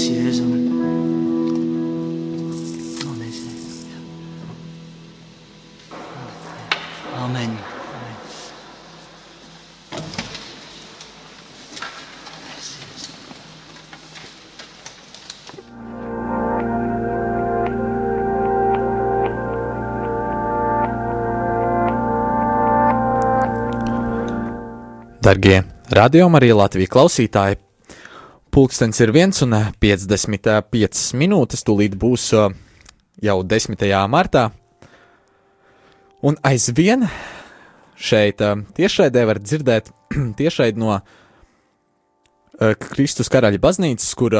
Paldies, 0.00 0.16
Jēzum! 0.16 0.52
Paldies, 3.02 3.40
Jēzum! 3.44 4.04
Amen! 7.20 7.52
Darbie 25.20 25.60
radio 25.92 26.32
arī 26.32 26.54
Latvijas 26.56 26.88
klausītāji, 26.88 27.60
pulkstenis 28.54 29.00
ir 29.02 29.10
1,55 29.14 31.16
minūtes, 31.20 31.64
tūlīt 31.66 31.94
būs 32.00 32.24
uh, 32.36 32.48
jau 33.22 33.42
10. 33.44 33.76
martā. 34.10 34.50
Un 36.20 36.36
aizvien 36.44 37.06
šeit 38.00 38.42
tiešraidē 38.76 39.24
var 39.28 39.38
dzirdēt 39.40 39.90
tiešraidi 40.40 40.80
no 40.80 41.00
Kristus 42.90 43.30
karaļa 43.32 43.60
baznīcas, 43.60 44.10
kur 44.20 44.36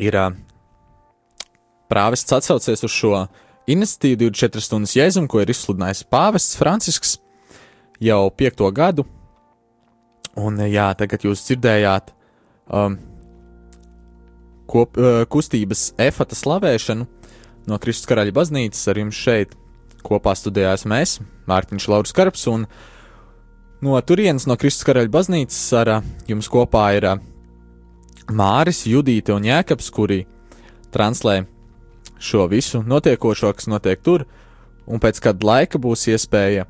ir 0.00 0.16
prāvests 1.92 2.32
atsaucies 2.32 2.84
uz 2.88 2.94
šo 2.94 3.26
iniciatīvu 3.68 4.30
24 4.30 4.64
stundas 4.64 4.96
jēzumu, 4.96 5.28
ko 5.28 5.42
ir 5.42 5.52
izsludinājis 5.52 6.06
pāvests 6.08 6.56
Francisks 6.56 7.18
jau 8.00 8.30
piekto 8.32 8.70
gadu. 8.72 9.04
Un, 10.36 10.60
jā, 10.68 10.90
tagad 10.96 11.24
jūs 11.24 11.44
dzirdējāt 11.46 12.15
um, 12.70 12.98
kop, 14.70 14.98
uh, 14.98 15.22
kustības 15.30 15.90
efata 16.00 16.38
slavēšanu 16.38 17.06
no 17.66 17.78
Kristus 17.82 18.08
karaļa 18.10 18.34
baznīcas. 18.36 18.84
Ar 18.90 19.00
jums 19.02 19.18
šeit 19.18 19.56
kopā 20.06 20.36
studējās 20.38 20.86
mēs, 20.88 21.18
Mārtiņš 21.50 21.88
Lauris 21.90 22.14
Karps, 22.16 22.46
un 22.50 22.66
no 23.82 23.98
turienes 24.06 24.46
no 24.50 24.58
Kristus 24.60 24.86
karaļa 24.88 25.12
baznīcas 25.14 25.64
ar 25.82 25.92
uh, 25.98 26.06
jums 26.30 26.50
kopā 26.52 26.88
ir 26.98 27.10
uh, 27.10 27.18
Māris, 28.26 28.86
Judīte 28.90 29.34
un 29.34 29.46
Jēkabs, 29.46 29.90
kuri 29.94 30.24
translē 30.94 31.44
šo 32.18 32.46
visu 32.50 32.82
notiekošo, 32.82 33.52
kas 33.54 33.68
notiek 33.70 34.00
tur, 34.02 34.24
un 34.86 35.02
pēc 35.02 35.20
kāda 35.22 35.46
laika 35.46 35.78
būs 35.82 36.06
iespēja 36.10 36.66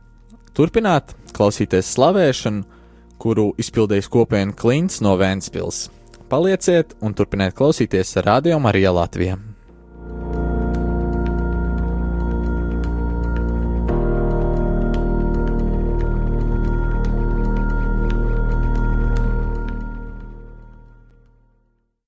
turpināt 0.56 1.14
klausīties 1.36 1.88
slavēšanu 1.94 2.75
kuru 3.18 3.50
izpildījis 3.60 4.10
kopiena 4.12 4.54
Klints 4.56 5.02
no 5.04 5.16
Vēncpils. 5.20 5.86
Palieciet 6.30 6.96
un 7.00 7.14
turpiniet 7.14 7.54
klausīties 7.54 8.16
Radio 8.26 8.58
Marija 8.62 8.94
Latvijā. 8.94 9.55